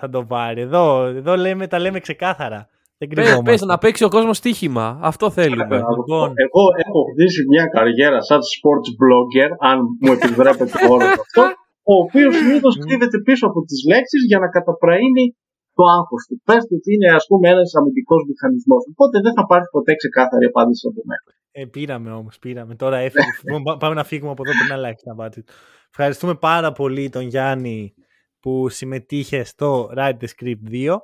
[0.00, 0.60] θα το πάρει.
[0.60, 2.68] Εδώ, εδώ λέμε, τα λέμε ξεκάθαρα.
[2.98, 3.50] Δεν Πες, κρυβόμαστε.
[3.50, 4.98] πες να παίξει ο κόσμος στοίχημα.
[5.02, 5.64] Αυτό θέλουμε.
[5.98, 6.26] Λοιπόν.
[6.44, 11.42] Εγώ έχω χτίσει μια καριέρα σαν sports blogger, αν μου επιτρέπετε το όρο αυτό,
[11.92, 15.24] ο οποίος συνήθως κρύβεται πίσω από τις λέξεις για να καταπραίνει
[15.76, 16.34] το άγχος του.
[16.48, 18.82] Πες του ότι είναι ας πούμε ένας αμυντικός μηχανισμός.
[18.92, 21.28] Οπότε δεν θα πάρεις ποτέ ξεκάθαρη απάντηση από μένα.
[21.60, 22.72] Ε, πήραμε όμως, πήραμε.
[22.82, 23.30] Τώρα έφυγε.
[23.66, 25.42] Πά- Πάμε να φύγουμε από εδώ πριν αλλάξει την απάντηση.
[25.90, 27.94] Ευχαριστούμε πάρα πολύ τον Γιάννη
[28.40, 30.96] που συμμετείχε στο Ride the Script 2.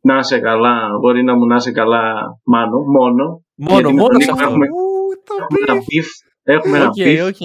[0.00, 2.02] Να σε καλά, μπορεί να μου να σε καλά,
[2.44, 3.24] Μάνο, μόνο.
[3.54, 4.50] Μόνο, Γιατί με μόνο τον σε Νίκο αυτός.
[4.52, 6.08] Έχουμε, Ου, το έχουμε ένα beef, beef.
[6.42, 7.20] Έχουμε ένα Οκ, beef.
[7.30, 7.42] οκ.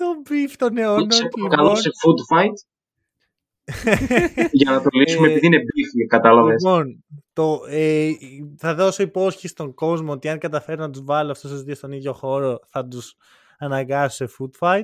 [0.00, 1.10] το beef των αιώνων.
[1.10, 1.48] Σε λοιπόν.
[1.48, 2.56] καλώ σε food fight.
[4.50, 6.62] Για να το λύσουμε, Ε, επειδή είναι beef, κατάλαβες.
[6.62, 8.10] Λοιπόν, το, ε,
[8.56, 11.92] θα δώσω υπόσχεση στον κόσμο ότι αν καταφέρω να τους βάλω αυτούς τους δύο στον
[11.92, 13.14] ίδιο χώρο θα τους
[13.58, 14.82] αναγκάσω σε food fight.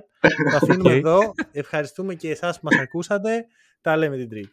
[0.50, 0.96] το αφήνουμε Οκ.
[0.98, 1.18] εδώ.
[1.52, 3.46] Ευχαριστούμε και εσάς που μας ακούσατε.
[3.80, 4.48] Τα λέμε την Τρίτη.